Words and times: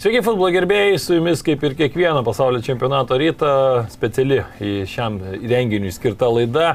Sveiki, 0.00 0.22
futbolo 0.24 0.48
gerbėjai, 0.48 0.94
su 0.96 1.12
jumis 1.18 1.42
kaip 1.44 1.60
ir 1.60 1.74
kiekvieną 1.76 2.22
pasaulio 2.24 2.62
čempionato 2.64 3.18
rytą 3.20 3.50
speciali 3.92 4.38
šiam 4.88 5.18
renginiui 5.20 5.92
skirta 5.92 6.30
laida. 6.32 6.70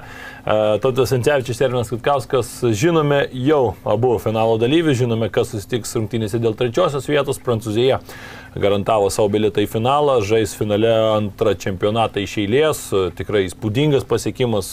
Tautas 0.46 1.10
Ancevičius 1.16 1.58
ir 1.58 1.72
Ernas 1.72 1.90
Kutkauskas 1.90 2.52
žinome 2.78 3.24
jau 3.48 3.72
abu 3.82 4.12
finalo 4.22 4.60
dalyvius, 4.62 5.00
žinome, 5.00 5.32
kas 5.34 5.56
susitiks 5.56 5.98
rungtynėse 5.98 6.38
dėl 6.38 6.54
trečiosios 6.60 7.10
vietos 7.10 7.42
Prancūzija 7.42 7.98
garantavo 8.56 9.10
savo 9.12 9.30
bilietą 9.34 9.64
į 9.66 9.68
finalą, 9.70 10.20
žais 10.24 10.54
finale 10.56 10.92
antrą 11.18 11.56
čempionatą 11.60 12.24
iš 12.24 12.38
eilės, 12.46 12.84
tikrai 13.18 13.44
įspūdingas 13.50 14.08
pasiekimas, 14.08 14.70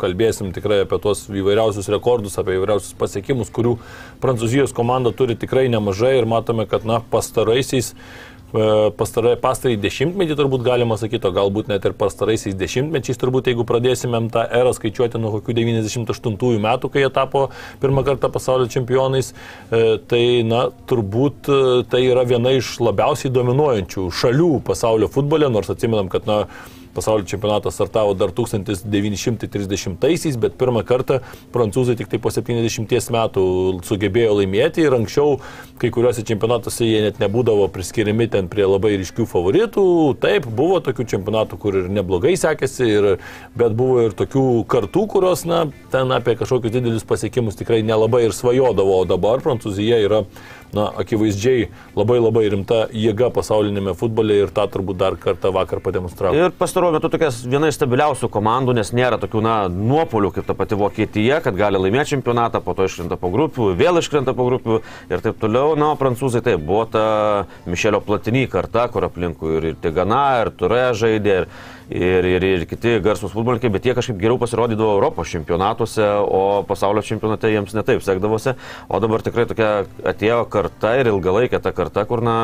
kalbėsim 0.00 0.50
tikrai 0.56 0.82
apie 0.84 0.98
tuos 1.02 1.26
įvairiausius 1.30 1.90
rekordus, 1.94 2.38
apie 2.40 2.58
įvairiausius 2.58 2.96
pasiekimus, 2.98 3.52
kurių 3.54 3.76
Prancūzijos 4.20 4.74
komanda 4.76 5.14
turi 5.16 5.38
tikrai 5.38 5.68
nemažai 5.72 6.16
ir 6.18 6.26
matome, 6.28 6.66
kad 6.70 6.84
na, 6.88 6.98
pastaraisiais 7.12 7.94
pastarąjį 8.50 9.76
dešimtmetį 9.80 10.36
turbūt 10.38 10.64
galima 10.66 10.96
sakyti, 11.00 11.28
o 11.28 11.34
galbūt 11.34 11.70
net 11.70 11.84
ir 11.86 11.94
pastaraisiais 11.98 12.56
dešimtmečiais 12.58 13.20
turbūt, 13.20 13.50
jeigu 13.50 13.66
pradėsimėm 13.68 14.30
tą 14.34 14.44
erą 14.60 14.72
skaičiuoti 14.76 15.20
nuo 15.22 15.36
kokių 15.36 15.56
98 15.60 16.58
metų, 16.64 16.90
kai 16.90 17.04
jie 17.04 17.12
tapo 17.14 17.48
pirmą 17.82 18.04
kartą 18.06 18.30
pasaulio 18.32 18.66
čempionais, 18.72 19.32
e, 19.70 19.98
tai 20.10 20.24
na, 20.46 20.66
turbūt 20.90 21.50
e, 21.50 21.60
tai 21.90 22.02
yra 22.08 22.26
viena 22.26 22.56
iš 22.58 22.78
labiausiai 22.82 23.32
dominuojančių 23.34 24.10
šalių 24.10 24.52
pasaulio 24.66 25.10
futbole, 25.12 25.50
nors 25.52 25.70
atsimenam, 25.70 26.10
kad 26.10 26.26
na, 26.30 26.44
Pasaulio 26.94 27.26
čempionatas 27.30 27.74
startavo 27.76 28.14
dar 28.18 28.30
1930-aisiais, 28.34 30.36
bet 30.40 30.52
pirmą 30.58 30.82
kartą 30.86 31.14
prancūzai 31.54 31.96
tik 31.98 32.08
tai 32.10 32.18
po 32.22 32.30
70 32.34 33.10
metų 33.14 33.42
sugebėjo 33.86 34.32
laimėti 34.40 34.78
ir 34.86 34.92
anksčiau 34.98 35.28
kai 35.80 35.88
kuriuose 35.94 36.22
čempionatuose 36.26 36.84
jie 36.84 37.00
net 37.06 37.16
nebūdavo 37.22 37.64
priskiriami 37.72 38.26
ten 38.32 38.44
prie 38.52 38.66
labai 38.68 38.92
ryškių 39.00 39.24
favoritų. 39.30 39.84
Taip, 40.20 40.42
buvo 40.46 40.80
tokių 40.84 41.04
čempionatų, 41.14 41.54
kur 41.62 41.72
ir 41.80 41.86
neblogai 41.92 42.34
sekėsi, 42.40 42.84
ir, 42.98 43.04
bet 43.56 43.70
buvo 43.78 43.96
ir 44.08 44.12
tokių 44.18 44.44
kartų, 44.70 45.02
kurios, 45.14 45.40
na, 45.48 45.58
ten 45.94 46.06
apie 46.16 46.34
kažkokius 46.40 46.74
didelius 46.74 47.08
pasiekimus 47.08 47.58
tikrai 47.60 47.80
nelabai 47.86 48.22
ir 48.26 48.32
svajodavo, 48.36 48.92
o 49.00 49.02
dabar 49.08 49.36
Prancūzija 49.44 49.96
yra 50.04 50.20
na, 50.76 50.86
akivaizdžiai 51.02 51.68
labai 51.98 52.18
labai 52.20 52.44
rimta 52.52 52.84
jėga 52.94 53.30
pasaulinėme 53.34 53.94
futbole 53.98 54.36
ir 54.42 54.52
tą 54.54 54.66
turbūt 54.70 55.00
dar 55.00 55.16
kartą 55.20 55.52
vakar 55.54 55.82
pademonstravo. 55.84 56.36
Ir 56.36 56.54
pastaruoju 56.58 56.98
metu 56.98 57.10
tokias 57.12 57.42
viena 57.46 57.70
iš 57.70 57.78
stabiliausių 57.80 58.30
komandų, 58.32 58.76
nes 58.78 58.92
nėra 58.96 59.18
tokių, 59.22 59.42
na, 59.44 59.56
nuopolių 59.70 60.32
kaip 60.36 60.48
ta 60.48 60.56
pati 60.58 60.78
Vokietija, 60.78 61.40
kad 61.44 61.58
gali 61.58 61.80
laimėti 61.80 62.14
čempionatą, 62.14 62.62
po 62.64 62.76
to 62.78 62.86
iškrenta 62.88 63.18
po 63.20 63.32
grupių, 63.34 63.72
vėl 63.78 64.00
iškrenta 64.02 64.34
po 64.36 64.46
grupių 64.48 64.80
ir 65.10 65.24
taip 65.24 65.40
toliau. 65.42 65.74
Na, 65.80 65.92
o 65.94 65.98
prancūzai 66.00 66.44
tai 66.46 66.56
buvo 66.60 66.86
ta 66.90 67.04
Mišelio 67.70 68.02
Platiny 68.04 68.46
karta, 68.50 68.86
kur 68.92 69.08
aplinkui 69.08 69.58
ir, 69.58 69.68
Tigana, 69.82 70.24
ir 70.44 70.54
Ture 70.58 70.90
žaidė. 70.96 71.42
Ir, 71.42 71.78
ir, 71.90 72.24
ir, 72.24 72.44
ir 72.46 72.64
kiti 72.70 72.96
garsus 73.02 73.32
futbolininkai, 73.34 73.70
bet 73.74 73.86
jie 73.86 73.94
kažkaip 73.98 74.18
geriau 74.20 74.38
pasirodydavo 74.40 74.94
Europos 74.94 75.30
čempionatuose, 75.32 76.06
o 76.22 76.62
pasaulio 76.68 77.02
čempionate 77.04 77.50
jiems 77.50 77.74
netaip 77.74 78.04
sekdavosi. 78.06 78.54
O 78.88 79.00
dabar 79.02 79.24
tikrai 79.26 79.46
tokia 79.50 79.70
atėjo 80.06 80.44
karta 80.52 80.94
ir 81.00 81.10
ilgalaikė 81.10 81.60
ta 81.62 81.74
karta, 81.74 82.04
kur 82.08 82.22
na, 82.24 82.36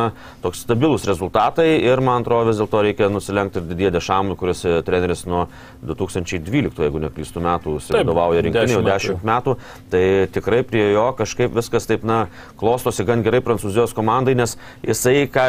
toks 0.42 0.64
stabilus 0.66 1.06
rezultatai 1.08 1.68
ir 1.78 2.02
man 2.04 2.26
atrodo 2.26 2.50
vis 2.50 2.60
dėlto 2.60 2.82
reikia 2.86 3.10
nusilenkti 3.12 3.62
ir 3.62 3.68
didėdė 3.70 4.02
Šamui, 4.02 4.36
kuris 4.38 4.64
treneris 4.86 5.24
nuo 5.30 5.46
2012, 5.86 6.82
jeigu 6.86 7.02
neklystų 7.06 7.44
metų, 7.46 7.76
vadovauja 7.94 8.42
rinktinį 8.46 8.76
jau 8.78 8.82
10 8.86 9.26
metų. 9.26 9.56
Tai 9.92 10.02
tikrai 10.34 10.62
prie 10.66 10.88
jo 10.96 11.06
kažkaip 11.18 11.54
viskas 11.54 11.86
taip, 11.86 12.06
na, 12.06 12.26
klostosi 12.58 13.06
gan 13.06 13.22
gerai 13.26 13.42
prancūzijos 13.44 13.94
komandai, 13.96 14.34
nes 14.38 14.56
jisai 14.82 15.28
ką 15.30 15.46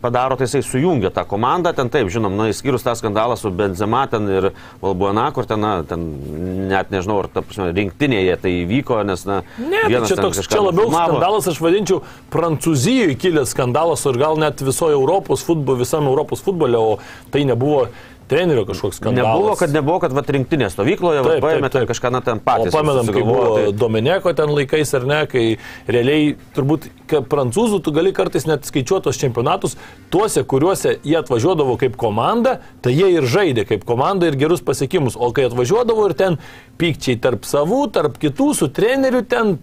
padaro, 0.00 0.38
tai 0.38 0.48
jisai 0.48 0.64
sujungia 0.64 1.12
tą 1.14 1.26
komandą, 1.28 1.74
ten 1.76 1.92
taip, 1.92 2.08
žinom, 2.12 2.36
na, 2.38 2.48
įskyrus 2.52 2.84
tą 2.86 2.96
skandalą 2.98 3.25
skandalą 3.26 3.36
su 3.36 3.50
Benzema 3.50 4.06
ten 4.06 4.28
ir 4.28 4.50
Valbuena, 4.82 5.30
kur 5.32 5.46
ten, 5.46 5.60
na, 5.60 5.82
ten 5.82 6.68
net 6.68 6.90
nežinau, 6.90 7.20
ar 7.22 7.28
ta 7.28 7.42
prasme, 7.42 7.72
rinktinėje 7.74 8.36
tai 8.42 8.52
įvyko, 8.62 9.02
nes, 9.06 9.24
na, 9.26 9.42
ne, 9.58 9.82
tai 9.86 10.02
čia 10.06 10.16
toks, 10.16 10.46
čia 10.46 10.62
labiau 10.62 10.86
filmavo. 10.86 11.16
skandalas, 11.16 11.48
aš 11.50 11.60
vadinčiau, 11.60 12.02
Prancūzijoje 12.30 13.16
kilęs 13.18 13.54
skandalas, 13.54 14.06
ar 14.06 14.18
gal 14.20 14.38
net 14.38 14.62
visoje 14.62 14.94
Europos 14.94 15.44
futbole, 15.46 15.80
visam 15.82 16.06
Europos 16.06 16.42
futbole, 16.44 16.78
o 16.78 16.98
tai 17.32 17.44
nebuvo 17.48 17.88
trenerio 18.28 18.66
kažkoks 18.68 19.00
skandalas. 19.00 19.32
Nebuvo, 19.32 19.54
kad 19.58 19.74
nebuvo, 19.74 19.98
kad 20.02 20.14
vat, 20.16 20.30
rinktinės 20.36 20.74
stovykloje 20.76 21.22
taip, 21.26 21.44
paėmė 21.44 21.70
ten 21.72 21.86
kažką, 21.88 22.12
na, 22.14 22.20
ten 22.26 22.42
patys. 22.42 22.72
O 22.72 22.76
pamenam, 22.76 23.08
kai 23.14 23.24
buvo 23.26 23.46
tai... 23.54 23.72
Domeneko 23.76 24.34
ten 24.36 24.52
laikais 24.52 24.94
ar 24.98 25.06
ne, 25.08 25.20
kai 25.30 25.44
realiai 25.90 26.34
turbūt 26.56 26.88
prancūzų 27.06 27.80
tu 27.86 27.94
gali 27.94 28.12
kartais 28.16 28.48
net 28.48 28.66
skaičiuoti 28.66 29.06
tos 29.06 29.20
čempionatus, 29.20 29.76
tuose, 30.10 30.42
kuriuose 30.48 30.96
jie 31.06 31.16
atvažiuodavo 31.20 31.76
kaip 31.80 31.98
komanda, 32.00 32.58
tai 32.82 32.94
jie 32.96 33.12
ir 33.14 33.26
žaidė 33.30 33.66
kaip 33.68 33.86
komanda 33.86 34.30
ir 34.30 34.38
gerus 34.38 34.64
pasiekimus. 34.66 35.18
O 35.18 35.30
kai 35.36 35.46
atvažiuodavo 35.46 36.08
ir 36.10 36.16
ten 36.18 36.40
pykčiai 36.80 37.20
tarp 37.22 37.46
savų, 37.48 37.86
tarp 37.94 38.18
kitų, 38.20 38.50
su 38.58 38.68
treneriu 38.74 39.22
ten, 39.28 39.54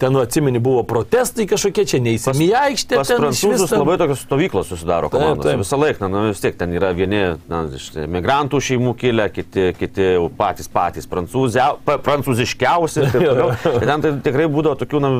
ten 0.00 0.12
nu, 0.12 0.20
atsimeni, 0.24 0.60
buvo 0.62 0.82
protestai 0.88 1.46
kažkokie, 1.48 1.86
čia 1.88 2.02
neįsimi 2.04 2.50
aikštė. 2.60 3.00
Pas 3.00 3.14
prancūzus 3.14 3.70
ten... 3.70 3.80
labai 3.80 3.96
tokios 4.02 4.24
stovyklos 4.26 4.68
susidaro 4.72 5.10
komandos. 5.12 5.46
Taip, 5.46 5.54
taip. 5.54 5.64
Visą 5.64 5.80
laiką, 5.80 6.10
na, 6.12 6.26
vis 6.28 6.42
tiek 6.42 6.58
ten 6.58 6.74
yra 6.76 6.92
vieni 6.96 7.22
na, 7.48 7.62
iš 7.76 7.88
migrantų 8.10 8.60
šeimų 8.62 8.92
kilę, 8.98 9.28
kiti, 9.32 9.68
kiti 9.78 10.08
patys 10.38 10.68
patys 10.72 11.08
prancūzia, 11.10 11.68
prancūziškiausi. 11.84 13.04
ten 13.88 14.04
tai 14.04 14.12
tikrai 14.24 14.48
būdavo 14.52 14.76
tokių, 14.80 15.00
na, 15.02 15.10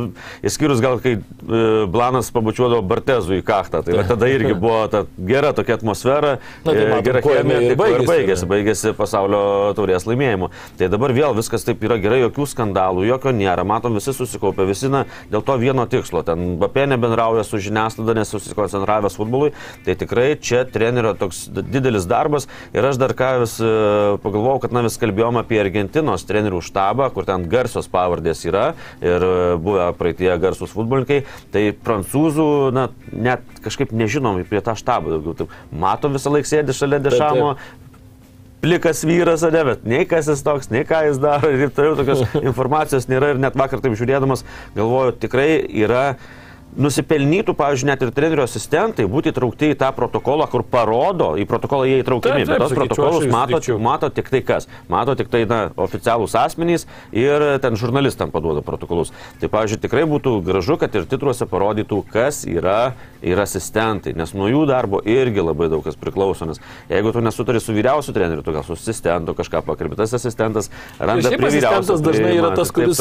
išskyrus 0.47 0.83
gal, 0.85 0.99
kai 1.03 1.17
e, 1.17 1.21
Blanas 1.93 2.31
pabučiuodavo 2.35 2.85
Bartezų 2.87 3.41
į 3.41 3.45
kaktą. 3.47 3.83
Tai 3.87 4.03
tada 4.11 4.31
irgi 4.33 4.55
buvo 4.55 4.85
ta 4.93 5.05
gera 5.29 5.53
tokia 5.57 5.79
atmosfera, 5.79 6.37
na, 6.65 6.73
tai 6.73 6.85
e, 6.85 7.01
gera 7.07 7.23
chemija 7.25 7.63
ir 7.63 7.79
baigėsi, 7.79 8.09
baigėsi, 8.11 8.51
baigėsi 8.51 8.95
pasaulio 8.99 9.43
taurės 9.79 10.09
laimėjimu. 10.09 10.51
Tai 10.81 10.91
dabar 10.93 11.15
vėl 11.17 11.37
viskas 11.39 11.67
taip 11.67 11.85
yra 11.87 11.99
gerai, 12.03 12.23
jokių 12.25 12.49
skandalų, 12.53 13.07
jokio 13.11 13.35
nėra, 13.37 13.67
matom, 13.69 13.97
visi 13.99 14.15
susikaupė, 14.17 14.67
visi 14.69 14.91
na, 14.93 15.05
dėl 15.33 15.45
to 15.47 15.59
vieno 15.61 15.87
tikslo. 15.91 16.25
Ten 16.27 16.57
Bapė 16.61 16.87
nebendrauja 16.91 17.45
su 17.47 17.61
žiniasklaida, 17.63 18.17
nes 18.19 18.33
susikoncentravęs 18.33 19.19
futbolui. 19.19 19.53
Tai 19.87 19.97
tikrai 19.99 20.29
čia 20.41 20.65
trenerio 20.69 21.15
toks 21.19 21.47
didelis 21.53 22.07
darbas 22.09 22.46
Ir 22.77 22.87
aš 22.89 22.99
dar 23.01 23.15
ką 23.17 23.31
vis 23.43 23.57
e, 23.63 23.71
pagalvojau, 24.23 24.61
kad 24.65 24.75
na 24.77 24.83
vis 24.87 24.99
kalbėjom 25.01 25.41
apie 25.41 25.61
Argentinos 25.63 26.27
trenerių 26.29 26.61
štabą, 26.65 27.09
kur 27.15 27.27
ten 27.29 27.47
garsios 27.51 27.89
pavardės 27.93 28.45
yra 28.49 28.69
ir 29.05 29.25
e, 29.25 29.33
buvę 29.63 29.89
praeitie 29.99 30.31
garsus 30.43 30.75
futbolininkai. 30.75 31.23
Tai 31.55 31.65
prancūzų, 31.87 32.51
na, 32.77 32.89
net 33.13 33.45
kažkaip 33.65 33.95
nežinom 33.97 34.43
apie 34.43 34.63
tą 34.65 34.77
štabą 34.79 35.17
daugiau. 35.17 35.37
Taip, 35.43 35.59
matom 35.73 36.17
visą 36.17 36.33
laiką 36.35 36.53
sėdi 36.53 36.77
šalia 36.77 37.03
dešamo. 37.07 37.57
Plikas 38.67 39.05
vyras, 39.07 39.45
ne, 39.53 39.63
bet 39.69 39.85
nei 39.87 40.07
kas 40.09 40.27
jis 40.31 40.41
toks, 40.43 40.71
nei 40.73 40.83
ką 40.89 41.05
jis 41.07 41.21
daro 41.23 41.53
ir 41.53 41.67
taip 41.67 41.77
toliau, 41.77 41.99
tokios 41.99 42.25
informacijos 42.51 43.07
nėra 43.11 43.35
ir 43.35 43.43
net 43.43 43.59
vakar 43.59 43.83
taip 43.85 43.95
žiūrėdamas 43.99 44.43
galvoju, 44.75 45.15
tikrai 45.23 45.51
yra 45.85 46.07
nusipelnytų, 46.77 47.55
pavyzdžiui, 47.57 47.89
net 47.89 48.03
ir 48.05 48.13
trenerio 48.15 48.45
asistentai 48.47 49.07
būti 49.11 49.33
įtraukti 49.33 49.73
į 49.73 49.79
tą 49.81 49.91
protokolą, 49.97 50.47
kur 50.53 50.65
parodo, 50.69 51.33
į 51.41 51.47
protokolą 51.49 51.89
jie 51.89 52.01
įtraukiami, 52.03 52.45
taip, 52.45 52.49
taip, 52.49 52.53
bet 52.53 52.63
tos 52.65 52.77
protokolus 52.77 53.27
mato, 53.33 53.61
mato 53.83 54.11
tik 54.13 54.31
tai 54.33 54.43
kas, 54.47 54.69
mato 54.93 55.17
tik 55.19 55.31
tai 55.33 55.45
na, 55.49 55.61
oficialūs 55.87 56.37
asmenys 56.39 56.87
ir 57.17 57.45
ten 57.65 57.79
žurnalistam 57.81 58.33
paduoda 58.35 58.65
protokolus. 58.67 59.13
Tai, 59.41 59.51
pavyzdžiui, 59.53 59.83
tikrai 59.87 60.05
būtų 60.11 60.37
gražu, 60.47 60.79
kad 60.81 60.95
ir 60.99 61.09
titruose 61.09 61.49
parodytų, 61.49 62.03
kas 62.13 62.45
yra 62.49 62.95
ir 63.27 63.41
asistentai, 63.41 64.13
nes 64.17 64.35
nuo 64.37 64.51
jų 64.51 64.67
darbo 64.69 65.01
irgi 65.01 65.43
labai 65.43 65.71
daug 65.73 65.83
kas 65.87 65.97
priklauso, 65.99 66.47
nes 66.49 66.61
jeigu 66.93 67.13
tu 67.15 67.23
nesutari 67.25 67.63
su 67.63 67.75
vyriausiu 67.75 68.15
treneriu, 68.15 68.45
tu 68.45 68.55
gal 68.55 68.67
su 68.67 68.77
asistentu 68.77 69.35
kažką 69.37 69.65
pakalbė, 69.67 69.99
tas 69.99 70.15
asistentas 70.17 70.71
randa 71.01 71.33
prie 71.33 71.51
vyriausio. 71.57 71.97
Asistentas 71.97 72.05
dažnai 72.05 72.35
yra 72.37 72.53
tas, 72.55 72.71
kuris 72.77 73.01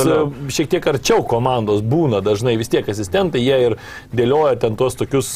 šiek 0.56 0.72
tiek 0.72 0.90
arčiau 0.96 1.26
komandos 1.28 1.84
būna, 1.86 2.24
dažnai. 2.26 2.56
Vis 2.58 2.72
tiek 2.72 2.88
asistentai, 2.90 3.44
jie 3.44 3.65
ir 3.70 3.78
dėlioja 4.16 4.56
ten 4.62 4.78
tuos 4.80 4.98
tokius 5.00 5.32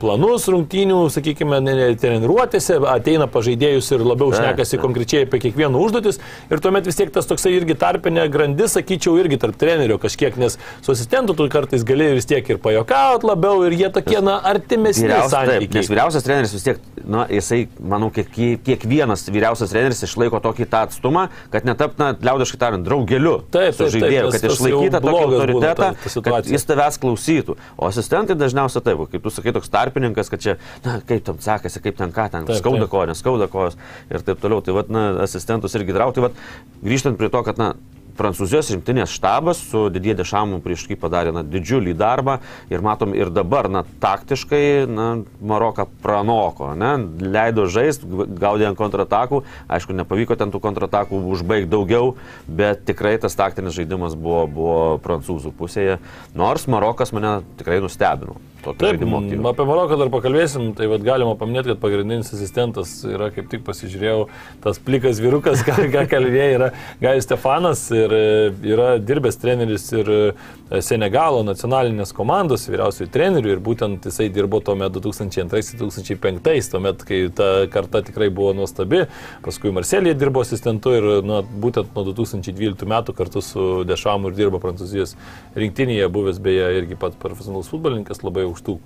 planus 0.00 0.46
rungtynių, 0.52 1.00
sakykime, 1.12 1.60
treniruotėse, 2.00 2.78
ateina 2.90 3.28
pažaidėjus 3.30 3.90
ir 3.96 4.04
labiau 4.06 4.32
šnekasi 4.34 4.80
konkrečiai 4.82 5.26
apie 5.26 5.40
kiekvieną 5.46 5.80
užduotis 5.86 6.20
ir 6.50 6.62
tuomet 6.62 6.86
vis 6.88 6.98
tiek 6.98 7.12
tas 7.14 7.28
toksai 7.28 7.54
irgi 7.56 7.76
tarpinė 7.78 8.28
grandis, 8.32 8.76
sakyčiau, 8.76 9.16
irgi 9.22 9.40
tarp 9.42 9.58
trenerio 9.60 9.98
kažkiek, 10.02 10.36
nes 10.40 10.58
su 10.82 10.94
asistentu 10.94 11.36
tu 11.38 11.48
kartais 11.52 11.86
gali 11.86 12.12
vis 12.18 12.28
tiek 12.28 12.46
ir 12.52 12.60
pajokauti 12.62 13.28
labiau 13.28 13.64
ir 13.66 13.76
jie 13.78 13.90
tokie, 13.94 14.20
na, 14.24 14.38
artimesni 14.52 15.08
santykiai. 15.08 15.80
nes 15.80 15.90
vyriausias 15.90 16.26
treneris 16.26 16.54
vis 16.54 16.66
tiek, 16.66 16.82
na, 17.04 17.26
jisai, 17.32 17.64
manau, 17.80 18.10
kiek, 18.14 18.30
kiekvienas 18.66 19.26
vyriausias 19.30 19.72
treneris 19.74 20.04
išlaiko 20.06 20.40
tokį 20.44 20.68
tą 20.70 20.84
atstumą, 20.88 21.28
kad 21.52 21.66
netap, 21.68 21.98
na, 22.00 22.12
liaudiškai 22.14 22.60
tariant, 22.60 22.86
draugeliu 22.86 23.38
Taip, 23.48 23.74
taip, 23.74 23.78
taip, 23.78 23.92
žaidėju, 23.94 24.24
nes 24.28 24.34
kad 24.34 24.52
išlaikytų 24.52 25.00
tokį 25.04 25.22
autoritetą, 25.24 25.90
kad 26.26 26.50
jis 26.52 26.66
tavęs 26.68 26.98
klausytų. 27.02 27.56
O 27.76 27.88
asistentai 27.90 28.38
dažniausiai 28.38 28.84
taip, 28.86 29.04
kaip 29.12 29.26
tu 29.26 29.32
sakai, 29.34 29.52
toks 29.56 29.72
tarpininkas, 29.72 30.30
kad 30.32 30.42
čia, 30.44 30.56
na, 30.86 30.98
kaip 31.08 31.26
tam 31.26 31.42
sekasi, 31.42 31.82
kaip 31.84 31.98
ten 31.98 32.14
ką, 32.14 32.30
ten 32.32 32.48
Taip, 32.48 32.62
skauda 32.62 32.88
kojas, 32.90 33.20
skauda 33.22 33.50
kojas 33.52 33.78
ir 34.10 34.24
taip 34.24 34.40
toliau. 34.42 34.64
Tai 34.64 34.78
vad, 34.80 34.90
na, 34.92 35.04
asistentus 35.26 35.76
irgi 35.78 35.96
drauti. 35.96 36.18
Tai 36.18 36.28
vad, 36.28 36.42
grįžtant 36.84 37.20
prie 37.20 37.30
to, 37.34 37.44
kad, 37.46 37.60
na, 37.60 37.72
Prancūzijos 38.18 38.72
rinktinės 38.74 39.12
štabas 39.14 39.60
su 39.70 39.86
Didie 39.94 40.16
Dešamu 40.18 40.58
prieš 40.64 40.86
kai 40.88 40.96
padarė 40.98 41.32
na, 41.36 41.44
didžiulį 41.46 41.94
darbą 41.98 42.38
ir 42.72 42.82
matom 42.84 43.14
ir 43.14 43.30
dabar, 43.34 43.70
na, 43.70 43.84
taktiškai, 44.02 44.64
na, 44.90 45.08
Maroką 45.38 45.86
pranoko, 46.02 46.72
ne, 46.78 46.92
leido 47.22 47.68
žaisti, 47.70 48.08
gaudė 48.40 48.68
ant 48.70 48.78
kontratakų, 48.78 49.42
aišku, 49.70 49.96
nepavyko 50.02 50.38
ten 50.38 50.52
tų 50.54 50.62
kontratakų 50.64 51.22
užbaigti 51.34 51.70
daugiau, 51.72 52.16
bet 52.48 52.84
tikrai 52.88 53.16
tas 53.22 53.38
taktinis 53.38 53.76
žaidimas 53.78 54.18
buvo, 54.18 54.44
buvo 54.50 54.76
prancūzų 55.04 55.54
pusėje, 55.58 55.98
nors 56.38 56.66
Marokas 56.70 57.14
mane 57.14 57.38
tikrai 57.60 57.80
nustebino. 57.84 58.38
Taip, 58.58 58.98
apie 59.46 59.64
Maroką 59.64 59.96
dar 60.00 60.10
pakalbėsim, 60.12 60.72
tai 60.76 60.88
vad 60.90 61.04
galima 61.06 61.36
paminėti, 61.38 61.70
kad 61.72 61.80
pagrindinis 61.80 62.32
asistentas 62.34 62.90
yra, 63.06 63.30
kaip 63.32 63.46
tik 63.52 63.62
pasižiūrėjau, 63.64 64.26
tas 64.64 64.80
plikas 64.82 65.20
vyrukas, 65.22 65.62
ką, 65.66 65.76
ką 65.94 66.04
kalbėjai, 66.10 66.48
yra 66.56 66.70
Gajus 67.00 67.28
Stefanas 67.28 67.84
ir 67.94 68.07
e, 68.14 68.50
yra 68.68 68.88
dirbęs 69.02 69.38
treneris 69.40 69.86
ir 69.96 70.10
e, 70.12 70.80
Senegalo 70.84 71.40
nacionalinės 71.46 72.12
komandos 72.16 72.66
vyriausiųjų 72.68 73.10
trenerių 73.14 73.52
ir 73.54 73.62
būtent 73.64 74.04
jisai 74.08 74.28
dirbo 74.32 74.60
tuomet 74.64 74.92
2002-2005, 74.98 76.70
tuomet, 76.72 77.04
kai 77.08 77.20
ta 77.34 77.48
karta 77.72 78.02
tikrai 78.04 78.28
buvo 78.34 78.52
nuostabi, 78.56 79.04
paskui 79.44 79.72
Marselėje 79.74 80.18
dirbo 80.20 80.42
asistentu 80.44 80.92
ir 80.98 81.08
nu, 81.26 81.40
būtent 81.64 81.94
nuo 81.96 82.04
2012 82.10 82.88
metų 82.88 83.16
kartu 83.16 83.42
su 83.44 83.68
Dešamu 83.88 84.32
ir 84.32 84.38
dirbo 84.38 84.60
Prancūzijos 84.62 85.16
rinktinėje, 85.58 86.10
buvęs 86.12 86.42
beje 86.44 86.68
irgi 86.82 86.98
pats 87.00 87.18
profesionalus 87.20 87.70
futbolininkas, 87.72 88.24
labai 88.26 88.46
aukštų 88.48 88.78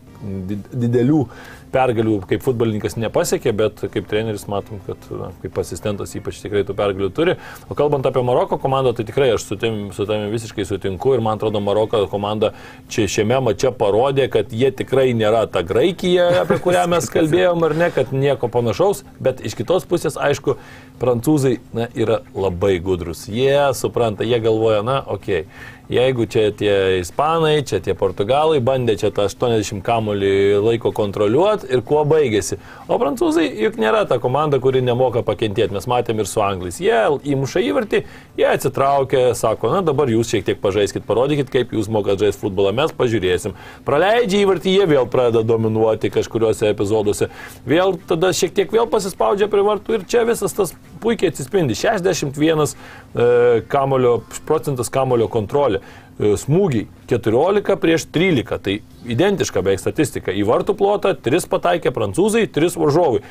did- 0.51 0.71
didelių 0.85 1.27
pergalių 1.73 2.19
kaip 2.31 2.45
futbolininkas 2.45 2.97
nepasiekė, 3.01 3.53
bet 3.57 3.83
kaip 3.93 4.09
treneris 4.11 4.45
matom, 4.51 4.81
kad 4.87 5.09
kaip 5.43 5.59
asistentas 5.63 6.15
ypač 6.19 6.41
tikrai 6.43 6.65
tų 6.69 6.77
pergalių 6.79 7.11
turi. 7.15 7.37
O 7.71 7.77
kalbant 7.79 8.07
apie 8.09 8.23
Maroko 8.27 8.59
komandą, 8.61 8.95
tai 8.97 9.07
tikrai 9.09 9.33
aš 9.35 9.47
su 9.49 9.59
tavimi 9.61 9.91
su 9.97 10.07
visiškai 10.07 10.67
sutinku 10.69 11.15
ir 11.17 11.25
man 11.25 11.41
atrodo 11.41 11.63
Maroko 11.65 12.05
komanda 12.13 12.53
čia 12.93 13.09
šiame 13.11 13.41
mače 13.49 13.73
parodė, 13.79 14.29
kad 14.33 14.53
jie 14.53 14.71
tikrai 14.83 15.11
nėra 15.17 15.45
ta 15.51 15.65
Graikija, 15.67 16.31
apie 16.45 16.61
kurią 16.63 16.87
mes 16.95 17.11
kalbėjom 17.13 17.69
ar 17.69 17.77
ne, 17.79 17.91
kad 17.95 18.15
nieko 18.15 18.51
panašaus, 18.53 19.05
bet 19.23 19.43
iš 19.45 19.57
kitos 19.59 19.89
pusės, 19.89 20.19
aišku, 20.21 20.59
prancūzai 21.03 21.59
na, 21.75 21.89
yra 21.99 22.23
labai 22.37 22.77
gudrus. 22.83 23.27
Jie 23.31 23.73
supranta, 23.79 24.27
jie 24.29 24.39
galvoja, 24.43 24.85
na, 24.87 25.01
okei. 25.03 25.47
Okay. 25.47 25.81
Jeigu 25.93 26.25
čia 26.25 26.47
tie 26.57 26.75
ispanai, 27.03 27.59
čia 27.69 27.77
tie 27.85 27.93
portugalai 27.93 28.63
bandė 28.65 28.95
čia 28.97 29.11
tą 29.13 29.27
80 29.29 29.83
kamolį 29.85 30.31
laiko 30.65 30.89
kontroliuoti 30.97 31.69
ir 31.69 31.83
kuo 31.85 32.01
baigėsi. 32.09 32.57
O 32.89 32.97
prancūzai 32.97 33.45
juk 33.61 33.77
nėra 33.77 34.07
ta 34.09 34.17
komanda, 34.23 34.57
kuri 34.63 34.81
nemoka 34.81 35.21
pakentėti. 35.27 35.75
Mes 35.77 35.89
matėm 35.91 36.23
ir 36.23 36.31
su 36.31 36.41
anglais. 36.41 36.79
Jie 36.81 36.97
įmuša 37.35 37.61
įvartį, 37.67 38.01
jie 38.41 38.47
atsitraukia, 38.49 39.27
sako, 39.37 39.75
na 39.75 39.83
dabar 39.85 40.09
jūs 40.09 40.33
šiek 40.33 40.47
tiek 40.49 40.63
pažaiskit, 40.65 41.05
parodykit, 41.05 41.53
kaip 41.53 41.77
jūs 41.77 41.93
mokat 41.93 42.25
žaisti 42.25 42.41
futbolą, 42.47 42.73
mes 42.79 42.97
pažiūrėsim. 42.97 43.53
Praleidžia 43.85 44.47
įvartį, 44.47 44.73
jie 44.79 44.89
vėl 44.95 45.11
pradeda 45.13 45.45
dominuoti 45.45 46.09
kažkuriuose 46.15 46.73
epizoduose. 46.73 47.29
Vėl 47.69 47.99
tada 48.09 48.33
šiek 48.33 48.57
tiek 48.57 48.73
vėl 48.73 48.89
pasispaudžia 48.89 49.53
prie 49.53 49.69
vartų 49.69 50.01
ir 50.01 50.09
čia 50.09 50.25
visas 50.25 50.57
tas 50.57 50.73
puikiai 51.03 51.33
atsispindi. 51.33 51.77
61 51.79 52.65
e, 52.65 53.27
kamulio, 53.73 54.21
procentas 54.49 54.91
kamulio 54.93 55.29
kontrolė. 55.33 55.83
E, 56.21 56.35
Smūgiai 56.39 56.87
14 57.11 57.77
prieš 57.81 58.07
13, 58.13 58.59
tai 58.63 58.79
identiška 59.09 59.63
beveik 59.65 59.81
statistika. 59.83 60.33
Į 60.33 60.45
vartų 60.49 60.77
plotą 60.79 61.15
3 61.19 61.49
pataikė 61.51 61.93
prancūzai, 61.95 62.47
3 62.53 62.77
varžovai. 62.79 63.23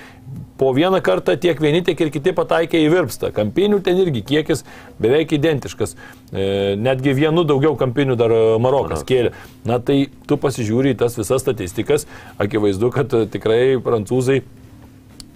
Po 0.61 0.71
vieną 0.77 0.99
kartą 1.01 1.33
tiek 1.41 1.57
vieni, 1.61 1.81
tiek 1.85 1.99
ir 2.03 2.11
kiti 2.13 2.33
pataikė 2.37 2.83
į 2.83 2.89
virpstą. 2.93 3.31
Kampinių 3.33 3.79
ten 3.85 4.01
irgi 4.03 4.21
kiekis 4.33 4.65
beveik 5.01 5.33
identiškas. 5.37 5.95
E, 6.31 6.75
netgi 6.77 7.15
vienu 7.17 7.45
daugiau 7.47 7.77
kampinių 7.79 8.17
dar 8.19 8.33
Marokas 8.61 9.05
kėlė. 9.07 9.33
Na 9.65 9.79
tai 9.81 10.03
tu 10.29 10.37
pasižiūri 10.41 10.93
į 10.95 10.99
tas 11.01 11.17
visas 11.17 11.45
statistikas, 11.45 12.07
akivaizdu, 12.41 12.91
kad 12.93 13.13
tikrai 13.33 13.77
prancūzai 13.81 14.41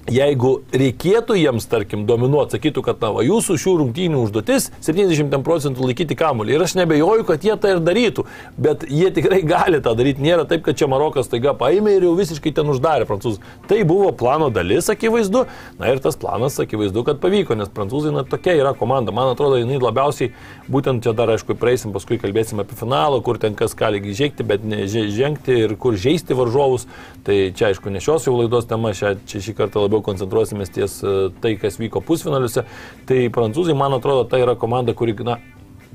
Jeigu 0.06 0.60
reikėtų 0.69 1.34
jiems, 1.34 1.66
tarkim, 1.66 2.04
dominuoti, 2.06 2.60
sakytų, 2.60 2.81
kad 2.86 3.00
na, 3.02 3.10
va, 3.16 3.24
jūsų 3.25 3.56
šių 3.57 3.72
rungtynių 3.80 4.19
užduotis 4.22 4.68
70 4.86 5.40
procentų 5.42 5.88
laikyti 5.88 6.13
kamuolį. 6.19 6.54
Ir 6.54 6.62
aš 6.62 6.75
nebejoju, 6.78 7.24
kad 7.25 7.42
jie 7.42 7.56
tą 7.57 7.72
ir 7.74 7.81
darytų, 7.81 8.25
bet 8.62 8.86
jie 8.86 9.10
tikrai 9.16 9.40
gali 9.42 9.80
tą 9.81 9.96
daryti. 9.98 10.22
Nėra 10.22 10.46
taip, 10.46 10.62
kad 10.68 10.78
čia 10.78 10.86
Marokas 10.92 11.31
taiga 11.31 11.56
paėmė 11.57 11.96
ir 11.98 12.06
jau 12.06 12.12
visiškai 12.19 12.54
ten 12.54 12.69
uždarė 12.69 13.07
prancūzus. 13.10 13.42
Tai 13.66 13.80
buvo 13.90 14.12
plano 14.13 14.52
dalis, 14.54 14.92
akivaizdu. 14.94 15.48
Na 15.81 15.90
ir 15.90 16.04
tas 16.06 16.19
planas, 16.22 16.60
akivaizdu, 16.62 17.02
kad 17.10 17.18
pavyko, 17.24 17.57
nes 17.57 17.74
prancūzai, 17.74 18.13
na, 18.13 18.22
tokia 18.30 18.54
yra 18.62 18.75
komanda. 18.78 19.10
Man 19.10 19.34
atrodo, 19.34 19.57
jinai 19.57 19.81
labiausiai, 19.81 20.36
būtent 20.69 21.02
čia 21.02 21.16
dar, 21.18 21.34
aišku, 21.34 21.57
praeisim, 21.57 21.98
paskui 21.98 22.22
kalbėsim 22.22 22.62
apie 22.62 22.78
finalą, 22.78 23.24
kur 23.25 23.42
ten 23.42 23.57
kas 23.57 23.74
gali 23.74 24.06
žengti, 24.13 24.46
bet 24.46 24.62
ne 24.62 24.86
že- 24.86 25.10
žengti 25.10 25.63
ir 25.66 25.75
kur 25.81 25.98
žaisti 25.98 26.38
varžovus. 26.38 26.86
Tai 27.25 27.36
čia, 27.57 27.72
aišku, 27.72 27.89
ne 27.89 28.01
šios 28.04 28.27
jau 28.27 28.36
laidos 28.38 28.68
tema, 28.69 28.92
čia, 28.94 29.16
čia 29.25 29.42
šį 29.42 29.56
kartą 29.57 29.81
labiau 29.81 30.04
koncentruosimės 30.06 30.69
ties 30.76 30.99
e, 31.02 31.14
tai, 31.42 31.56
kas 31.57 31.80
vyko 31.81 32.04
pusfinaliuose. 32.06 32.68
Tai 33.09 33.19
prancūzai, 33.33 33.73
man 33.78 33.97
atrodo, 33.97 34.28
tai 34.30 34.44
yra 34.44 34.54
komanda, 34.61 34.94
kuri 34.94 35.18
na, 35.26 35.40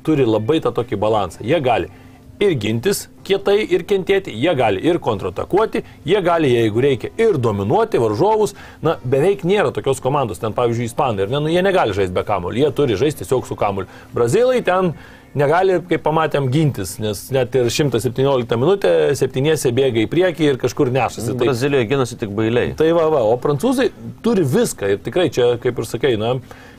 turi 0.03 0.27
labai 0.27 0.59
tą 0.65 0.75
tokį 0.75 0.99
balansą. 0.99 1.45
Jie 1.47 1.61
gali 1.63 1.93
ir 2.41 2.57
gintis 2.59 3.05
kietai, 3.27 3.61
ir 3.69 3.85
kentėti, 3.87 4.33
jie 4.33 4.53
gali 4.57 4.81
ir 4.83 4.99
kontratakuoti, 5.03 5.85
jie 6.09 6.23
gali, 6.25 6.51
jeigu 6.55 6.83
reikia, 6.83 7.13
ir 7.21 7.39
dominuoti 7.39 8.01
varžovus. 8.01 8.57
Na, 8.83 8.97
beveik 9.05 9.45
nėra 9.47 9.71
tokios 9.77 10.01
komandos, 10.03 10.41
ten 10.43 10.57
pavyzdžiui, 10.57 10.89
ispanai, 10.91 11.29
ne, 11.31 11.45
nu, 11.45 11.53
jie 11.53 11.63
negali 11.63 11.95
žaisti 11.97 12.17
be 12.17 12.25
kamuolio, 12.27 12.65
jie 12.65 12.75
turi 12.75 12.99
žaisti 12.99 13.23
tiesiog 13.23 13.47
su 13.47 13.59
kamuoliu. 13.61 13.91
Brazilai 14.17 14.65
ten 14.67 14.95
negali, 15.39 15.79
kaip 15.91 16.03
pamatėm, 16.05 16.49
gintis, 16.53 16.97
nes 17.03 17.23
net 17.35 17.55
ir 17.59 17.71
117 17.71 18.59
minutę 18.59 18.93
septyniese 19.19 19.73
bėga 19.75 20.03
į 20.05 20.09
priekį 20.11 20.49
ir 20.49 20.59
kažkur 20.63 20.91
nešasi. 20.95 21.35
Tai, 21.35 21.47
Brazilijoje 21.47 21.91
ginasi 21.93 22.19
tik 22.21 22.35
bailiai. 22.35 22.75
tai 22.79 22.91
va, 22.97 23.07
va, 23.13 23.23
o 23.27 23.37
prancūzai 23.41 23.91
turi 24.25 24.47
viską 24.47 24.95
ir 24.95 25.05
tikrai 25.05 25.29
čia, 25.31 25.53
kaip 25.63 25.79
ir 25.79 25.89
sakai, 25.89 26.17
na, 26.21 26.37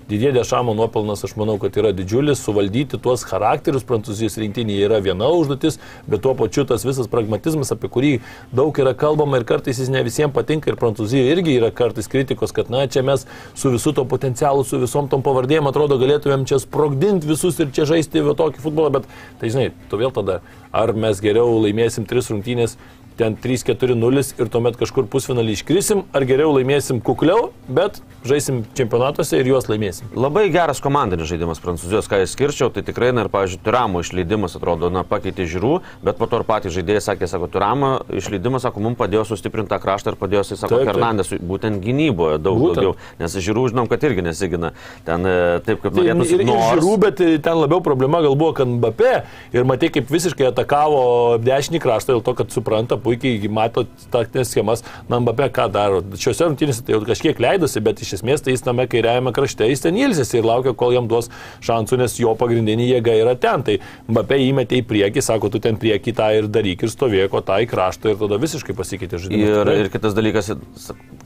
Didie 0.10 0.32
Dešamo 0.32 0.74
nuopelnas, 0.74 1.24
aš 1.24 1.36
manau, 1.36 1.58
kad 1.62 1.76
yra 1.78 1.92
didžiulis, 1.96 2.42
suvaldyti 2.44 2.98
tuos 3.02 3.22
charakterius 3.28 3.86
Prancūzijos 3.88 4.38
rinktinėje 4.42 4.88
yra 4.88 4.98
viena 5.04 5.30
užduotis, 5.32 5.78
bet 6.10 6.24
tuo 6.26 6.34
pačiu 6.36 6.66
tas 6.68 6.84
visas 6.88 7.08
pragmatizmas, 7.12 7.72
apie 7.76 7.90
kurį 7.92 8.12
daug 8.56 8.76
yra 8.82 8.96
kalbama 8.98 9.40
ir 9.40 9.46
kartais 9.48 9.80
jis 9.80 9.92
ne 9.94 10.02
visiems 10.04 10.34
patinka 10.36 10.72
ir 10.72 10.80
Prancūzijoje 10.82 11.36
irgi 11.36 11.58
yra 11.60 11.70
kartais 11.76 12.10
kritikos, 12.12 12.52
kad 12.56 12.72
na 12.74 12.88
čia 12.92 13.06
mes 13.08 13.28
su 13.54 13.72
visu 13.72 13.94
to 13.96 14.06
potencialu, 14.10 14.66
su 14.68 14.82
visom 14.82 15.08
tom 15.12 15.24
pavardėm 15.26 15.70
atrodo 15.70 16.00
galėtumėm 16.02 16.48
čia 16.50 16.60
sprogdinti 16.60 17.30
visus 17.30 17.62
ir 17.62 17.70
čia 17.76 17.86
žaisti 17.94 18.26
tokį 18.42 18.64
futbolą, 18.64 18.90
bet 18.98 19.08
tai 19.40 19.54
žinai, 19.54 19.70
tu 19.92 20.02
vėl 20.02 20.12
tada, 20.16 20.42
ar 20.74 20.96
mes 20.98 21.22
geriau 21.24 21.60
laimėsim 21.62 22.08
tris 22.10 22.32
rungtynės 22.34 22.78
ten 23.22 23.38
3-4-0 23.38 24.24
ir 24.42 24.50
tuomet 24.50 24.78
kažkur 24.80 25.06
pusfinalį 25.12 25.54
iškrisim, 25.60 26.06
ar 26.16 26.26
geriau 26.26 26.56
laimėsim 26.56 27.02
kukliau, 27.06 27.52
bet 27.70 28.00
žaisim 28.26 28.64
čempionatuose 28.78 29.38
ir 29.42 29.50
juos 29.50 29.68
laimėsim. 29.70 30.10
Labai 30.18 30.48
geras 30.54 30.82
komandinis 30.82 31.30
žaidimas 31.30 31.62
Prancūzijos, 31.62 32.10
ką 32.10 32.20
aš 32.26 32.34
skirčiau, 32.36 32.70
tai 32.74 32.84
tikrai, 32.86 33.12
na 33.14 33.26
ir, 33.26 33.30
pavyzdžiui, 33.34 33.62
Turamo 33.66 34.02
išleidimas 34.02 34.58
atrodo, 34.58 34.90
na, 34.94 35.04
pakeitė 35.08 35.46
žiūrų, 35.50 35.74
bet 36.06 36.18
po 36.18 36.28
to 36.30 36.42
ir 36.42 36.46
patys 36.50 36.74
žaidėjai 36.76 37.04
sakė, 37.12 37.30
sako, 37.30 37.50
Turamo 37.54 37.92
išleidimas, 38.18 38.66
sako, 38.66 38.82
mums 38.86 38.98
padėjo 39.00 39.24
sustiprinti 39.32 39.70
tą 39.74 39.80
kraštą 39.84 40.14
ir 40.14 40.20
padėjo, 40.22 40.44
jisai 40.46 40.60
sako. 40.64 40.82
Fernandesui, 40.92 41.38
būtent 41.46 41.82
gynyboje 41.84 42.40
daug 42.42 42.58
Būtent. 42.62 42.82
daugiau, 42.82 42.96
nes 43.22 43.38
žiūrų 43.38 43.68
žinom, 43.74 43.90
kad 43.92 44.06
irgi 44.10 44.26
nesigina. 44.26 44.74
Ten 45.06 45.26
e, 45.30 45.36
taip, 45.66 45.82
kaip 45.84 45.94
Tai 45.98 46.06
ir, 46.06 46.14
norėtųsi. 46.18 46.38
ir, 46.40 46.46
ir 46.46 46.64
žiūrų, 46.76 46.94
bet 47.06 47.22
ten 47.46 47.58
labiau 47.62 47.82
problema 47.86 48.22
gal 48.26 48.38
buvo, 48.38 48.54
kad 48.58 48.70
Mbappé 48.72 49.14
ir 49.54 49.66
matai, 49.70 49.92
kaip 49.94 50.10
visiškai 50.14 50.50
atakavo 50.52 51.38
dešinį 51.42 51.82
kraštą 51.84 52.16
dėl 52.16 52.24
to, 52.26 52.34
kad 52.42 52.54
supranta 52.54 52.98
puikiai. 52.98 53.11
Puikiai 53.12 53.52
mato 53.52 53.86
taktinės 54.14 54.52
schemas, 54.54 54.84
na, 55.10 55.20
Mbappé 55.22 55.50
ką 55.54 55.68
daro. 55.74 56.02
Šiuose 56.16 56.48
rungtynėse 56.48 56.86
tai 56.86 56.96
jau 56.96 57.02
kažkiek 57.06 57.40
leidosi, 57.42 57.84
bet 57.84 58.02
iš 58.04 58.16
esmės 58.20 58.44
tai 58.44 58.56
jis 58.56 58.66
tame 58.66 58.88
kairiajame 58.90 59.34
krašte, 59.36 59.68
jis 59.70 59.84
ten 59.84 59.98
ilsisi 60.00 60.40
ir 60.40 60.48
laukia, 60.48 60.74
kol 60.78 60.96
jam 60.96 61.10
duos 61.12 61.30
šansų, 61.66 62.00
nes 62.02 62.18
jo 62.22 62.34
pagrindinė 62.40 62.88
jėga 62.96 63.16
yra 63.22 63.36
ten. 63.40 63.66
Tai 63.68 63.78
Mbappé 64.10 64.40
įmetė 64.48 64.82
į 64.82 64.86
priekį, 64.90 65.24
sako, 65.26 65.52
tu 65.54 65.62
ten 65.64 65.80
priekį 65.82 66.16
tą 66.18 66.30
ir 66.38 66.50
daryk 66.52 66.86
ir 66.86 66.94
stovėko 66.94 67.44
tą 67.46 67.62
į 67.64 67.70
kraštą 67.72 68.14
ir 68.14 68.20
tada 68.22 68.40
visiškai 68.42 68.76
pasikeitė 68.78 69.22
žaidimas. 69.22 69.62
Ir, 69.62 69.74
ir 69.86 69.92
kitas 69.94 70.18
dalykas, 70.18 70.54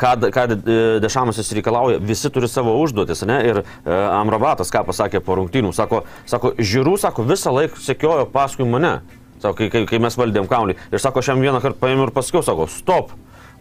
ką, 0.01 0.15
ką 0.36 0.48
Dešamas 1.04 1.39
jis 1.42 1.54
reikalauja, 1.60 2.00
visi 2.04 2.32
turi 2.34 2.50
savo 2.51 2.75
užduotis, 2.82 3.25
ne? 3.30 3.42
Ir 3.50 3.62
e, 3.62 3.65
Amrabatas, 3.92 4.72
ką 4.74 4.86
pasakė 4.88 5.22
po 5.25 5.38
rungtynių, 5.39 5.74
sako, 5.75 6.04
sako 6.30 6.56
žiūrų, 6.60 6.98
sako, 7.01 7.27
visą 7.27 7.54
laiką 7.56 7.82
sekiojo 7.84 8.27
paskui 8.34 8.68
mane. 8.70 8.98
Sako, 9.46 9.60
kai, 9.62 9.70
kai, 9.70 9.84
kai 9.86 10.02
mes 10.02 10.16
valdėm 10.18 10.50
kaunį. 10.50 10.74
Ir 10.90 11.02
sako, 11.02 11.22
šiam 11.25 11.44
vieną 11.44 11.62
kartą 11.62 11.78
paėmė 11.84 12.08
ir 12.08 12.14
pasakiau, 12.16 12.42
sako, 12.46 12.66
stop. 12.72 13.14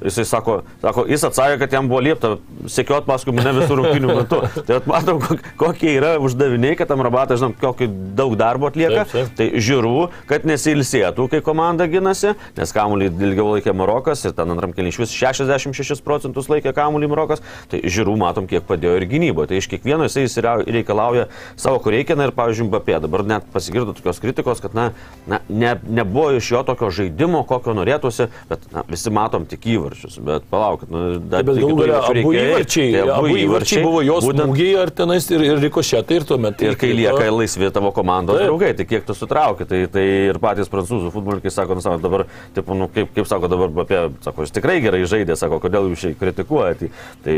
Jisai 0.02 0.24
sako, 0.26 0.56
sako, 0.82 1.04
jis 1.08 1.22
atsakė, 1.24 1.58
kad 1.62 1.74
jam 1.76 1.86
buvo 1.88 2.00
liepta 2.02 2.34
sekiot 2.70 3.06
paskui 3.06 3.32
mane 3.36 3.52
visų 3.60 3.76
rungtynių 3.78 4.16
metu. 4.18 4.40
Tai 4.66 4.80
matom, 4.90 5.20
kokie 5.60 5.92
yra 5.94 6.16
uždaviniai, 6.22 6.74
kad 6.78 6.90
tam 6.90 7.04
rabatas, 7.04 7.38
žinom, 7.40 7.54
kokį 7.60 7.88
daug 8.18 8.34
darbo 8.38 8.68
atlieka. 8.68 9.04
Taip, 9.06 9.14
taip. 9.14 9.36
Tai 9.38 9.62
žiūrų, 9.64 9.94
kad 10.30 10.44
nesilsėtų, 10.50 11.28
kai 11.32 11.40
komanda 11.46 11.86
ginasi, 11.90 12.34
nes 12.58 12.74
kamuolį 12.74 13.12
ilgiau 13.14 13.52
laikė 13.52 13.74
Marokas 13.76 14.26
ir 14.26 14.34
ten 14.36 14.50
antram 14.52 14.74
kelį 14.74 14.92
iš 14.92 15.00
vis 15.04 15.14
66 15.14 16.02
procentus 16.04 16.50
laikė 16.50 16.74
kamuolį 16.76 17.12
Marokas. 17.14 17.44
Tai 17.70 17.80
žiūrų 17.80 18.18
matom, 18.20 18.50
kiek 18.50 18.66
padėjo 18.66 18.98
ir 18.98 19.08
gynyboje. 19.14 19.52
Tai 19.52 19.62
iš 19.62 19.70
kiekvieno 19.72 20.10
jisai 20.10 20.26
reikalauja 20.66 21.28
savo, 21.54 21.78
kur 21.84 21.94
reikia. 21.94 22.18
Na 22.18 22.28
ir, 22.28 22.34
pavyzdžiui, 22.36 22.68
Mbappé 22.68 22.98
dabar 23.02 23.24
net 23.26 23.48
pasigirdo 23.54 23.94
tokios 23.96 24.20
kritikos, 24.22 24.60
kad 24.62 24.76
na, 24.76 24.90
na, 25.30 25.40
ne, 25.48 25.74
nebuvo 25.86 26.28
iš 26.36 26.52
jo 26.52 26.62
tokio 26.66 26.92
žaidimo, 26.94 27.42
kokio 27.48 27.74
norėtųsi, 27.76 28.28
bet 28.50 28.68
na, 28.74 28.84
visi 28.90 29.10
matom 29.14 29.48
tik 29.50 29.66
įvarčius 29.74 29.83
įvarčius, 29.84 30.18
bet 30.24 30.46
palaukit, 30.50 30.90
nu, 30.92 31.02
dar 31.30 31.44
bet 31.46 31.58
galų 31.58 31.76
galia 31.78 32.00
abu 32.00 32.32
įvarčiai, 32.34 32.90
tai 32.94 33.02
abu, 33.04 33.14
abu 33.16 33.38
įvarčiai 33.42 33.82
buvo 33.84 34.02
jos 34.04 34.26
būtent, 34.26 34.48
smūgiai 34.48 34.76
ar 34.80 34.92
tenais 35.00 35.28
ir, 35.30 35.44
ir 35.44 35.60
rikošetai 35.64 36.18
ir 36.20 36.26
tuomet. 36.28 36.64
Ir 36.64 36.78
kai 36.80 36.90
lieka 36.96 37.28
laisvi 37.34 37.70
tavo 37.74 37.92
komandos 37.96 38.38
taip. 38.38 38.48
draugai, 38.48 38.72
tai 38.78 38.86
kiek 38.88 39.06
tu 39.06 39.16
sutrauki, 39.16 39.66
tai, 39.68 39.84
tai 39.92 40.04
ir 40.30 40.40
patys 40.42 40.70
prancūzų 40.72 41.12
futbolininkai 41.14 41.52
sako, 41.52 41.78
nu, 41.78 41.84
sako, 41.84 42.00
dabar, 42.04 42.26
taip, 42.56 42.72
nu, 42.72 42.88
kaip, 42.94 43.12
kaip 43.16 43.30
sako 43.30 43.50
dabar 43.52 43.72
apie, 43.84 44.00
sako, 44.24 44.46
jis 44.46 44.54
tikrai 44.56 44.78
gerai 44.84 45.02
žaidė, 45.10 45.36
sako, 45.38 45.60
kodėl 45.64 45.90
jūs 45.92 46.06
šiai 46.06 46.18
kritikuojate. 46.20 46.90
Tai, 47.24 47.34
tai 47.34 47.36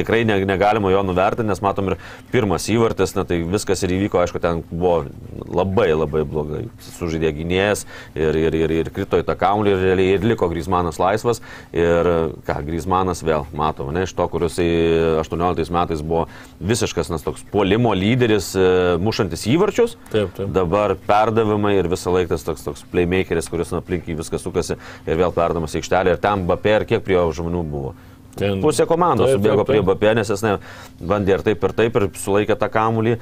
tikrai 0.00 0.24
ne, 0.28 0.38
negalima 0.48 0.92
jo 0.92 1.02
nuvertinti, 1.06 1.48
nes 1.50 1.62
matom 1.64 1.92
ir 1.92 1.98
pirmas 2.32 2.68
įvartis, 2.72 3.16
na, 3.16 3.26
tai 3.28 3.40
viskas 3.46 3.84
ir 3.84 3.96
įvyko, 3.96 4.20
aišku, 4.22 4.42
ten 4.42 4.62
buvo 4.70 5.04
labai 5.46 5.90
labai 5.94 6.24
blogai. 6.28 6.64
Sužaidė 6.96 7.32
gynėjas 7.36 7.84
ir, 8.14 8.36
ir, 8.46 8.56
ir, 8.64 8.74
ir 8.80 8.90
krito 8.94 9.20
į 9.20 9.26
tą 9.26 9.36
kaulį 9.38 9.74
ir, 9.76 10.02
ir 10.04 10.26
liko 10.26 10.48
Grismanas 10.50 11.00
laisvas 11.02 11.25
laisvas. 11.26 11.42
Ir 11.76 12.08
ką, 12.46 12.60
Grismanas 12.66 13.22
vėl 13.26 13.46
matom, 13.56 13.92
ne, 13.94 14.04
iš 14.06 14.14
to, 14.16 14.26
kuris 14.30 14.58
18 14.58 15.72
metais 15.74 16.02
buvo 16.02 16.26
visiškas, 16.60 17.10
nes 17.12 17.24
toks 17.24 17.44
puolimo 17.52 17.94
lyderis, 17.94 18.52
e, 18.56 18.96
mušantis 19.02 19.46
įvarčius. 19.50 19.96
Taip, 20.12 20.32
taip. 20.36 20.50
Dabar 20.54 20.96
perdavimai 21.06 21.76
ir 21.78 21.90
visą 21.90 22.14
laiką 22.14 22.34
tas 22.34 22.46
toks, 22.46 22.64
toks 22.66 22.84
playmakeris, 22.92 23.50
kuris 23.50 23.72
aplink 23.76 24.08
jį 24.08 24.18
viskas 24.22 24.44
sukasi 24.44 24.78
ir 25.06 25.16
vėl 25.16 25.34
perdamas 25.34 25.76
aikštelę. 25.76 26.16
Ir 26.16 26.22
ten 26.22 26.46
Bapė 26.46 26.80
ir 26.80 26.90
kiek 26.92 27.04
prie 27.04 27.18
jo 27.18 27.30
žmonių 27.40 27.64
buvo. 27.70 27.96
Ten, 28.36 28.60
Pusė 28.60 28.84
komandos 28.84 29.30
subėgo 29.32 29.64
prie 29.64 29.80
Bapė, 29.84 30.10
nes 30.18 30.28
jis 30.28 30.42
ne, 30.44 30.56
bandė 31.00 31.38
ir 31.38 31.44
taip 31.46 31.62
ir 31.64 31.72
taip 31.76 31.94
ir 31.96 32.08
sulaikė 32.20 32.58
tą 32.60 32.68
kamuolį. 32.72 33.16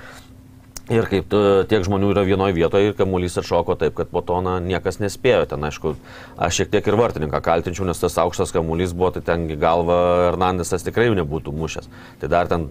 Ir 0.92 1.06
kaip 1.08 1.30
tu, 1.32 1.38
tiek 1.64 1.80
žmonių 1.86 2.10
yra 2.12 2.22
vienoje 2.28 2.52
vietoje 2.52 2.90
ir 2.90 2.96
kamuolys 2.98 3.38
atšoko 3.40 3.72
taip, 3.80 3.94
kad 3.96 4.10
po 4.12 4.20
to 4.20 4.42
na, 4.44 4.58
niekas 4.60 4.98
nespėjo. 5.00 5.46
Ten, 5.48 5.62
aišku, 5.64 5.94
aš 6.36 6.58
šiek 6.58 6.74
tiek 6.74 6.90
ir 6.90 6.96
vartininką 7.00 7.40
kaltinčiau, 7.40 7.86
nes 7.88 8.02
tas 8.02 8.18
aukštas 8.20 8.52
kamuolys 8.52 8.92
buvo, 8.92 9.08
tai 9.14 9.22
ten 9.24 9.46
galva 9.56 9.96
Hernandesas 10.26 10.84
tikrai 10.84 11.06
jau 11.08 11.14
nebūtų 11.16 11.54
mušęs. 11.56 11.88
Tai 12.20 12.28
dar, 12.34 12.50
ten, 12.52 12.66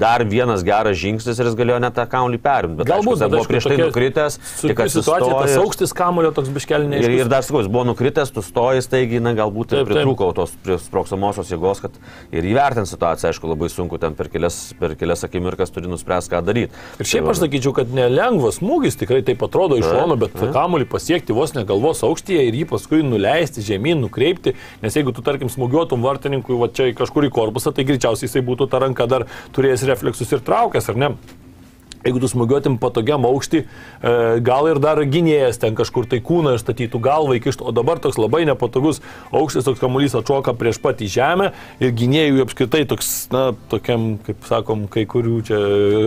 dar 0.00 0.24
vienas 0.24 0.64
geras 0.64 0.96
žingsnis 0.96 1.36
ir 1.36 1.50
jis 1.50 1.58
galėjo 1.60 1.82
net 1.84 1.96
tą 1.98 2.06
kamuolį 2.08 2.40
perimti. 2.46 2.78
Bet 2.80 2.88
galbūt 2.88 3.20
tai 3.20 3.28
buvo 3.34 3.44
prieš 3.50 3.68
tai 3.68 3.78
nukritęs. 3.82 4.40
Tik 4.64 4.82
situacija, 4.96 5.36
tas 5.36 5.58
aukštis 5.60 5.92
kamulio 6.00 6.32
toks 6.32 6.48
biškelinė. 6.56 7.02
Ir, 7.04 7.18
ir 7.20 7.28
dar 7.28 7.44
sakau, 7.44 7.60
jis 7.60 7.68
buvo 7.68 7.84
nukritęs, 7.90 8.32
tu 8.32 8.46
stoji, 8.48 8.86
taigi, 8.88 9.20
na, 9.20 9.34
galbūt 9.36 9.74
taip, 9.74 9.84
pritrūko 9.92 10.30
tos 10.40 10.56
sproksamosios 10.86 11.52
jėgos, 11.52 11.84
kad 11.84 12.00
ir 12.32 12.48
įvertinti 12.48 12.94
situaciją, 12.94 13.34
aišku, 13.34 13.52
labai 13.52 13.68
sunku 13.72 14.00
ten 14.00 14.16
per 14.16 14.32
kelias, 14.32 14.72
per 14.80 14.96
kelias 14.96 15.28
akimirkas 15.28 15.74
turi 15.74 15.90
nuspręsti, 15.92 16.32
ką 16.32 16.42
daryti. 16.46 16.72
Ir 16.96 17.10
šiaip 17.12 17.28
tai 17.28 17.34
aš 17.34 17.42
sakyčiau, 17.44 17.57
sakyčiau, 17.58 17.74
kad 17.74 17.90
nelengvas 17.94 18.60
smūgis, 18.60 18.98
tikrai 18.98 19.22
tai 19.26 19.34
atrodo 19.34 19.78
iš 19.78 19.88
šono, 19.88 20.16
bet 20.20 20.36
kamuolį 20.54 20.88
pasiekti 20.90 21.36
vos 21.36 21.54
ne 21.54 21.64
galvos 21.66 22.04
aukštyje 22.06 22.46
ir 22.46 22.54
jį 22.54 22.68
paskui 22.70 23.02
nuleisti 23.02 23.64
žemyn, 23.64 24.00
nukreipti, 24.04 24.54
nes 24.82 24.94
jeigu 24.94 25.12
tu, 25.12 25.24
tarkim, 25.26 25.50
smūgiuotum 25.50 26.04
vartininkui 26.04 26.58
va 26.58 26.70
čia 26.70 26.92
kažkur 26.96 27.28
į 27.28 27.34
korpusą, 27.34 27.74
tai 27.74 27.86
greičiausiai 27.88 28.28
jisai 28.28 28.44
būtų 28.46 28.70
tą 28.70 28.82
ranką 28.84 29.08
dar 29.10 29.26
turėjęs 29.56 29.86
refleksus 29.90 30.32
ir 30.32 30.44
traukęs, 30.46 30.90
ar 30.92 30.98
ne? 30.98 31.12
Jeigu 32.08 32.22
tu 32.22 32.28
smūgiuotim 32.30 32.78
patogiam 32.80 33.26
aukštį, 33.28 33.60
e, 33.60 34.12
gal 34.44 34.70
ir 34.70 34.80
dar 34.80 35.00
gynėjas 35.04 35.60
ten 35.60 35.76
kažkur 35.76 36.06
tai 36.08 36.22
kūną 36.24 36.54
išstatytų 36.56 37.00
galvą 37.04 37.36
įkištų, 37.36 37.66
o 37.68 37.74
dabar 37.76 38.00
toks 38.00 38.16
labai 38.16 38.46
nepatogus 38.48 39.02
aukštis, 39.28 39.66
toks 39.66 39.82
kamuolys 39.82 40.16
atšoka 40.16 40.54
prieš 40.56 40.80
pat 40.80 41.02
į 41.04 41.10
žemę 41.12 41.50
ir 41.84 41.92
gynėjų 41.98 42.46
apskritai 42.46 42.86
toks, 42.88 43.10
na, 43.34 43.42
tokiam, 43.68 44.14
kaip 44.24 44.46
sakom, 44.48 44.86
kai 44.88 45.04
kurių 45.10 45.42
čia 45.50 45.58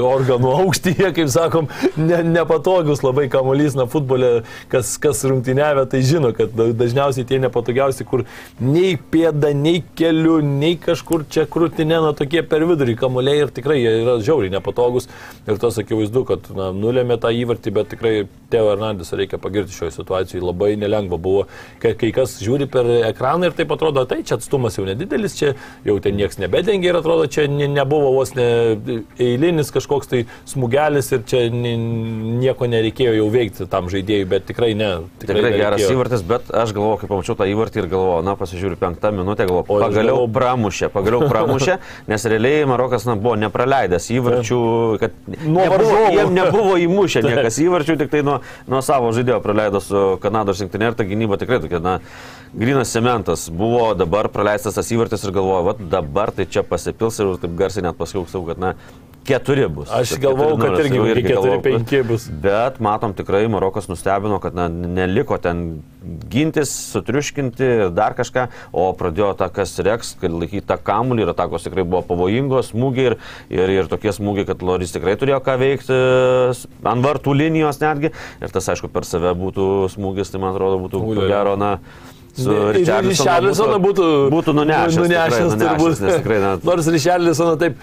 organų 0.07 0.55
aukštyje, 0.63 1.11
kaip 1.19 1.29
sakom, 1.33 1.69
ne, 1.99 2.23
nepatogus 2.25 3.05
labai 3.05 3.27
kamuolys, 3.29 3.77
na, 3.77 3.85
futbole, 3.91 4.31
kas, 4.73 4.95
kas 5.01 5.21
rungtyniavę, 5.29 5.85
tai 5.91 6.01
žino, 6.07 6.33
kad 6.33 6.57
dažniausiai 6.57 7.29
tie 7.29 7.37
nepatogiausi, 7.45 8.07
kur 8.09 8.25
nei 8.57 8.95
pėda, 8.97 9.53
nei 9.53 9.83
keliu, 9.99 10.39
nei 10.41 10.73
kažkur 10.81 11.27
čia 11.29 11.45
krūtinė, 11.45 12.01
na, 12.07 12.15
tokie 12.17 12.41
per 12.41 12.65
vidurį 12.65 12.97
kamuoliai 12.97 13.45
ir 13.45 13.53
tikrai 13.53 13.77
jie 13.83 13.95
yra 14.01 14.17
žiauriai 14.23 14.57
nepatogus. 14.57 15.09
Ir 15.45 15.61
tos 15.61 15.77
akivaizdu, 15.91 16.23
kad 16.27 16.47
na, 16.55 16.71
nulėmė 16.75 17.17
tą 17.21 17.31
įvartį, 17.35 17.73
bet 17.75 17.91
tikrai 17.91 18.13
Teo 18.51 18.67
Hernandesą 18.71 19.17
reikia 19.19 19.39
pagirti 19.41 19.75
šioje 19.75 19.93
situacijoje. 19.95 20.43
Labai 20.43 20.73
nelengva 20.79 21.19
buvo, 21.21 21.45
kai, 21.83 21.93
kai 21.99 22.11
kas 22.15 22.37
žiūri 22.43 22.67
per 22.71 22.87
ekraną 23.11 23.49
ir 23.49 23.55
taip 23.55 23.71
atrodo, 23.75 24.03
tai 24.09 24.21
čia 24.27 24.37
atstumas 24.39 24.77
jau 24.79 24.85
nedidelis, 24.87 25.37
čia 25.39 25.53
jau 25.87 25.97
ten 26.03 26.17
niekas 26.19 26.39
nebedengia 26.41 26.91
ir 26.91 26.99
atrodo, 26.99 27.27
čia 27.31 27.47
ne, 27.51 27.69
nebuvo 27.71 28.11
vos 28.17 28.33
ne 28.35 28.47
eilinis 29.21 29.71
kažkoks 29.71 30.11
tai 30.11 30.23
smūgelis 30.49 31.11
ir 31.15 31.23
čia 31.27 31.45
nieko 31.51 32.67
nereikėjo 32.71 33.15
jau 33.19 33.29
veikti 33.31 33.67
tam 33.71 33.87
žaidėjui, 33.91 34.27
bet 34.31 34.47
tikrai 34.51 34.73
ne. 34.75 34.91
Tikrai, 35.23 35.39
tikrai 35.39 35.53
geras 35.55 35.85
įvartis, 35.87 36.25
bet 36.27 36.51
aš 36.51 36.75
galvoju, 36.75 37.01
kai 37.03 37.11
pamačiau 37.11 37.37
tą 37.39 37.47
įvartį 37.51 37.83
ir 37.83 37.89
galvoju, 37.91 38.25
na, 38.27 38.35
pasižiūriu 38.39 38.79
penktą 38.81 39.13
minutę, 39.15 39.47
galvoju, 39.47 39.67
pagaliau 39.71 40.19
galvoju... 40.23 40.33
pramušė, 40.39 40.91
pagaliau 40.91 41.31
pramušė, 41.31 41.79
nes 42.11 42.27
realiai 42.35 42.67
Marokas 42.69 43.07
na, 43.07 43.15
buvo 43.19 43.37
nepraleidęs 43.39 44.11
įvarčių, 44.17 44.61
kad 45.01 45.15
nuo 45.47 45.70
nebuvo, 45.77 46.11
jiem 46.15 46.33
nebuvo 46.35 46.75
įmušę 46.81 47.23
niekas. 47.27 47.59
Įvarčių, 47.63 47.97
tik 48.01 48.11
tai 48.13 48.23
nuo, 48.27 48.39
nuo 48.71 48.81
savo 48.85 49.11
žaidėjo 49.15 49.39
praleido 49.43 49.81
su 49.83 50.03
Kanados 50.23 50.61
rinktinė 50.63 50.91
ir 50.91 50.97
ta 50.99 51.07
gynyba 51.07 51.39
tikrai 51.41 51.61
tokia, 51.63 51.81
na, 51.83 51.97
grinas 52.53 52.91
cementas. 52.93 53.47
Buvo 53.49 53.91
dabar 53.97 54.31
praleistas 54.33 54.79
tas 54.79 54.91
įvartis 54.91 55.23
ir 55.27 55.35
galvoju, 55.35 55.69
va 55.69 55.77
dabar 55.97 56.33
tai 56.35 56.47
čia 56.49 56.65
pasipils 56.67 57.19
ir 57.21 57.37
taip 57.41 57.55
garsiai 57.59 57.87
net 57.87 57.99
pasakiau, 57.99 58.45
kad, 58.49 58.61
na, 58.61 58.75
keturi 59.27 59.67
bus. 59.69 59.89
Aš 59.93 60.15
galvojau, 60.21 60.57
kad 60.61 60.79
irgi, 60.81 60.99
irgi 61.11 61.23
keturi, 61.29 61.57
penki 61.65 62.01
bus. 62.07 62.27
Bet 62.43 62.79
matom 62.83 63.13
tikrai 63.17 63.43
Marokas 63.51 63.89
nustebino, 63.91 64.39
kad 64.43 64.55
na, 64.57 64.67
neliko 64.69 65.37
ten 65.41 65.81
gintis, 66.31 66.71
sutriuškinti 66.91 67.67
ir 67.85 67.91
dar 67.93 68.15
kažką, 68.17 68.47
o 68.73 68.87
pradėjo 68.97 69.31
tą 69.39 69.51
kas 69.53 69.75
reks, 69.85 70.15
kad 70.21 70.33
laikyti 70.33 70.65
tą 70.69 70.79
kamulį 70.81 71.25
ir 71.25 71.33
atakos 71.33 71.67
tikrai 71.67 71.85
buvo 71.85 72.01
pavojingos, 72.09 72.71
smūgiai 72.73 73.11
ir, 73.11 73.17
ir, 73.53 73.75
ir 73.77 73.91
tokie 73.91 74.13
smūgiai, 74.15 74.47
kad 74.49 74.65
Loris 74.65 74.95
tikrai 74.95 75.17
turėjo 75.21 75.41
ką 75.45 75.57
veikti 75.61 75.99
ant 76.91 77.05
vartų 77.05 77.35
linijos 77.37 77.81
netgi. 77.83 78.13
Ir 78.41 78.53
tas 78.53 78.71
aišku 78.73 78.89
per 78.93 79.05
save 79.07 79.35
būtų 79.37 79.67
smūgis, 79.93 80.33
tai 80.33 80.41
man 80.41 80.55
atrodo 80.55 80.81
būtų 80.87 81.29
gero, 81.29 81.57
na 81.59 81.77
su 82.37 82.59
Richarlisoną 82.77 83.79
būtų, 83.83 84.07
būtų 84.33 84.55
nunešęs. 84.59 85.01
Nunešęs, 85.01 85.31
tikrai, 85.31 85.41
nunešęs 85.49 85.99
turbūt. 86.01 86.15
Tikrai, 86.21 86.39
net... 86.45 86.63
Nors 86.71 86.91
Richarlisoną 86.95 87.57
taip 87.61 87.81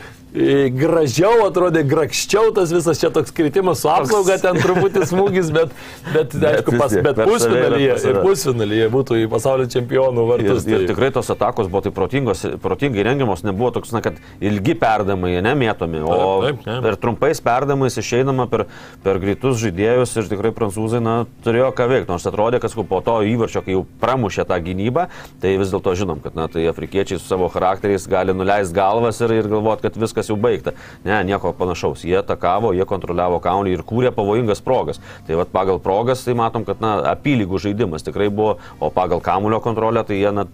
gražiau 0.77 1.47
atrodė, 1.47 1.81
grakščiau 1.89 2.51
tas 2.53 2.69
visas 2.73 3.01
čia 3.01 3.09
toks 3.13 3.33
kritimas 3.33 3.81
su 3.81 3.89
apsauga, 3.89 4.37
ten 4.43 4.59
truputį 4.61 5.07
smūgis, 5.09 5.49
bet, 5.55 5.73
bet, 6.13 6.35
bet 6.37 6.59
aišku, 6.59 6.75
pas, 6.77 6.93
bet 6.93 7.21
pusfinalyje, 7.23 7.95
ir 8.11 8.19
pusfinalyje 8.21 8.89
būtų 8.93 9.21
į 9.23 9.29
pasaulio 9.33 9.69
čempionų 9.73 10.27
vartus. 10.29 10.67
Ir, 10.69 10.75
ir 10.75 10.85
tai. 10.85 10.91
tikrai 10.93 11.09
tos 11.17 11.33
atakos 11.33 11.71
buvo 11.73 11.87
tai 11.87 11.93
protingai 11.97 13.07
rengiamos, 13.09 13.43
nebuvo 13.47 13.73
toks, 13.79 13.95
na, 13.97 14.03
kad 14.05 14.21
ilgi 14.45 14.77
perdamai, 14.79 15.33
nemėtomi, 15.49 16.05
o 16.05 16.13
taip, 16.13 16.61
taip, 16.61 16.69
ne. 16.69 16.77
per 16.85 17.01
trumpais 17.01 17.41
perdamais 17.49 17.97
išeinama 17.97 18.51
per, 18.53 18.67
per 19.07 19.23
greitus 19.25 19.63
žaidėjus 19.65 20.13
ir 20.21 20.29
tikrai 20.35 20.53
prancūzai, 20.53 21.01
na, 21.05 21.23
turėjo 21.47 21.73
ką 21.73 21.89
veikti, 21.89 22.11
nors 22.13 22.29
atrodė, 22.29 22.61
kad 22.61 22.77
po 22.89 23.01
to 23.05 23.17
įvarčio, 23.33 23.65
kai 23.65 23.79
jau 23.79 23.87
pramušė 24.03 24.38
mušė 24.39 24.47
tą 24.47 24.59
gynybą, 24.63 25.07
tai 25.41 25.57
vis 25.59 25.73
dėlto 25.73 25.95
žinom, 25.99 26.21
kad 26.23 26.37
na, 26.37 26.49
tai 26.49 26.67
afrikiečiai 26.71 27.19
su 27.19 27.27
savo 27.27 27.49
charakteriais 27.49 28.07
gali 28.09 28.35
nuleisti 28.35 28.75
galvas 28.75 29.21
ir, 29.21 29.33
ir 29.33 29.49
galvoti, 29.49 29.83
kad 29.83 29.99
viskas 29.99 30.29
jau 30.29 30.37
baigta. 30.37 30.75
Ne, 31.05 31.19
nieko 31.25 31.53
panašaus. 31.53 32.05
Jie 32.05 32.19
atakavo, 32.21 32.73
jie 32.73 32.87
kontroliavo 32.87 33.41
kaunį 33.41 33.75
ir 33.75 33.83
kūrė 33.83 34.13
pavojingas 34.15 34.63
progas. 34.63 35.01
Tai 35.27 35.41
vad 35.41 35.51
pagal 35.53 35.81
progas, 35.81 36.25
tai 36.25 36.35
matom, 36.39 36.65
kad 36.65 36.81
na, 36.81 36.99
apylygų 37.15 37.59
žaidimas 37.59 38.07
tikrai 38.07 38.29
buvo, 38.31 38.59
o 38.81 38.91
pagal 38.91 39.21
kamulio 39.21 39.61
kontrolę, 39.61 40.05
tai 40.07 40.21
jie 40.21 40.33
na, 40.33 40.47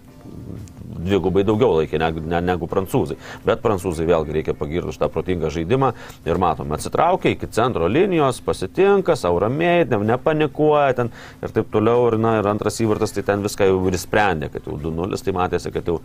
dvigubai 1.05 1.45
daugiau 1.47 1.79
laikė 1.79 1.99
negu, 2.01 2.23
ne, 2.25 2.41
negu 2.43 2.69
prancūzai. 2.69 3.17
Bet 3.45 3.61
prancūzai 3.63 4.07
vėlgi 4.09 4.35
reikia 4.39 4.55
pagirti 4.57 4.91
už 4.93 4.99
tą 5.01 5.09
protingą 5.13 5.51
žaidimą 5.53 5.91
ir 6.27 6.41
matom, 6.41 6.73
atsitraukia 6.75 7.33
iki 7.35 7.49
centro 7.55 7.89
linijos, 7.91 8.41
pasitinka, 8.45 9.17
savo 9.19 9.41
ramiai, 9.45 9.85
ne, 9.89 10.01
nepanikuoja 10.11 10.95
ten 10.99 11.11
ir 11.43 11.53
taip 11.55 11.71
toliau. 11.73 12.09
Ir, 12.09 12.19
na, 12.21 12.35
ir 12.39 12.49
antras 12.49 12.79
įvartas, 12.83 13.15
tai 13.15 13.23
ten 13.25 13.45
viską 13.45 13.69
jau 13.69 13.79
ir 13.89 13.97
sprendė, 13.99 14.49
kad 14.53 14.67
jau 14.67 14.77
2-0, 14.81 15.21
tai 15.25 15.33
matėsi, 15.35 15.71
kad 15.73 15.87
jau 15.89 15.99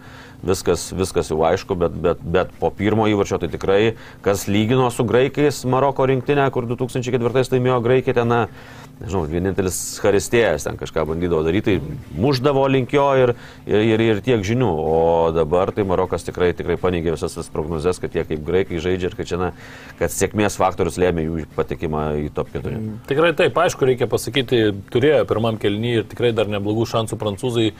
viskas, 0.47 0.91
viskas 0.97 1.33
jau 1.33 1.41
aišku, 1.49 1.77
bet, 1.81 1.97
bet, 2.05 2.23
bet 2.37 2.53
po 2.61 2.71
pirmo 2.75 3.09
įvarčio 3.11 3.41
tai 3.43 3.51
tikrai, 3.53 3.81
kas 4.25 4.47
lygino 4.51 4.89
su 4.95 5.05
graikais 5.09 5.65
Maroko 5.69 6.07
rinktinė, 6.09 6.47
kur 6.55 6.69
2004 6.71 7.51
laimėjo 7.57 7.81
graikai 7.85 8.17
ten, 8.17 8.31
na, 8.31 8.41
nežinau, 9.01 9.25
vienintelis 9.31 9.77
Haristėjas 10.05 10.67
ten 10.67 10.77
kažką 10.81 11.07
bandydavo 11.09 11.43
daryti, 11.47 11.79
tai 11.79 12.21
muždavo 12.21 12.67
link 12.71 12.93
jo 12.95 13.07
ir, 13.19 13.33
ir, 13.69 13.85
ir, 13.95 14.03
ir 14.05 14.21
tiek 14.25 14.43
žinių. 14.45 14.71
O 14.71 14.99
dabar 15.35 15.73
tai 15.75 15.87
Marokas 15.89 16.27
tikrai, 16.27 16.53
tikrai 16.57 16.77
paneigė 16.81 17.15
visas 17.15 17.37
tas 17.37 17.49
prognozes, 17.53 18.01
kad 18.03 18.15
jie 18.17 18.25
kaip 18.29 18.45
graikai 18.47 18.81
žaidžia 18.83 19.11
ir 19.11 19.17
kad, 19.19 19.29
čia, 19.31 19.39
na, 19.41 19.51
kad 20.01 20.13
sėkmės 20.13 20.59
faktorius 20.61 20.99
lėmė 21.01 21.25
jų 21.27 21.47
patekimą 21.57 22.05
į 22.27 22.29
top 22.37 22.53
4. 22.55 22.75
Mm, 22.77 22.99
tikrai 23.09 23.33
taip, 23.39 23.57
aišku, 23.65 23.89
reikia 23.89 24.11
pasakyti, 24.11 24.63
turėjo 24.93 25.23
pirmam 25.31 25.61
kelnyje 25.61 26.03
ir 26.03 26.09
tikrai 26.11 26.35
dar 26.37 26.51
neblogų 26.53 26.87
šansų 26.91 27.19
prancūzai. 27.21 27.71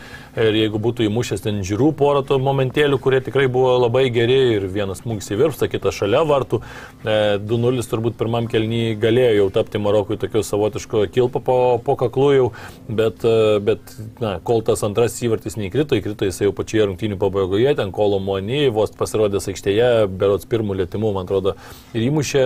Ir 0.41 0.57
jeigu 0.57 0.81
būtų 0.81 1.05
įmušęs 1.09 1.45
ten 1.45 1.61
žiūrų 1.67 1.91
porą 1.99 2.25
to 2.27 2.39
momentėlių, 2.41 3.01
kurie 3.03 3.21
tikrai 3.25 3.47
buvo 3.51 3.77
labai 3.83 4.07
geri 4.15 4.39
ir 4.57 4.67
vienas 4.71 5.03
smūgis 5.03 5.33
įvirpsta, 5.35 5.69
kitas 5.71 5.99
šalia 5.99 6.23
vartų, 6.27 6.63
2-0 7.05 7.83
e, 7.83 7.87
turbūt 7.91 8.17
pirmam 8.21 8.49
kelnyje 8.51 8.97
galėjo 9.01 9.41
jau 9.41 9.49
tapti 9.59 9.81
Marokui 9.83 10.19
tokiu 10.21 10.45
savotišku 10.47 11.10
kilpa 11.13 11.43
po, 11.45 11.57
po 11.85 11.97
kaklu 12.01 12.29
jau, 12.35 12.47
bet, 12.89 13.25
e, 13.27 13.59
bet 13.65 13.95
na, 14.23 14.37
kol 14.47 14.65
tas 14.67 14.83
antras 14.87 15.19
įvartis 15.25 15.59
neįkrito, 15.61 15.99
įkrito 15.99 16.29
jis 16.29 16.43
jau 16.45 16.53
pačioje 16.57 16.89
rungtynių 16.91 17.19
pabaigoje, 17.21 17.75
ten 17.79 17.93
kolo 17.95 18.21
Moni, 18.23 18.67
vos 18.75 18.95
pasirodęs 18.97 19.51
aikštėje, 19.53 19.91
berots 20.21 20.49
pirmų 20.51 20.79
lėtimų, 20.83 21.13
man 21.17 21.29
atrodo, 21.29 21.57
ir 21.95 22.07
įmušė, 22.07 22.45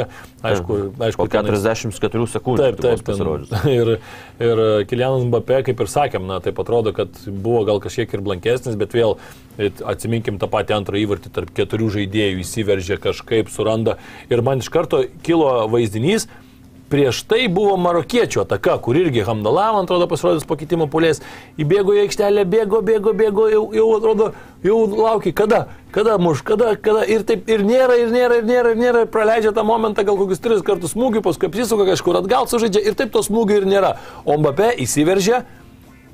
aišku, 0.50 0.80
aišku 1.08 1.24
po 1.24 1.30
44 1.32 2.28
sekundžių. 2.34 2.64
Taip, 2.64 2.82
taip, 2.82 3.04
pasirodžius. 3.06 3.54
Ir, 3.74 3.96
ir 4.42 4.60
Kilianas 4.88 5.24
Mbappé, 5.26 5.60
kaip 5.66 5.80
ir 5.82 5.90
sakėm, 5.90 6.26
na, 6.28 6.38
taip 6.44 6.58
atrodo, 6.62 6.92
kad 6.96 7.10
buvo 7.26 7.64
gal 7.66 7.80
kažkiek 7.82 8.12
ir 8.14 8.22
blankesnis, 8.24 8.76
bet 8.78 8.94
vėl 8.94 9.16
atsiminkim 9.58 10.38
tą 10.42 10.48
patį 10.50 10.76
antrą 10.78 11.00
įvartį 11.00 11.32
tarp 11.34 11.52
keturių 11.56 11.90
žaidėjų, 11.98 12.40
įsiveržė 12.42 12.98
kažkaip, 13.02 13.50
suranda. 13.52 13.98
Ir 14.32 14.42
man 14.46 14.62
iš 14.62 14.70
karto 14.74 15.04
kilo 15.26 15.50
vaizdinys, 15.70 16.28
Prieš 16.94 17.24
tai 17.26 17.48
buvo 17.50 17.74
marokiečių 17.74 18.44
ataka, 18.44 18.76
kur 18.78 18.94
irgi 18.94 19.24
Hamdala, 19.26 19.64
man 19.74 19.82
atrodo, 19.82 20.06
pasirodęs 20.06 20.44
po 20.46 20.54
kitimo 20.54 20.86
pulės, 20.86 21.18
įbėgo 21.58 21.96
į 21.96 22.04
aikštelę, 22.04 22.44
bėgo, 22.46 22.78
bėgo, 22.86 23.10
bėgo, 23.18 23.48
jau, 23.50 23.62
jau 23.74 23.86
atrodo, 23.96 24.28
jau 24.62 24.76
laukia, 24.92 25.32
kada, 25.34 25.58
kada 25.90 26.14
muš, 26.22 26.44
kada, 26.46 26.76
kada 26.78 27.02
ir 27.10 27.24
taip 27.26 27.50
ir 27.50 27.66
nėra, 27.66 27.98
ir 27.98 28.14
nėra, 28.14 28.38
ir 28.38 28.46
nėra, 28.46 28.76
ir 28.76 28.78
nėra, 28.78 29.02
ir 29.02 29.10
praleidžia 29.10 29.50
tą 29.56 29.66
momentą 29.66 30.06
gal 30.06 30.20
kokius 30.22 30.44
tris 30.44 30.62
kartus 30.62 30.94
smūgių, 30.94 31.24
paskui 31.26 31.50
apsisuka 31.50 31.88
kažkur 31.90 32.20
atgal 32.20 32.46
sužaidžia 32.52 32.84
ir 32.86 32.94
taip 33.00 33.10
to 33.10 33.26
smūgių 33.26 33.58
ir 33.58 33.68
nėra. 33.74 33.96
O 34.22 34.38
Mbappé 34.38 34.70
įsiveržia, 34.86 35.42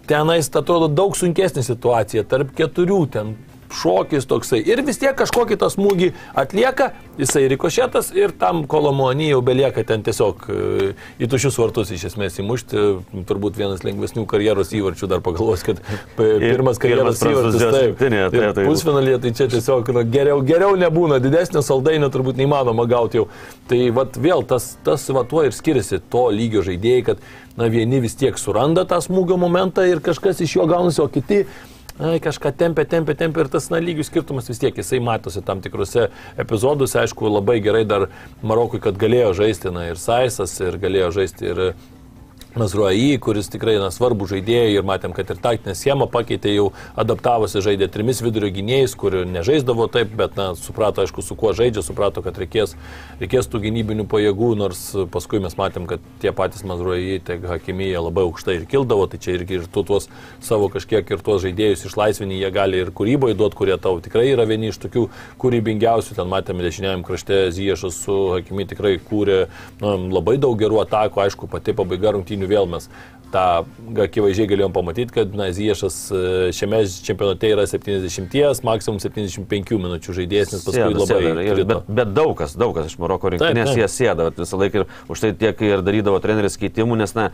tenais 0.09 0.49
atrodo 0.49 0.89
daug 0.89 1.13
sunkesnė 1.13 1.67
situacija, 1.67 2.25
tarp 2.25 2.57
keturių 2.57 3.03
ten 3.13 3.37
šokis 3.75 4.27
toksai. 4.31 4.61
Ir 4.67 4.83
vis 4.87 4.99
tiek 5.01 5.15
kažkokį 5.19 5.59
tą 5.61 5.71
smūgį 5.73 6.11
atlieka, 6.39 6.91
jisai 7.21 7.47
rikošėtas 7.53 8.11
ir 8.17 8.35
tam 8.39 8.65
kolomonį 8.71 9.31
jau 9.31 9.41
belieka 9.47 9.85
ten 9.87 10.05
tiesiog 10.07 10.47
e, 10.51 10.91
į 11.23 11.29
tušius 11.31 11.59
vartus 11.61 11.93
iš 11.95 12.09
esmės 12.11 12.41
įmušti. 12.43 12.87
Turbūt 13.29 13.59
vienas 13.61 13.85
lengvesnių 13.87 14.27
karjeros 14.31 14.73
įvarčių 14.77 15.11
dar 15.11 15.23
pagalvos, 15.25 15.65
kad 15.67 15.83
pirmas 16.19 16.81
karjeros 16.83 17.23
įvartis. 17.25 17.67
Taip, 17.67 18.01
taip, 18.01 18.35
taip. 18.35 18.63
Pusfinalėje 18.67 19.23
tai 19.25 19.35
čia 19.39 19.49
tiesiog 19.55 19.93
na, 19.97 20.05
geriau, 20.17 20.41
geriau 20.47 20.79
nebūna, 20.81 21.21
didesnio 21.23 21.63
saldainio 21.67 22.11
turbūt 22.13 22.41
neįmanoma 22.41 22.87
gauti 22.91 23.21
jau. 23.21 23.29
Tai 23.71 23.81
vat, 23.97 24.19
vėl 24.21 24.43
tas, 24.51 24.73
tas 24.87 25.07
va 25.15 25.25
tuo 25.29 25.45
ir 25.47 25.55
skiriasi 25.55 26.03
to 26.11 26.27
lygio 26.35 26.65
žaidėjai, 26.67 27.05
kad 27.13 27.23
na, 27.59 27.69
vieni 27.71 28.01
vis 28.03 28.17
tiek 28.19 28.39
suranda 28.41 28.87
tą 28.89 28.99
smūgio 29.05 29.39
momentą 29.41 29.85
ir 29.89 30.03
kažkas 30.05 30.43
iš 30.45 30.57
jo 30.59 30.67
gaunasi, 30.71 31.03
o 31.05 31.11
kiti 31.13 31.45
ai, 32.01 32.17
kažką 32.23 32.53
tempia, 32.57 32.87
tempia, 32.89 33.15
tempia 33.19 33.45
ir 33.45 33.51
tas 33.53 33.69
na, 33.73 33.81
lygių 33.83 34.07
skirtumas 34.09 34.49
vis 34.49 34.61
tiek 34.63 34.77
jisai 34.77 35.01
matosi 35.05 35.43
tam 35.45 35.61
tikrose 35.65 36.09
epizoduose, 36.41 36.99
aišku, 37.03 37.29
labai 37.29 37.59
gerai 37.65 37.85
dar 37.89 38.09
Marokui, 38.43 38.81
kad 38.83 38.99
galėjo 39.01 39.35
žaisti 39.43 39.73
na, 39.75 39.91
ir 39.93 40.01
Saisas, 40.01 40.57
ir 40.65 40.81
galėjo 40.81 41.11
žaisti 41.21 41.51
ir 41.53 41.63
Mazruai, 42.55 43.15
kuris 43.23 43.47
tikrai 43.47 43.77
na, 43.79 43.93
svarbu 43.95 44.27
žaidėjai 44.27 44.73
ir 44.75 44.83
matėm, 44.83 45.13
kad 45.15 45.29
ir 45.31 45.39
taktinę 45.39 45.77
schemą 45.79 46.09
pakeitė, 46.11 46.51
jau 46.57 46.65
adaptavosi, 46.99 47.61
žaidė 47.63 47.87
trimis 47.95 48.19
vidurio 48.25 48.49
gynėjais, 48.51 48.97
kur 48.99 49.15
nežaisdavo 49.23 49.87
taip, 49.87 50.11
bet 50.19 50.35
na, 50.35 50.49
suprato, 50.59 51.05
aišku, 51.05 51.23
su 51.23 51.37
kuo 51.39 51.53
žaidžia, 51.55 51.85
suprato, 51.87 52.25
kad 52.27 52.35
reikės, 52.43 52.75
reikės 53.23 53.47
tų 53.47 53.61
gynybinių 53.69 54.07
pajėgų, 54.11 54.49
nors 54.59 54.81
paskui 55.15 55.39
mes 55.45 55.55
matėm, 55.55 55.87
kad 55.91 56.03
tie 56.25 56.33
patys 56.35 56.67
Mazruai, 56.67 57.21
tiek 57.23 57.47
Hakimija 57.53 58.03
labai 58.03 58.27
aukštai 58.27 58.59
ir 58.59 58.67
kildavo, 58.73 59.07
tai 59.07 59.23
čia 59.23 59.37
irgi 59.37 59.61
ir 59.61 59.71
tu 59.71 59.87
tuos 59.87 60.11
savo 60.43 60.67
kažkiek 60.75 61.07
ir 61.07 61.23
tuos 61.23 61.45
žaidėjus 61.47 61.87
išlaisvinį 61.87 62.43
jie 62.43 62.51
gali 62.59 62.83
ir 62.83 62.91
kūryboje 62.91 63.39
duoti, 63.39 63.61
kurie 63.63 63.79
tau 63.79 64.03
tikrai 64.03 64.27
yra 64.33 64.49
vieni 64.51 64.73
iš 64.75 64.83
tokių 64.89 65.07
kūrybingiausių, 65.39 66.19
ten 66.19 66.27
matėme 66.35 66.67
dešiniajam 66.67 67.07
krašte 67.07 67.41
Ziešas 67.55 68.03
su 68.09 68.19
Hakimi 68.35 68.67
tikrai 68.75 68.97
kūrė 68.99 69.41
na, 69.79 69.95
labai 70.11 70.35
daug 70.43 70.59
gerų 70.59 70.83
atakų, 70.83 71.25
aišku, 71.29 71.51
pati 71.51 71.79
pabaiga 71.79 72.17
rungtynių 72.17 72.40
rungtynių 72.41 72.49
vėl 72.51 72.67
mes 72.71 72.89
tą 73.33 73.45
akivaizdžiai 74.05 74.49
galėjom 74.51 74.75
pamatyti, 74.75 75.15
kad 75.15 75.35
na, 75.37 75.51
Ziešas 75.55 75.97
e, 76.11 76.23
šiame 76.57 76.83
čempionate 77.07 77.51
yra 77.51 77.67
70, 77.69 78.65
maksimum 78.67 79.01
75 79.03 79.79
minučių 79.81 80.17
žaidėjas, 80.21 80.55
nes 80.55 80.65
paskui 80.67 80.81
sėda, 80.81 81.03
labai... 81.03 81.21
Sėda, 81.23 81.45
ir, 81.47 81.63
bet, 81.69 81.91
bet 82.01 82.13
daug 82.17 82.35
kas, 82.39 82.55
daug 82.59 82.75
kas 82.77 82.91
iš 82.91 82.99
Maroko 83.03 83.33
rinktinės 83.33 83.73
jie 83.79 83.89
sėda, 83.91 84.31
visą 84.37 84.61
laiką 84.61 84.83
ir 84.83 85.13
už 85.13 85.25
tai 85.25 85.33
tiek 85.39 85.63
ir 85.67 85.85
darydavo 85.87 86.21
treneris 86.23 86.59
keitimų, 86.61 86.99
nes 87.01 87.15
na, 87.17 87.29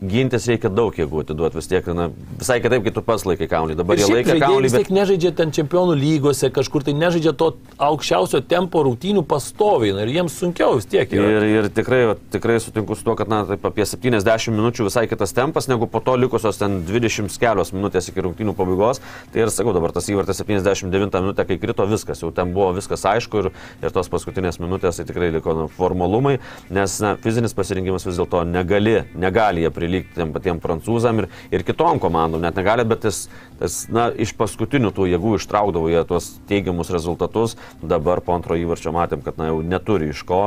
gintis 0.00 0.48
reikia 0.50 0.70
daug 0.72 0.96
jėgų 0.96 1.24
atiduoti 1.24 1.60
vis 1.60 1.70
tiek, 1.70 1.88
na, 1.96 2.08
visai 2.40 2.58
kitaip, 2.64 2.84
kai 2.86 2.94
tu 2.96 3.04
pas 3.06 3.26
laikai 3.28 3.48
kaunį. 3.50 3.78
Dabar 3.78 4.00
jie 4.00 4.08
laikia 4.10 4.38
kaunį. 4.40 4.66
Bet... 4.66 4.76
Vis 4.76 4.76
tiek 4.80 4.92
nežaidžia 4.96 5.32
ten 5.36 5.54
čempionų 5.56 5.96
lygose, 6.00 6.50
kažkur 6.54 6.86
tai 6.86 6.96
nežaidžia 6.96 7.34
to 7.38 7.52
aukščiausio 7.82 8.42
tempo 8.48 8.82
rungtynių 8.86 9.24
pastoviai 9.28 9.96
na, 9.96 10.06
ir 10.06 10.14
jiems 10.18 10.36
sunkiau 10.40 10.78
vis 10.78 10.88
tiek. 10.90 11.10
Yra. 11.16 11.30
Ir, 11.36 11.48
ir 11.60 11.70
tikrai, 11.74 12.02
tikrai 12.32 12.58
sutinku 12.62 12.96
su 12.98 13.06
tuo, 13.06 13.16
kad 13.18 13.30
na, 13.30 13.42
taip, 13.48 13.64
apie 13.68 13.86
70 13.88 14.54
minučių 14.56 14.88
visai 14.88 15.06
kitas 15.10 15.25
tempas, 15.34 15.68
negu 15.70 15.88
po 15.90 16.00
to 16.04 16.16
likusios 16.18 16.58
ten 16.60 16.82
20 16.86 17.38
kelios 17.40 17.72
minutės 17.74 18.10
iki 18.10 18.22
rungtynių 18.24 18.54
pabaigos. 18.56 19.00
Tai 19.32 19.42
ir 19.42 19.52
sakau, 19.54 19.74
dabar 19.76 19.94
tas 19.94 20.08
įvartas 20.12 20.42
79 20.42 21.20
minutę, 21.22 21.46
kai 21.48 21.58
krito 21.62 21.86
viskas, 21.88 22.22
jau 22.22 22.30
ten 22.34 22.52
buvo 22.54 22.72
viskas 22.76 23.04
aišku 23.08 23.42
ir, 23.42 23.50
ir 23.82 23.94
tos 23.94 24.10
paskutinės 24.12 24.60
minutės 24.62 25.00
tai 25.00 25.06
tikrai 25.08 25.30
liko 25.34 25.54
na, 25.56 25.66
formalumai, 25.76 26.36
nes 26.72 26.98
na, 27.02 27.14
fizinis 27.22 27.56
pasirinkimas 27.56 28.06
vis 28.06 28.18
dėlto 28.20 28.42
negali, 28.48 28.98
negali 29.18 29.64
jie 29.64 29.72
prilygti 29.74 30.20
tiem 30.20 30.34
patiems 30.34 30.62
prancūzam 30.64 31.22
ir, 31.22 31.30
ir 31.54 31.66
kitom 31.66 32.00
komandom, 32.02 32.42
net 32.44 32.58
negali, 32.58 32.86
bet 32.88 33.04
tas, 33.06 33.26
tas 33.60 33.78
na, 33.92 34.08
iš 34.10 34.34
paskutinių 34.38 34.92
tų 34.96 35.10
jėgų 35.12 35.36
ištraukdavo 35.40 35.92
jie 35.92 36.02
tuos 36.08 36.32
teigiamus 36.50 36.92
rezultatus, 36.94 37.56
dabar 37.82 38.22
po 38.24 38.36
antro 38.36 38.58
įvarčio 38.58 38.94
matėm, 38.96 39.24
kad 39.24 39.40
na, 39.40 39.50
jau 39.52 39.62
neturi 39.64 40.12
iš 40.14 40.24
ko 40.28 40.42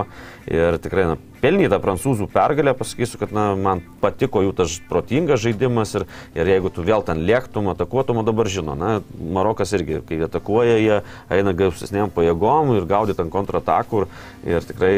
ir 0.49 0.79
tikrai 0.81 1.11
na, 1.13 1.17
pelnyta 1.41 1.79
prancūzų 1.83 2.27
pergalė, 2.33 2.73
pasakysiu, 2.77 3.19
kad 3.21 3.33
na, 3.35 3.51
man 3.59 3.83
patiko 4.03 4.43
jų 4.45 4.53
tas 4.59 4.75
protingas 4.89 5.43
žaidimas 5.43 5.95
ir, 5.99 6.05
ir 6.37 6.51
jeigu 6.53 6.71
tu 6.73 6.85
vėl 6.85 7.05
ten 7.07 7.23
lėktum, 7.27 7.71
atakuotum, 7.73 8.21
dabar 8.27 8.51
žino, 8.51 8.75
na, 8.79 8.99
Marokas 9.19 9.73
irgi, 9.77 10.01
kai 10.07 10.21
atakuoja, 10.27 10.77
jie 10.79 10.99
eina 11.33 11.55
gausesnėm 11.57 12.13
pajėgom 12.15 12.75
ir 12.77 12.89
gaudyt 12.89 13.23
ant 13.23 13.33
kontratakų 13.33 14.05
ir, 14.05 14.13
ir 14.55 14.69
tikrai 14.69 14.93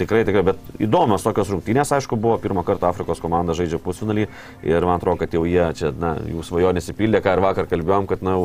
Tikrai, 0.00 0.24
tikrai, 0.26 0.42
bet 0.50 0.82
įdomios 0.82 1.24
tokios 1.24 1.50
rungtynės, 1.54 1.92
aišku, 1.96 2.18
buvo 2.20 2.36
pirmą 2.42 2.64
kartą 2.66 2.90
Afrikos 2.90 3.22
komanda 3.22 3.54
žaidžia 3.56 3.78
pusfinalį 3.82 4.26
ir 4.66 4.86
man 4.88 4.98
atrodo, 4.98 5.20
kad 5.22 5.34
jau 5.36 5.44
jie 5.46 5.70
čia, 5.78 5.92
na, 5.96 6.16
jų 6.26 6.42
svajonės 6.46 6.90
įpildė, 6.92 7.22
ką 7.24 7.36
ir 7.36 7.44
vakar 7.44 7.70
kalbėjom, 7.70 8.10
kad, 8.10 8.24
na, 8.26 8.36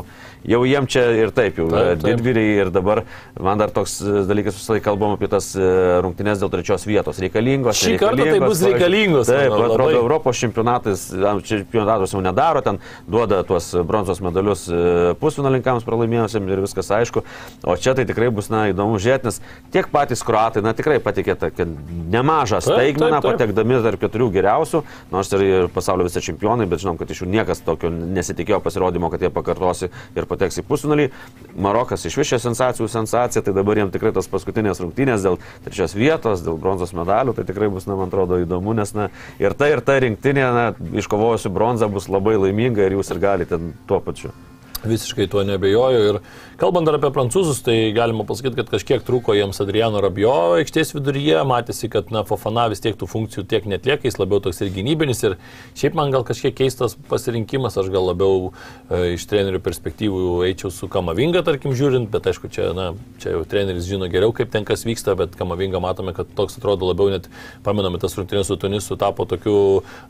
jau 0.47 0.61
jiem 0.67 0.87
čia 0.91 1.07
ir 1.23 1.33
taip 1.35 1.59
jau 1.59 1.67
taip. 1.71 2.05
didvyriai 2.05 2.61
ir 2.65 2.71
dabar 2.73 3.03
man 3.39 3.59
dar 3.61 3.73
toks 3.73 3.97
e, 4.01 4.23
dalykas 4.29 4.57
visą 4.59 4.75
laiką 4.77 4.91
kalbam 4.91 5.15
apie 5.15 5.29
tas 5.31 5.51
e, 5.55 5.67
rungtynės 6.03 6.41
dėl 6.41 6.51
trečios 6.53 6.85
vietos. 6.87 7.19
Reikalingos. 7.23 7.79
Šį 7.79 7.95
kartą 8.01 8.27
tai 8.27 8.39
bus 8.43 8.63
reikalingos. 8.65 9.29
Taip, 9.29 9.53
man 9.53 9.65
atrodo, 9.67 9.87
labai. 9.87 9.99
Europos 10.01 10.41
čempionatas, 10.41 11.05
čempionatas 11.47 12.15
jau 12.15 12.23
nedaro, 12.23 12.63
ten 12.65 12.81
duoda 13.09 13.41
tuos 13.47 13.71
bronzos 13.87 14.21
medalius 14.23 14.67
e, 14.67 15.13
pusfinalinkams 15.21 15.87
pralaimėjusiems 15.87 16.51
ir 16.51 16.63
viskas 16.65 16.91
aišku. 16.99 17.23
O 17.63 17.77
čia 17.79 17.95
tai 17.97 18.05
tikrai 18.09 18.31
bus, 18.33 18.51
na, 18.53 18.67
įdomu 18.73 18.99
žiūrėti, 19.01 19.29
nes 19.29 19.39
tiek 19.73 19.87
patys 19.93 20.25
kruatai, 20.27 20.63
na, 20.65 20.75
tikrai 20.77 20.99
patikė 21.03 21.30
pasiekė 21.31 21.39
tokią 21.39 21.65
nemažą 22.11 22.61
staigmeną, 22.61 23.21
patekdami 23.21 23.79
tarp 23.83 24.01
keturių 24.01 24.29
geriausių, 24.31 24.83
nors 25.11 25.31
ir, 25.33 25.69
pasaulio 25.73 26.05
visi 26.07 26.21
čempionai, 26.21 26.67
bet 26.67 26.81
žinom, 26.81 26.97
kad 26.97 27.09
iš 27.09 27.23
jų 27.23 27.29
niekas 27.31 27.61
tokio 27.63 27.89
nesitikėjo 27.89 28.61
pasirodymo, 28.61 29.09
kad 29.11 29.21
jie 29.21 29.31
pakartosi 29.31 29.89
ir 30.15 30.27
pateks 30.27 30.61
į 30.61 30.65
pusfinalį. 30.67 31.09
Marokas 31.55 32.05
iš 32.05 32.17
višė 32.17 32.39
sensacijų 32.41 32.89
sensacija, 32.91 33.41
tai 33.41 33.53
dabar 33.53 33.77
jiems 33.77 33.93
tikrai 33.93 34.13
tas 34.15 34.27
paskutinės 34.27 34.81
rungtynės 34.83 35.23
dėl 35.25 35.39
trečios 35.65 35.95
vietos, 35.95 36.43
dėl 36.45 36.59
bronzos 36.61 36.93
medalių, 36.93 37.35
tai 37.37 37.47
tikrai 37.47 37.71
bus, 37.71 37.87
na, 37.87 37.97
man 37.99 38.11
atrodo, 38.11 38.41
įdomu, 38.41 38.75
nes, 38.77 38.93
na, 38.97 39.09
ir 39.41 39.55
ta, 39.57 39.71
ir 39.71 39.83
ta 39.85 39.99
rinktinė, 40.01 40.47
na, 40.55 40.69
iškovojusi 41.01 41.51
bronzą 41.53 41.91
bus 41.91 42.09
labai 42.11 42.37
laiminga 42.39 42.87
ir 42.87 42.99
jūs 42.99 43.13
ir 43.13 43.21
galite 43.23 43.61
tuo 43.87 44.01
pačiu. 44.03 44.33
Visiškai 44.81 45.27
tuo 45.29 45.43
nebejoju. 45.45 45.99
Ir 46.09 46.17
kalbant 46.57 46.87
dar 46.87 46.97
apie 46.97 47.11
prancūzus, 47.13 47.59
tai 47.65 47.91
galima 47.93 48.25
pasakyti, 48.25 48.57
kad 48.57 48.71
kažkiek 48.71 49.03
trūko 49.05 49.35
jiems 49.37 49.61
Adriano 49.61 50.01
Rabio 50.01 50.31
aikštės 50.57 50.95
viduryje. 50.95 51.37
Matėsi, 51.45 51.89
kad 51.91 52.09
na, 52.13 52.23
Fofana 52.25 52.65
vis 52.71 52.81
tiek 52.81 52.97
tų 52.97 53.05
funkcijų 53.11 53.45
tiek 53.49 53.67
netlieka, 53.69 54.07
jis 54.09 54.17
labiau 54.17 54.41
toks 54.41 54.63
ir 54.65 54.71
gynybinis. 54.73 55.21
Ir 55.27 55.35
šiaip 55.77 55.97
man 55.97 56.13
gal 56.13 56.25
kažkiek 56.25 56.55
keistas 56.57 56.97
pasirinkimas, 57.11 57.77
aš 57.77 57.91
gal 57.93 58.09
labiau 58.09 58.49
e, 58.89 59.13
iš 59.19 59.27
trenerių 59.29 59.61
perspektyvų 59.61 60.23
eičiau 60.49 60.73
su 60.73 60.89
Kamavinga, 60.89 61.43
tarkim, 61.45 61.75
žiūrint, 61.77 62.09
bet 62.09 62.31
aišku, 62.33 62.49
čia, 62.53 62.71
na, 62.77 62.89
čia 63.21 63.35
jau 63.35 63.43
treneris 63.45 63.85
žino 63.85 64.09
geriau, 64.09 64.33
kaip 64.33 64.49
ten 64.53 64.65
kas 64.65 64.87
vyksta, 64.87 65.13
bet 65.19 65.37
Kamavinga 65.37 65.83
matome, 65.83 66.15
kad 66.17 66.33
toks 66.37 66.57
atrodo 66.57 66.89
labiau 66.89 67.13
net, 67.13 67.29
pamename, 67.65 68.01
tas 68.01 68.17
rungtynės 68.17 68.49
su 68.49 68.57
Tunisu 68.61 68.97
tapo 68.97 69.27
tokiu 69.29 69.55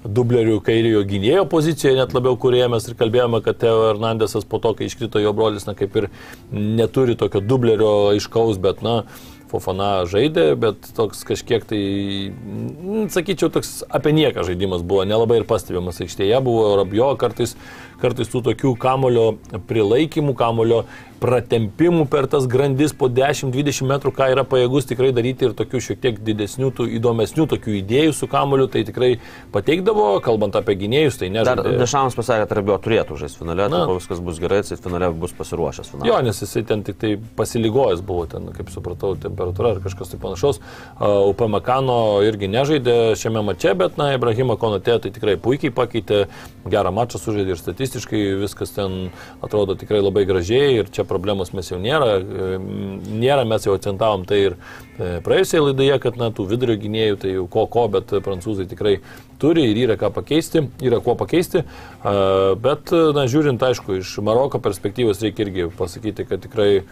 dubleriu 0.07 0.61
kairiojo 0.63 1.03
gynėjo 1.11 1.45
pozicijoje, 1.51 1.99
net 1.99 2.15
labiau 2.15 2.39
kuriejas 2.39 2.87
ir 2.87 2.97
kalbėjome, 2.99 3.43
kad 3.43 3.59
Teo 3.59 3.89
Hernandesas 3.89 4.47
po 4.47 4.60
to, 4.63 4.73
kai 4.77 4.87
iškrito 4.89 5.21
jo 5.21 5.33
brolis, 5.37 5.67
na 5.69 5.75
kaip 5.77 5.95
ir 5.99 6.09
neturi 6.51 7.17
tokio 7.19 7.43
dublerio 7.43 7.93
aiškaus, 8.13 8.61
bet, 8.61 8.83
na, 8.85 9.01
Fofana 9.51 10.05
žaidė, 10.07 10.53
bet 10.55 10.85
toks 10.95 11.25
kažkiek 11.27 11.65
tai, 11.67 11.81
sakyčiau, 13.11 13.49
toks 13.51 13.81
apie 13.91 14.13
nieką 14.15 14.45
žaidimas 14.47 14.83
buvo, 14.87 15.03
nelabai 15.07 15.41
ir 15.41 15.47
pastebimas 15.49 15.99
aikštėje 16.03 16.39
buvo, 16.45 16.69
Rabio 16.79 17.09
kartais, 17.19 17.57
kartais 17.99 18.31
tų 18.31 18.45
tokių 18.47 18.71
kamulio 18.79 19.25
prilaikymų, 19.67 20.37
kamulio 20.39 20.85
pratempimų 21.21 22.07
per 22.09 22.25
tas 22.31 22.47
grandis 22.49 22.95
po 22.97 23.07
10-20 23.11 23.85
metrų, 23.89 24.13
ką 24.17 24.27
yra 24.33 24.43
pajėgus 24.47 24.87
tikrai 24.89 25.11
daryti 25.13 25.45
ir 25.47 25.53
tokių 25.57 25.81
šiek 25.85 25.99
tiek 26.01 26.19
didesnių, 26.25 26.71
tų 26.77 26.87
įdomesnių 26.97 27.45
tokių 27.51 27.75
idėjų 27.81 28.15
su 28.17 28.29
kamuoliu, 28.31 28.65
tai 28.71 28.81
tikrai 28.87 29.11
pateikdavo, 29.53 30.07
kalbant 30.25 30.57
apie 30.57 30.75
gynėjus, 30.81 31.19
tai 31.21 31.29
ne. 31.33 31.43
Dar 31.45 31.61
Dešams 31.61 32.17
pasakė, 32.17 32.47
kad 32.47 32.55
Rabio 32.57 32.77
turėtų 32.81 33.19
žaisti 33.21 33.43
finale, 33.43 33.67
tai 33.69 33.83
viskas 33.91 34.23
bus 34.25 34.41
gerai, 34.41 34.63
jis 34.65 34.81
finale 34.81 35.11
bus 35.13 35.35
pasiruošęs. 35.37 35.91
Finale. 35.93 36.09
Jo, 36.09 36.17
nes 36.25 36.41
jisai 36.41 36.63
ten 36.67 36.81
tik 36.87 36.97
tai 37.01 37.13
pasiligojęs 37.37 38.01
buvo, 38.05 38.25
ten, 38.31 38.49
kaip 38.57 38.73
supratau, 38.73 39.13
temperatūra 39.21 39.75
ar 39.75 39.83
kažkas 39.85 40.15
tai 40.15 40.21
panašaus. 40.21 40.61
Uh, 40.97 41.21
Upamekano 41.29 41.99
irgi 42.25 42.49
nežaidė 42.51 42.97
šiame 43.19 43.45
mače, 43.51 43.75
bet, 43.77 44.01
na, 44.01 44.11
Ibrahima 44.17 44.57
Konate 44.61 44.97
tai 45.05 45.13
tikrai 45.13 45.37
puikiai 45.41 45.73
pakeitė, 45.75 46.23
gerą 46.71 46.93
mačą 46.95 47.21
sužaidė 47.21 47.55
ir 47.55 47.61
statistiškai 47.61 48.23
viskas 48.41 48.73
ten 48.73 49.11
atrodo 49.45 49.77
tikrai 49.79 50.01
labai 50.01 50.25
gražiai 50.29 50.79
ir 50.81 50.89
čia 50.93 51.05
problemos 51.11 51.51
mes 51.55 51.69
jau 51.71 51.79
nėra. 51.81 52.17
E, 52.17 52.49
nėra, 53.11 53.45
mes 53.47 53.67
jau 53.67 53.75
akcentavom 53.77 54.25
tai 54.29 54.39
ir 54.47 54.57
e, 54.57 55.19
praėjusioje 55.25 55.65
laidoje, 55.67 55.99
kad 56.07 56.19
na, 56.21 56.31
tų 56.35 56.47
vidurio 56.53 56.79
gynėjų 56.81 57.21
tai 57.21 57.35
jau 57.35 57.45
ko 57.51 57.67
ko, 57.71 57.85
bet 57.91 58.15
prancūzai 58.25 58.67
tikrai 58.71 58.97
turi 59.41 59.67
ir 59.69 59.83
yra 59.85 59.97
ką 59.99 60.11
pakeisti, 60.15 60.67
yra 60.85 61.01
kuo 61.03 61.15
pakeisti. 61.19 61.63
Bet, 62.61 62.91
na, 63.17 63.23
žiūrint, 63.29 63.63
aišku, 63.65 63.97
iš 64.01 64.11
Maroko 64.25 64.61
perspektyvos 64.61 65.23
reikia 65.25 65.47
irgi 65.47 65.65
pasakyti, 65.77 66.27
kad 66.29 66.43
tikrai 66.45 66.83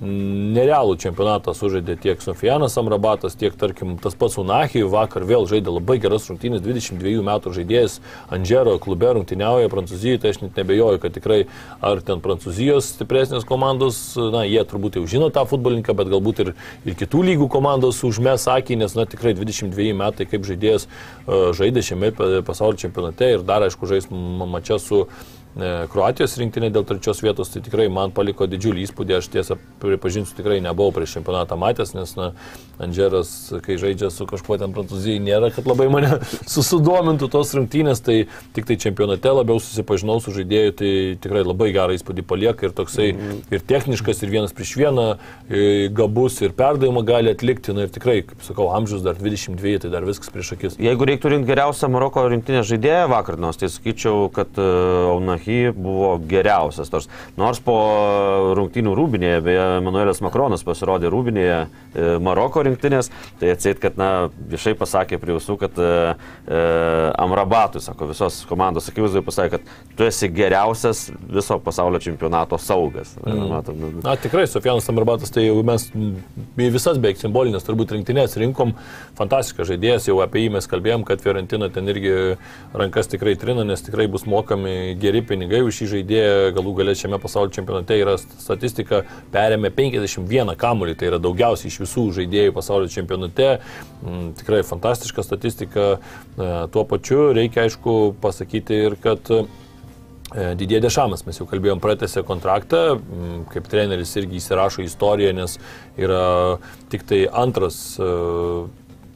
nerealų 0.00 0.94
čempionatą 1.00 1.52
sužaidė 1.56 1.96
tiek 2.00 2.22
Sofijanas 2.24 2.76
Amrabatas, 2.80 3.34
tiek, 3.36 3.54
tarkim, 3.60 3.96
tas 4.00 4.16
pats 4.16 4.38
Unahi. 4.40 4.82
Vakar 4.88 5.26
vėl 5.28 5.44
žaidė 5.50 5.74
labai 5.74 5.98
geras 6.00 6.28
rungtynės, 6.30 6.62
22 6.64 7.20
metų 7.26 7.52
žaidėjas 7.58 7.98
Andžero 8.32 8.78
klube 8.80 9.10
rungtyniauja 9.18 9.68
Prancūzijoje, 9.72 10.22
tai 10.22 10.32
aš 10.32 10.40
net 10.44 10.60
nebejoju, 10.60 11.02
kad 11.02 11.16
tikrai 11.16 11.40
ar 11.84 12.00
ten 12.06 12.22
Prancūzijos 12.24 12.94
stipresnės 12.94 13.44
komandos, 13.48 14.00
na, 14.16 14.46
jie 14.48 14.62
turbūt 14.68 14.96
jau 14.96 15.04
žino 15.10 15.28
tą 15.34 15.44
futbolininką, 15.50 15.96
bet 15.98 16.12
galbūt 16.12 16.44
ir, 16.46 16.52
ir 16.88 16.96
kitų 17.00 17.24
lygų 17.32 17.50
komandos 17.52 18.00
užmes 18.06 18.48
akį, 18.50 18.80
nes, 18.80 18.96
na, 18.96 19.04
tikrai 19.10 19.34
22 19.36 19.92
metai 20.00 20.28
kaip 20.30 20.48
žaidėjas 20.48 20.88
uh, 20.88 21.50
žaidė 21.56 21.84
šiame 21.84 22.14
pasaulio 22.46 22.80
čempionate 22.80 23.34
ir 23.36 23.44
dar, 23.44 23.68
aišku, 23.68 23.90
žais 23.90 24.08
mačia 24.10 24.80
su 24.80 25.04
E, 25.04 25.39
Kroatijos 25.58 26.36
rinktinė 26.38 26.68
dėl 26.70 26.84
trečios 26.86 27.24
vietos, 27.24 27.48
tai 27.50 27.58
tikrai 27.64 27.88
man 27.90 28.12
paliko 28.14 28.46
didžiulį 28.46 28.84
įspūdį, 28.86 29.16
aš 29.18 29.28
tiesą 29.32 29.56
pripažinsiu, 29.82 30.36
tikrai 30.38 30.60
nebuvau 30.62 30.94
prieš 30.94 31.16
čempionatą 31.18 31.58
matęs, 31.58 31.90
nes 31.96 32.12
na, 32.14 32.28
Andžeras, 32.80 33.32
kai 33.66 33.74
žaidžia 33.76 34.12
su 34.14 34.24
kažkuo 34.30 34.56
ten 34.60 34.70
Prancūzijai, 34.72 35.18
nėra, 35.20 35.50
kad 35.52 35.66
labai 35.68 35.88
mane 35.92 36.20
susidomintų 36.54 37.28
tos 37.34 37.50
rungtynės, 37.58 37.98
tai 38.06 38.22
tik 38.54 38.68
tai 38.70 38.78
čempionate 38.80 39.32
labiau 39.34 39.58
susipažinau 39.58 40.20
su 40.22 40.32
žaidėju, 40.38 40.76
tai 40.78 40.92
tikrai 41.20 41.42
labai 41.42 41.72
gerą 41.74 41.98
įspūdį 41.98 42.24
palieka 42.30 42.68
ir 42.68 42.76
toksai 42.78 43.10
mm. 43.10 43.42
ir 43.50 43.66
techniškas, 43.74 44.22
ir 44.22 44.32
vienas 44.32 44.54
prieš 44.56 44.76
vieną, 44.78 45.08
gabus 45.98 46.38
ir 46.46 46.54
perdavimą 46.56 47.02
gali 47.10 47.34
atlikti, 47.34 47.74
na 47.74 47.88
ir 47.88 47.92
tikrai, 47.92 48.20
kaip 48.30 48.46
sakau, 48.46 48.70
amžius 48.78 49.02
dar 49.04 49.18
22, 49.18 49.76
tai 49.82 49.92
dar 49.92 50.06
viskas 50.06 50.30
prieš 50.30 50.54
akis. 50.54 50.78
Jeigu 50.80 51.10
reiktų 51.10 51.34
rinkti 51.34 51.50
geriausią 51.50 51.90
Maroko 51.90 52.24
rinktinės 52.30 52.70
žaidėją 52.70 53.10
vakar, 53.10 53.36
nors 53.40 53.60
tai 53.60 53.68
sakyčiau, 53.72 54.30
kad 54.32 54.56
uh, 54.60 55.10
Auna 55.10 55.39
Monachy 55.40 55.72
buvo 55.72 56.18
geriausias. 56.18 56.90
Nors, 56.92 57.08
nors 57.36 57.60
po 57.60 57.74
rungtynių 58.56 58.94
rūbinėje, 58.94 59.40
beje, 59.44 59.66
Manuelis 59.84 60.20
Makronas 60.20 60.62
pasirodė 60.64 61.10
rūbinėje 61.10 61.56
e, 61.94 62.18
Maroko 62.20 62.62
rinktinės, 62.62 63.10
tai 63.40 63.52
atseit, 63.54 63.80
kad, 63.80 63.96
na, 63.96 64.30
viešai 64.50 64.74
pasakė 64.78 65.18
prie 65.20 65.36
visų, 65.38 65.56
kad 65.60 65.78
e, 65.78 66.14
e 66.46 66.60
Amrabatui, 67.20 67.80
sako, 67.80 68.10
visos 68.10 68.44
komandos 68.48 68.88
akivaizdai 68.90 69.22
pasakė, 69.24 69.58
kad 69.58 69.96
tu 69.96 70.06
esi 70.06 70.28
geriausias 70.28 71.08
viso 71.30 71.58
pasaulio 71.62 72.00
čempionato 72.00 72.58
saugas. 72.58 73.16
Mm. 73.24 73.46
Matom, 73.50 73.80
nu, 73.80 73.92
Na, 74.04 74.16
tikrai, 74.20 74.46
Sofianas 74.48 74.88
Amrabatas, 74.90 75.32
tai 75.32 75.46
jau 75.46 75.58
mes 75.66 75.88
į 75.90 76.70
visas 76.72 77.00
beveik 77.00 77.20
simbolinės 77.20 77.66
turbūt 77.66 77.94
rinktinės 77.96 78.36
rinkom, 78.40 78.74
fantastiškas 79.18 79.72
žaidėjas, 79.72 80.08
jau 80.10 80.20
apie 80.24 80.44
jį 80.44 80.54
mes 80.56 80.68
kalbėjom, 80.70 81.04
kad 81.08 81.22
Fiorentina 81.24 81.70
ten 81.72 81.88
irgi 81.90 82.14
rankas 82.76 83.10
tikrai 83.10 83.36
trina, 83.40 83.64
nes 83.66 83.82
tikrai 83.84 84.06
bus 84.10 84.26
mokami 84.28 84.94
geri 85.00 85.22
pinigai 85.30 85.62
už 85.66 85.78
šį 85.78 85.88
žaidėją, 85.94 86.50
galų 86.56 86.74
galę 86.80 86.96
šiame 86.98 87.20
pasaulio 87.22 87.54
čempionate 87.54 87.98
yra 88.00 88.16
statistika, 88.20 89.04
perėmė 89.34 89.70
51 89.76 90.56
kamuolį, 90.60 90.96
tai 90.98 91.10
yra 91.12 91.22
daugiausiai 91.22 91.70
iš 91.70 91.78
visų 91.84 92.08
žaidėjų 92.18 92.56
pasaulio 92.56 92.90
čempionate. 92.92 93.52
Mm, 94.02 94.34
tikrai 94.40 94.60
fantastiška 94.66 95.24
statistika. 95.26 95.88
E, 95.96 96.52
tuo 96.74 96.84
pačiu 96.88 97.30
reikia 97.36 97.66
aišku 97.66 97.96
pasakyti 98.22 98.84
ir, 98.88 98.98
kad 99.00 99.32
e, 99.34 99.42
Didėdė 100.30 100.84
Dešamas, 100.86 101.24
mes 101.26 101.40
jau 101.40 101.46
kalbėjom, 101.50 101.80
pratęsė 101.82 102.22
kontraktą, 102.26 102.82
mm, 102.98 103.38
kaip 103.50 103.70
treneris 103.70 104.14
irgi 104.20 104.38
įsirašo 104.38 104.84
istoriją, 104.86 105.32
nes 105.34 105.56
yra 105.98 106.58
tik 106.92 107.06
tai 107.08 107.24
antras 107.30 107.80
e, 107.98 108.10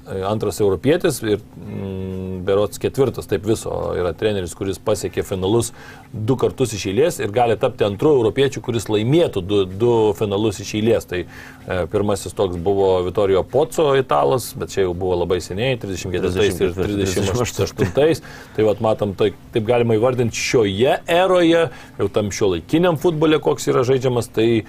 antras 0.07 0.61
europietis 0.61 1.23
ir 1.23 1.41
mm, 1.41 2.45
berots 2.45 2.79
ketvirtas, 2.79 3.27
taip 3.29 3.47
viso 3.49 3.73
yra 3.97 4.13
treneris, 4.17 4.55
kuris 4.57 4.79
pasiekė 4.83 5.25
finalus 5.27 5.73
du 6.13 6.37
kartus 6.39 6.75
iš 6.77 6.87
eilės 6.91 7.19
ir 7.23 7.33
gali 7.35 7.57
tapti 7.61 7.87
antru 7.87 8.13
europiečiu, 8.19 8.63
kuris 8.65 8.87
laimėtų 8.93 9.43
du, 9.45 9.61
du 9.65 9.93
finalus 10.19 10.61
iš 10.63 10.75
eilės. 10.79 11.09
Tai 11.11 11.23
e, 11.25 11.79
pirmasis 11.91 12.37
toks 12.37 12.59
buvo 12.61 12.91
Vitorijo 13.07 13.43
Poco 13.49 13.91
italas, 13.99 14.51
bet 14.59 14.75
čia 14.75 14.85
jau 14.85 14.95
buvo 14.99 15.19
labai 15.23 15.41
seniai, 15.45 15.79
34 15.81 16.69
ir 16.69 16.77
38. 16.77 18.23
Tai 18.55 18.69
vat, 18.69 18.83
matom, 18.85 19.15
tai, 19.19 19.33
taip 19.55 19.67
galima 19.69 19.97
įvardinti 19.99 20.39
šioje 20.39 20.99
eroje, 21.11 21.67
jau 21.99 22.11
tam 22.13 22.31
šio 22.35 22.53
laikiniam 22.55 23.01
futbole, 23.01 23.41
koks 23.43 23.71
yra 23.73 23.85
žaidžiamas, 23.89 24.31
tai 24.35 24.49
e, 24.61 24.65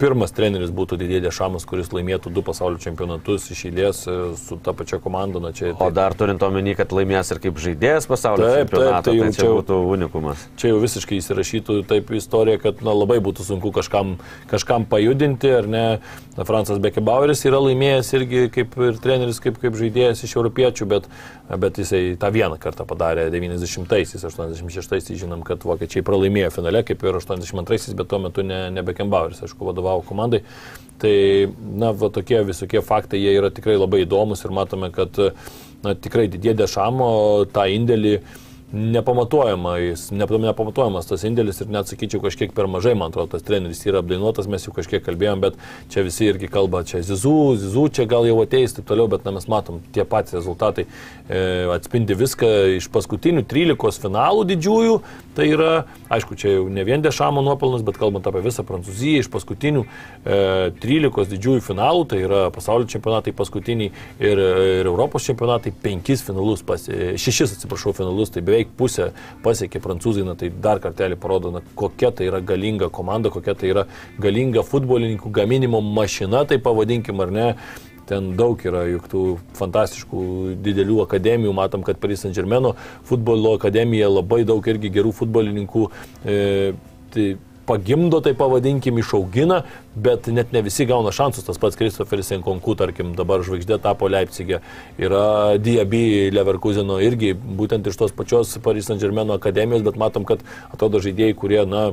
pirmas 0.00 0.34
treneris 0.34 0.72
būtų 0.74 0.98
Didėdė 1.04 1.32
Šamas, 1.34 1.66
kuris 1.68 1.92
laimėtų 1.94 2.32
du 2.34 2.42
pasaulio 2.46 2.80
čempionatus 2.82 3.50
iš 3.54 3.66
eilės 3.70 4.04
e, 4.08 4.18
su 4.40 4.53
ta 4.58 4.74
pačia 4.76 4.98
komanda. 4.98 5.42
Na, 5.42 5.54
čia, 5.54 5.72
tai... 5.72 5.86
O 5.86 5.94
dar 5.94 6.18
turint 6.18 6.42
omeny, 6.42 6.74
kad 6.78 6.92
laimės 6.94 7.30
ir 7.30 7.42
kaip 7.46 7.62
žaidėjas 7.62 8.10
pasaulio 8.10 8.50
taip, 8.50 8.68
čempionatą, 8.68 9.10
taip, 9.10 9.22
tai, 9.22 9.30
tai 9.30 9.38
čia, 9.38 9.46
čia 9.46 9.54
būtų 9.54 9.80
unikumas. 9.94 10.46
Čia 10.60 10.64
čia 10.64 10.72
jau 10.72 10.80
visiškai 10.80 11.18
įsirašytų 11.20 11.74
taip 11.90 12.08
istorija, 12.16 12.56
kad 12.62 12.80
na, 12.80 12.94
labai 12.96 13.18
būtų 13.20 13.44
sunku 13.44 13.68
kažkam, 13.76 14.16
kažkam 14.48 14.86
pajudinti, 14.88 15.50
ar 15.52 15.68
ne. 15.68 15.84
Na, 16.34 16.42
Fransas 16.42 16.80
Bekebaueris 16.82 17.44
yra 17.46 17.60
laimėjęs 17.62 18.08
irgi 18.18 18.40
kaip 18.54 18.72
ir 18.82 18.96
treneris, 19.02 19.38
kaip, 19.42 19.58
kaip 19.62 19.76
žaidėjas 19.78 20.24
iš 20.26 20.32
europiečių, 20.34 20.86
bet, 20.90 21.06
bet 21.62 21.78
jisai 21.78 22.16
tą 22.18 22.30
vieną 22.34 22.58
kartą 22.62 22.86
padarė 22.90 23.28
90-aisiais, 23.30 24.24
86-aisiais, 24.26 25.20
žinom, 25.20 25.44
kad 25.46 25.62
vokiečiai 25.62 26.02
pralaimėjo 26.06 26.50
finale, 26.56 26.82
kaip 26.86 27.04
ir 27.06 27.20
82-aisiais, 27.20 27.94
bet 27.94 28.10
tuo 28.10 28.18
metu 28.26 28.42
ne, 28.46 28.64
ne 28.74 28.82
Bekebaueris, 28.86 29.44
aišku, 29.46 29.62
vadovavo 29.70 30.02
komandai. 30.08 30.42
Tai, 30.98 31.14
na, 31.78 31.92
va, 31.94 32.10
tokie 32.14 32.42
visokie 32.46 32.82
faktai, 32.82 33.22
jie 33.22 33.36
yra 33.38 33.52
tikrai 33.54 33.78
labai 33.78 34.02
įdomus 34.02 34.42
ir 34.42 34.54
matome, 34.54 34.90
kad, 34.94 35.18
na, 35.86 35.94
tikrai 35.94 36.26
didė 36.32 36.56
dešamo 36.64 37.12
tą 37.54 37.68
indėlį 37.70 38.18
nepamatuojamas, 38.74 40.08
nepamatuojamas 40.10 41.06
tas 41.08 41.22
indėlis 41.26 41.60
ir 41.62 41.70
net 41.72 41.88
sakyčiau 41.90 42.22
kažkiek 42.24 42.52
per 42.54 42.66
mažai, 42.70 42.96
man 42.98 43.12
atrodo, 43.12 43.30
tas 43.34 43.44
treneris 43.46 43.82
yra 43.86 44.00
apdainuotas, 44.02 44.48
mes 44.50 44.66
jau 44.66 44.74
kažkiek 44.74 45.02
kalbėjom, 45.04 45.42
bet 45.44 45.58
čia 45.92 46.02
visi 46.06 46.26
irgi 46.26 46.50
kalba, 46.50 46.82
čia 46.86 47.02
Zizu, 47.06 47.54
Zizu 47.60 47.86
čia 47.94 48.06
gal 48.10 48.26
jau 48.26 48.36
ateis, 48.42 48.74
taip 48.76 48.88
toliau, 48.88 49.06
bet 49.10 49.26
na, 49.26 49.34
mes 49.36 49.46
matom, 49.50 49.80
tie 49.94 50.04
patys 50.08 50.36
rezultatai 50.38 50.86
e, 50.86 51.42
atspindi 51.74 52.16
viską 52.18 52.50
iš 52.80 52.88
paskutinių 52.94 53.44
13 53.50 54.02
finalų 54.04 54.46
didžiųjų, 54.50 54.98
tai 55.38 55.48
yra, 55.52 55.72
aišku, 56.14 56.38
čia 56.40 56.56
jau 56.56 56.66
ne 56.72 56.86
vien 56.86 57.04
Dešamo 57.04 57.44
nuopelnas, 57.44 57.84
bet 57.86 57.98
kalbant 58.00 58.26
apie 58.30 58.42
visą 58.44 58.66
Prancūziją, 58.66 59.22
iš 59.22 59.30
paskutinių 59.32 59.84
e, 59.84 60.72
13 60.82 61.34
didžiųjų 61.34 61.64
finalų, 61.68 62.08
tai 62.10 62.22
yra 62.26 62.42
pasaulio 62.54 62.88
čempionatai 62.90 63.34
paskutiniai 63.36 63.92
ir, 64.18 64.44
ir 64.80 64.90
Europos 64.90 65.26
čempionatai, 65.28 65.74
penkis 65.84 66.24
finalus, 66.26 66.64
pas, 66.66 66.88
šešis 66.88 67.58
atsiprašau 67.58 67.94
finalus, 67.96 68.32
tai 68.34 68.42
beveik 68.44 68.63
beveik 68.64 68.76
pusę 68.76 69.12
pasiekė 69.42 69.80
prancūzai, 69.80 70.24
na, 70.24 70.34
tai 70.34 70.50
dar 70.50 70.80
kartelį 70.80 71.16
parodo, 71.16 71.50
na, 71.50 71.62
kokia 71.74 72.10
tai 72.10 72.28
yra 72.28 72.40
galinga 72.40 72.90
komanda, 72.90 73.30
kokia 73.30 73.54
tai 73.54 73.70
yra 73.70 73.86
galinga 74.18 74.62
futbolininkų 74.62 75.30
gaminimo 75.30 75.80
mašina, 75.80 76.44
tai 76.46 76.58
pavadinkim 76.58 77.20
ar 77.20 77.30
ne. 77.30 77.54
Ten 78.06 78.36
daug 78.36 78.60
yra 78.60 78.84
juk 78.84 79.06
tų 79.08 79.38
fantastiškų 79.56 80.58
didelių 80.60 81.00
akademijų, 81.06 81.54
matom, 81.54 81.82
kad 81.82 81.96
Paris 81.96 82.20
Saint 82.20 82.36
Germain 82.36 82.74
futbolo 83.02 83.54
akademija 83.56 84.10
labai 84.10 84.44
daug 84.44 84.60
irgi 84.68 84.90
gerų 84.92 85.14
futbolininkų. 85.16 85.86
E, 86.28 86.74
tai 87.14 87.38
pagimdo, 87.66 88.20
tai 88.24 88.34
pavadinkim, 88.38 88.98
išaugina, 89.00 89.62
bet 89.94 90.26
net 90.32 90.52
ne 90.52 90.62
visi 90.64 90.86
gauna 90.88 91.12
šansus. 91.14 91.46
Tas 91.46 91.60
pats 91.60 91.78
Kristoferis 91.78 92.32
Enkonku, 92.36 92.76
tarkim, 92.78 93.14
dabar 93.18 93.44
žvaigždė 93.46 93.78
tapo 93.84 94.08
Leipzigė. 94.10 94.60
Yra 95.00 95.56
Diaby 95.62 96.32
Leverkuseno 96.34 97.00
irgi 97.04 97.34
būtent 97.34 97.86
iš 97.90 98.00
tos 98.00 98.14
pačios 98.16 98.56
Paris 98.64 98.90
Saint 98.90 99.02
Germain 99.02 99.30
akademijos, 99.34 99.84
bet 99.86 100.00
matom, 100.00 100.26
kad 100.28 100.44
atrodo 100.74 101.02
žaidėjai, 101.04 101.38
kurie, 101.38 101.62
na, 101.68 101.90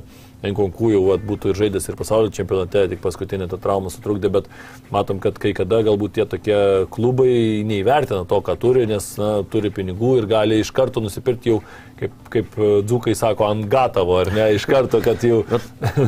Enkonku 0.48 0.90
jau 0.94 1.04
at, 1.16 1.26
būtų 1.28 1.52
ir 1.52 1.60
žaidęs 1.60 1.90
ir 1.90 1.98
pasaulio 2.00 2.32
čempionate, 2.34 2.88
tik 2.92 3.04
paskutinė 3.04 3.50
ta 3.52 3.60
trauma 3.62 3.92
sutrukdė, 3.94 4.32
bet 4.34 4.50
matom, 4.94 5.22
kad 5.22 5.38
kai 5.42 5.54
kada 5.58 5.84
galbūt 5.86 6.18
tie 6.18 6.26
tokie 6.30 6.60
klubai 6.94 7.62
neįvertina 7.68 8.26
to, 8.30 8.42
ką 8.46 8.58
turi, 8.62 8.88
nes 8.90 9.14
na, 9.22 9.32
turi 9.52 9.74
pinigų 9.74 10.18
ir 10.22 10.30
gali 10.32 10.62
iš 10.64 10.74
karto 10.76 11.04
nusipirkti 11.04 11.54
jau 11.54 11.62
kaip, 12.02 12.14
kaip 12.34 12.56
e, 12.58 12.70
dzūkai 12.88 13.14
sako, 13.18 13.48
ant 13.52 13.68
gatavo, 13.70 14.18
ar 14.22 14.32
ne, 14.34 14.48
iš 14.56 14.66
karto, 14.70 15.02
kad 15.04 15.22
jau... 15.26 15.42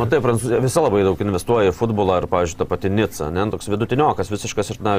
Matai, 0.01 0.19
Prancūzija 0.23 0.61
visa 0.63 0.83
labai 0.83 1.03
daug 1.05 1.19
investuoja 1.21 1.71
į 1.71 1.75
futbolą, 1.77 2.17
ar, 2.21 2.27
pavyzdžiui, 2.31 2.59
tą 2.61 2.67
patį 2.69 2.91
Nica, 2.93 3.29
ne, 3.33 3.45
toks 3.53 3.69
vidutiniokas 3.71 4.31
visiškas 4.33 4.73
ir, 4.73 4.81
na, 4.85 4.95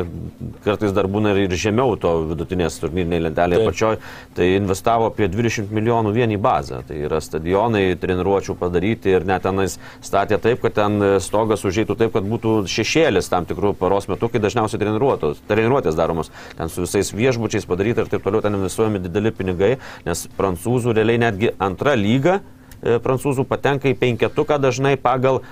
kartais 0.66 0.94
dar 0.94 1.08
būna 1.10 1.34
ir 1.42 1.54
žemiau 1.58 1.96
to 2.00 2.12
vidutinės 2.30 2.78
turnyriniai 2.82 3.24
lentelėje 3.26 3.68
pačioj, 3.68 3.98
tai 4.38 4.50
investavo 4.58 5.10
apie 5.10 5.28
20 5.32 5.74
milijonų 5.74 6.14
vien 6.14 6.34
į 6.34 6.40
bazę, 6.44 6.84
tai 6.88 7.00
yra 7.08 7.20
stadionai, 7.24 7.86
treniruočių 8.00 8.58
padaryti 8.60 9.14
ir 9.14 9.23
net 9.26 9.44
tenais 9.44 9.78
statė 10.04 10.38
taip, 10.42 10.62
kad 10.64 10.76
ten 10.78 11.00
stogas 11.24 11.64
užėjtų 11.66 11.98
taip, 12.00 12.14
kad 12.16 12.28
būtų 12.28 12.56
šešėlis 12.70 13.30
tam 13.32 13.48
tikrų 13.48 13.74
paros 13.78 14.08
metų, 14.10 14.30
kai 14.32 14.42
dažniausiai 14.44 14.80
treniruotės 15.48 15.98
daromos, 15.98 16.32
ten 16.58 16.72
su 16.72 16.84
visais 16.86 17.12
viešbučiais 17.14 17.68
padaryti 17.68 18.04
ir 18.04 18.12
taip 18.12 18.24
toliau, 18.24 18.44
ten 18.44 18.56
investuojami 18.56 19.02
dideli 19.04 19.34
pinigai, 19.34 19.74
nes 20.06 20.26
prancūzų 20.38 20.84
prancūzų 20.84 20.94
realiai 20.96 21.20
netgi 21.20 21.52
antra 21.58 21.94
lyga 21.94 22.40
e, 22.82 22.98
prancūzų 22.98 23.44
patenka 23.48 23.88
į 23.88 23.96
penketuką 23.98 24.58
dažnai 24.58 24.96
pagal 24.96 25.42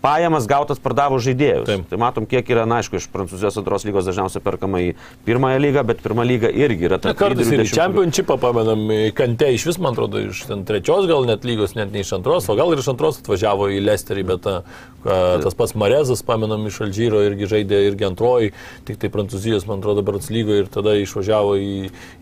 pajamas 0.00 0.46
gautas 0.50 0.80
pardavus 0.82 1.24
žaidėjus. 1.26 1.66
Taip. 1.68 1.84
Tai 1.90 1.98
matom, 2.00 2.26
kiek 2.28 2.48
yra, 2.52 2.64
na, 2.68 2.80
aišku, 2.80 3.00
iš 3.00 3.08
Prancūzijos 3.12 3.58
antros 3.60 3.84
lygos 3.88 4.08
dažniausiai 4.08 4.42
perkama 4.44 4.80
į 4.84 4.90
pirmąją 5.26 5.60
lygą, 5.62 5.84
bet 5.90 6.02
pirmą 6.04 6.24
lygą 6.28 6.52
irgi 6.64 6.88
yra 6.88 7.00
ta. 7.02 7.14
Kartais 7.18 7.52
ir 7.52 7.64
čempionšipą 7.68 8.38
pamenam, 8.40 8.86
kante 9.16 9.50
iš 9.54 9.66
vis, 9.70 9.80
man 9.82 9.96
atrodo, 9.96 10.22
iš 10.30 10.42
trečios 10.68 11.08
gal 11.10 11.28
net 11.28 11.44
lygos, 11.48 11.76
net 11.78 11.92
ne 11.92 12.04
iš 12.04 12.14
antros, 12.16 12.48
o 12.48 12.56
gal 12.58 12.72
ir 12.74 12.82
iš 12.82 12.90
antros 12.94 13.20
atvažiavo 13.20 13.70
į 13.74 13.80
Lesterį, 13.84 14.26
bet 14.32 14.44
ta, 14.46 14.56
tas 15.04 15.56
pats 15.58 15.76
Marezas, 15.78 16.24
pamenam, 16.26 16.66
iš 16.70 16.80
Alžyro 16.86 17.22
irgi 17.26 17.48
žaidė 17.54 17.84
irgi 17.90 18.08
antroji, 18.08 18.54
tik 18.88 19.00
tai 19.02 19.12
Prancūzijos, 19.12 19.68
man 19.68 19.84
atrodo, 19.84 20.04
Brats 20.06 20.32
lygoje 20.32 20.64
ir 20.64 20.70
tada 20.72 20.96
išvažiavo 21.00 21.56
į, 21.60 21.74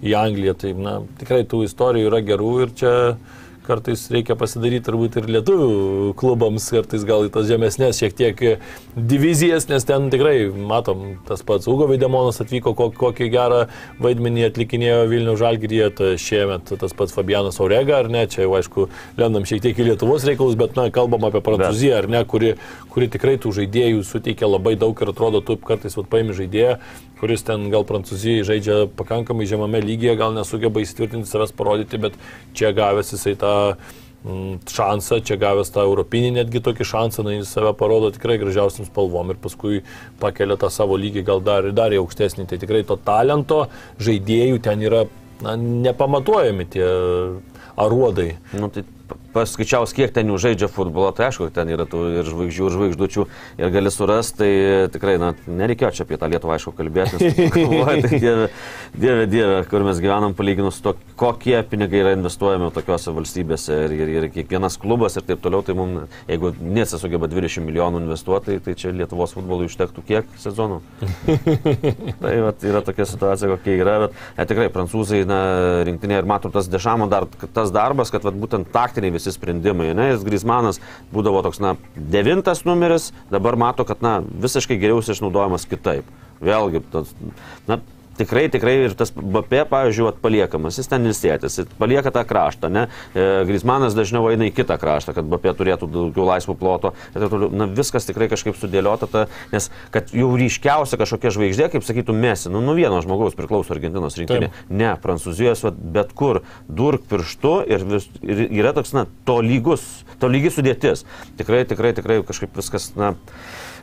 į 0.03 0.17
Angliją. 0.19 0.57
Tai, 0.59 0.75
na, 0.79 0.95
tikrai 1.21 1.45
tų 1.49 1.65
istorijų 1.69 2.11
yra 2.11 2.23
gerų 2.27 2.55
ir 2.65 2.75
čia 2.79 2.95
kartais 3.69 4.07
reikia 4.13 4.37
pasidaryti 4.39 4.87
turbūt 4.89 5.19
ir 5.21 5.29
lietuvių 5.37 6.15
klubams, 6.19 6.67
kartais 6.73 7.05
gal 7.09 7.27
į 7.27 7.33
tas 7.35 7.49
žemesnės 7.51 8.01
šiek 8.01 8.17
tiek 8.17 8.43
divizijas, 8.97 9.69
nes 9.71 9.85
ten 9.89 10.09
tikrai, 10.13 10.49
matom, 10.51 11.19
tas 11.29 11.45
pats 11.47 11.69
Ugo 11.71 11.89
Videmonas 11.91 12.41
atvyko, 12.43 12.75
kokį 12.75 13.29
gerą 13.33 13.61
vaidmenį 14.03 14.47
atlikinėjo 14.49 15.03
Vilnių 15.13 15.37
Žalgiryje, 15.41 15.91
tai 16.01 16.13
šiemet 16.21 16.73
tas 16.81 16.97
pats 16.97 17.15
Fabianas 17.17 17.61
Aurega, 17.63 18.01
ar 18.03 18.11
ne, 18.13 18.25
čia 18.31 18.47
jau 18.47 18.55
aišku, 18.59 18.89
lendam 19.21 19.47
šiek 19.49 19.63
tiek 19.65 19.79
į 19.79 19.91
Lietuvos 19.91 20.27
reikalus, 20.29 20.57
bet, 20.59 20.77
na, 20.79 20.89
kalbam 20.95 21.29
apie 21.29 21.45
Prancūziją, 21.45 22.01
ar 22.03 22.11
ne, 22.11 22.25
kuri, 22.29 22.55
kuri 22.93 23.11
tikrai 23.13 23.37
tų 23.43 23.55
žaidėjų 23.61 24.07
suteikia 24.07 24.49
labai 24.51 24.77
daug 24.81 24.97
ir 24.99 25.13
atrodo, 25.13 25.45
tu 25.45 25.59
kartais 25.61 25.97
vat, 25.99 26.09
paimi 26.11 26.37
žaidėją, 26.37 26.79
kuris 27.19 27.43
ten 27.47 27.67
gal 27.73 27.85
Prancūzijai 27.87 28.47
žaidžia 28.47 28.79
pakankamai 28.99 29.47
žemame 29.51 29.81
lygyje, 29.83 30.15
gal 30.21 30.35
nesugeba 30.37 30.83
įsitvirtinti 30.85 31.29
savęs 31.31 31.55
parodyti, 31.59 31.99
bet 32.01 32.19
čia 32.57 32.71
gavęs 32.77 33.11
jisai 33.15 33.35
tą 33.41 33.58
šansą, 34.69 35.21
čia 35.25 35.39
gavęs 35.39 35.71
tą 35.73 35.85
europinį 35.87 36.33
netgi 36.41 36.61
tokį 36.65 36.87
šansą, 36.91 37.25
na, 37.25 37.37
jis 37.37 37.53
save 37.55 37.71
parodo 37.79 38.11
tikrai 38.13 38.39
gražiausiam 38.41 38.87
spalvom 38.89 39.31
ir 39.33 39.39
paskui 39.41 39.83
pakelia 40.21 40.59
tą 40.59 40.71
savo 40.75 40.99
lygį 40.99 41.23
gal 41.29 41.43
dar, 41.45 41.71
dar 41.73 41.95
į 41.95 42.03
aukštesnį. 42.03 42.49
Tai 42.51 42.59
tikrai 42.61 42.83
to 42.89 42.99
talento 43.07 43.65
žaidėjų 44.03 44.61
ten 44.67 44.83
yra 44.85 45.07
na, 45.45 45.55
nepamatuojami 45.57 46.69
tie 46.75 46.87
aruodai. 47.79 48.33
Nu, 48.59 48.71
tai 48.75 48.85
paskaičiaus, 49.35 49.93
kiek 49.97 50.13
ten 50.15 50.31
jų 50.31 50.39
žaidžia 50.43 50.69
futbolo, 50.73 51.11
tai 51.17 51.29
aišku, 51.29 51.51
ten 51.55 51.71
yra 51.73 51.87
tų 51.89 52.05
ir 52.21 52.29
žvaigždžių, 52.29 52.69
ir 52.69 52.75
žvaigždučių, 52.77 53.25
ir 53.61 53.73
gali 53.75 53.93
surasti, 53.93 54.39
tai 54.39 54.51
tikrai, 54.95 55.17
na, 55.21 55.33
nereikėjo 55.47 55.91
čia 55.99 56.07
apie 56.07 56.19
tą 56.21 56.29
Lietuvą, 56.31 56.57
aišku, 56.57 56.73
kalbėti, 56.79 57.19
tai 57.55 58.11
dieve, 58.13 58.49
dieve, 58.95 59.27
dieve, 59.31 59.59
kur 59.71 59.85
mes 59.87 60.01
gyvenam 60.03 60.37
palyginus 60.39 60.81
to, 60.85 60.95
kokie 61.19 61.57
pinigai 61.69 62.03
yra 62.03 62.15
investuojami 62.17 62.71
tokiuose 62.77 63.15
valstybėse 63.17 63.79
ir, 63.87 63.97
ir, 63.97 64.13
ir 64.17 64.29
kiekvienas 64.35 64.79
klubas 64.81 65.19
ir 65.19 65.27
taip 65.29 65.43
toliau, 65.45 65.65
tai 65.67 65.77
mums, 65.79 66.19
jeigu 66.31 66.53
nesisugeba 66.63 67.31
20 67.31 67.67
milijonų 67.69 68.03
investuoti, 68.05 68.59
tai, 68.59 68.59
tai 68.65 68.77
čia 68.79 68.95
Lietuvos 68.95 69.35
futbolui 69.37 69.69
užtektų 69.69 70.05
kiek 70.09 70.31
sezonų. 70.41 70.81
tai 72.23 72.35
vat, 72.45 72.65
yra 72.67 72.83
tokia 72.87 73.09
situacija, 73.09 73.53
kokia 73.57 73.77
yra, 73.83 73.97
bet 74.07 74.17
ne, 74.39 74.49
tikrai 74.49 74.69
prancūzai, 74.73 75.23
na, 75.29 75.41
rinktinė 75.89 76.23
ir 76.23 76.29
matom 76.29 76.55
tas 76.55 76.71
dešamo 76.71 77.09
dar, 77.11 77.29
tas 77.55 77.73
darbas, 77.75 78.13
kad 78.15 78.25
vat, 78.27 78.39
būtent 78.39 78.71
taktiniai 78.99 79.15
visi 79.15 79.33
sprendimai. 79.33 79.93
Ne? 79.95 80.11
Jis 80.13 80.25
Grismanas 80.27 80.81
būdavo 81.13 81.43
toks, 81.47 81.61
na, 81.63 81.77
devintas 81.95 82.65
numeris, 82.67 83.13
dabar 83.31 83.57
mato, 83.57 83.87
kad, 83.87 84.03
na, 84.03 84.19
visiškai 84.23 84.79
geriau 84.79 84.99
išnaudojamas 84.99 85.69
kitaip. 85.71 86.09
Vėlgi, 86.43 86.83
tas, 86.93 87.15
na, 87.69 87.79
tikrai, 88.19 88.47
tikrai 88.53 88.75
ir 88.87 88.95
tas 88.99 89.13
BP, 89.15 89.65
pavyzdžiui, 89.71 90.11
paliekamas, 90.23 90.79
jis 90.81 90.91
ten 90.91 91.07
ilsėtis, 91.09 91.59
jis 91.61 91.71
palieka 91.79 92.13
tą 92.15 92.25
kraštą, 92.29 92.71
ne? 92.73 92.87
E, 93.15 93.27
Grismanas 93.49 93.97
dažniau 93.97 94.29
eina 94.33 94.49
į 94.49 94.55
kitą 94.57 94.79
kraštą, 94.81 95.15
kad 95.17 95.29
BP 95.29 95.55
turėtų 95.59 95.89
daugiau 95.93 96.27
laisvų 96.29 96.57
ploto. 96.59 96.95
Na, 97.15 97.69
viskas 97.79 98.09
tikrai 98.09 98.31
kažkaip 98.33 98.59
sudėliota, 98.59 99.09
ta, 99.11 99.27
nes 99.53 99.71
kad 99.95 100.13
jau 100.15 100.31
ryškiausia 100.39 101.01
kažkokia 101.01 101.35
žvaigždė, 101.37 101.71
kaip 101.75 101.87
sakytų 101.87 102.17
Mesi, 102.19 102.53
nu, 102.53 102.63
nu 102.65 102.75
vieno 102.79 103.01
žmogaus 103.05 103.37
priklauso 103.39 103.75
Argentinos 103.75 104.19
rinktinė. 104.19 104.51
Ne, 104.69 104.93
Prancūzijos, 105.03 105.65
bet 105.95 106.13
kur, 106.19 106.43
durk 106.69 107.07
pirštu 107.11 107.55
ir, 107.71 107.87
vis, 107.95 108.09
ir 108.23 108.47
yra 108.61 108.75
toks, 108.77 108.95
na, 108.97 109.07
to 109.29 109.39
lygus, 109.45 109.87
to 110.21 110.31
lygi 110.31 110.53
sudėtis. 110.55 111.07
Tikrai, 111.39 111.65
tikrai, 111.69 111.95
tikrai 111.97 112.21
kažkaip 112.27 112.57
viskas, 112.59 112.91
na, 112.99 113.15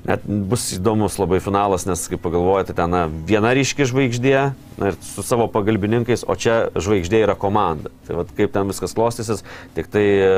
net 0.05 0.25
bus 0.25 0.67
įdomus 0.75 1.17
labai 1.19 1.41
finalas, 1.43 1.87
nes 1.89 2.05
kaip 2.11 2.21
pagalvojate, 2.23 2.75
ten 2.77 2.91
na, 2.93 3.05
viena 3.07 3.51
ryški 3.57 3.87
žvaigždė 3.89 4.35
na, 4.77 4.91
ir 4.91 4.97
su 5.03 5.23
savo 5.25 5.47
pagalbininkais, 5.51 6.25
o 6.27 6.35
čia 6.37 6.69
žvaigždė 6.77 7.23
yra 7.25 7.35
komanda. 7.39 7.91
Tai 8.05 8.19
vat, 8.21 8.33
kaip 8.37 8.53
ten 8.53 8.69
viskas 8.69 8.93
klostysis, 8.97 9.41
tik 9.77 9.89
tai 9.93 10.03
e, 10.05 10.31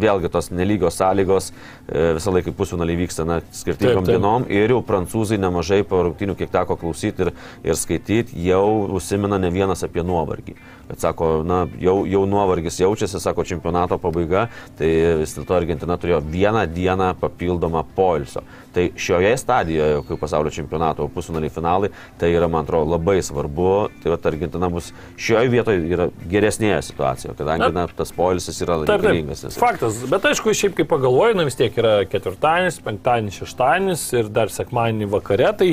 vėlgi 0.00 0.30
tos 0.32 0.48
nelygios 0.54 0.96
sąlygos 1.00 1.50
e, 1.50 2.14
visą 2.18 2.32
laiką 2.34 2.54
pusfinaliai 2.56 3.02
vyksta 3.02 3.26
na, 3.28 3.40
skirtingom 3.52 4.04
taip, 4.04 4.08
taip. 4.08 4.14
dienom 4.14 4.48
ir 4.48 4.76
jau 4.76 4.80
prancūzai 4.86 5.40
nemažai 5.42 5.82
po 5.88 6.04
rungtinių, 6.08 6.38
kiek 6.38 6.52
teko 6.54 6.78
klausyti 6.80 7.28
ir, 7.28 7.34
ir 7.66 7.78
skaityti, 7.78 8.38
jau 8.48 8.64
užsimina 8.96 9.40
ne 9.42 9.52
vienas 9.52 9.84
apie 9.84 10.06
nuovargį. 10.06 10.56
Bet 10.88 11.00
sako, 11.00 11.28
na, 11.48 11.62
jau, 11.80 12.02
jau 12.08 12.24
nuovargis 12.28 12.76
jaučiasi, 12.80 13.20
sako, 13.20 13.44
čempionato 13.48 13.96
pabaiga, 14.00 14.48
tai 14.78 14.90
vis 15.22 15.32
dėlto 15.36 15.56
Argentina 15.56 15.96
turėjo 16.00 16.20
vieną 16.28 16.66
dieną 16.72 17.14
papildomą 17.20 17.86
poilsio. 17.96 18.44
Tai 18.74 18.90
šioje 18.96 19.36
stadijoje, 19.40 20.02
kai 20.08 20.18
pasaulio 20.20 20.52
čempionato 20.54 21.08
pusfinaliai 21.14 21.52
finalai, 21.52 21.90
tai 22.20 22.30
yra, 22.34 22.48
man 22.50 22.64
atrodo, 22.64 22.90
labai 22.94 23.18
svarbu. 23.22 23.72
Tai 24.02 24.14
va, 24.14 24.18
Argentina 24.30 24.70
bus 24.72 24.92
šioje 25.20 25.50
vietoje 25.52 25.82
yra 25.94 26.08
geresnėje 26.30 26.80
situacijoje, 26.90 27.36
kadangi 27.38 27.70
na, 27.74 27.86
tas 27.96 28.12
poilsis 28.14 28.60
yra 28.64 28.80
reikalingas. 28.84 29.46
Faktas, 29.60 30.00
bet 30.10 30.30
aišku, 30.30 30.54
šiaip 30.56 30.78
kaip 30.78 30.90
pagalvoju, 30.92 31.38
na 31.38 31.46
vis 31.48 31.58
tiek 31.58 31.76
yra 31.80 32.00
ketvirtadienis, 32.08 32.80
penktadienis, 32.84 33.42
šeštadienis 33.42 34.08
ir 34.18 34.32
dar 34.34 34.52
sekmadienį 34.52 35.10
vakare, 35.12 35.50
tai 35.58 35.70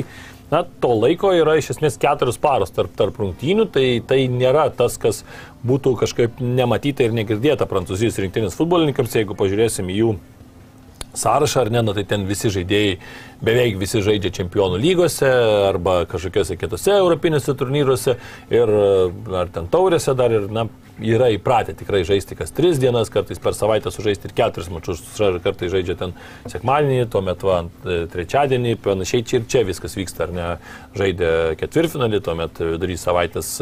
na, 0.52 0.62
to 0.80 0.92
laiko 0.92 1.32
yra 1.34 1.56
iš 1.58 1.72
esmės 1.76 1.96
keturios 2.00 2.38
paros 2.40 2.74
tarp, 2.74 2.92
tarp 2.98 3.16
rungtynių, 3.22 3.66
tai 3.72 3.86
tai 4.08 4.26
nėra 4.30 4.66
tas, 4.76 4.98
kas 5.00 5.22
būtų 5.66 5.94
kažkaip 6.02 6.42
nematyta 6.42 7.06
ir 7.06 7.16
negirdėta 7.16 7.68
prancūzijos 7.70 8.20
rinktinės 8.20 8.58
futbolininkams, 8.58 9.16
jeigu 9.16 9.38
pažiūrėsim 9.38 9.88
jų 9.94 10.16
sąrašą 11.14 11.60
ar 11.60 11.70
ne, 11.70 11.82
na, 11.82 11.94
tai 11.94 12.04
ten 12.08 12.26
visi 12.26 12.50
žaidėjai, 12.52 12.96
beveik 13.42 13.78
visi 13.80 14.02
žaidžia 14.04 14.32
čempionų 14.40 14.78
lygose 14.82 15.28
arba 15.68 16.02
kažkokiuose 16.10 16.56
kitose 16.60 16.94
europinėse 16.98 17.56
turnyruose 17.58 18.16
ir 18.52 18.72
ar 19.42 19.52
ten 19.52 19.68
taurėse 19.72 20.14
dar 20.18 20.34
ir, 20.34 20.48
na, 20.52 20.68
yra 21.02 21.30
įpratę 21.34 21.74
tikrai 21.78 22.02
žaisti 22.06 22.36
kas 22.38 22.52
tris 22.54 22.78
dienas, 22.82 23.10
kartais 23.12 23.40
per 23.42 23.56
savaitę 23.56 23.90
sužaisti 23.92 24.28
ir 24.28 24.36
keturis 24.36 24.70
mačius, 24.72 25.02
kartais 25.44 25.72
žaidžia 25.72 25.96
ten 25.98 26.14
sekmadienį, 26.52 27.08
tuomet 27.12 27.42
va, 27.46 27.62
trečiadienį, 27.82 28.76
panašiai. 28.84 29.26
Čia 29.26 29.40
ir 29.40 29.48
čia 29.50 29.64
viskas 29.66 29.96
vyksta, 29.98 30.28
ar 30.28 30.36
ne, 30.36 30.48
žaidė 30.98 31.32
ketvirtfinalį, 31.60 32.22
tuomet 32.28 32.62
vidury 32.74 32.98
savaitės 33.00 33.56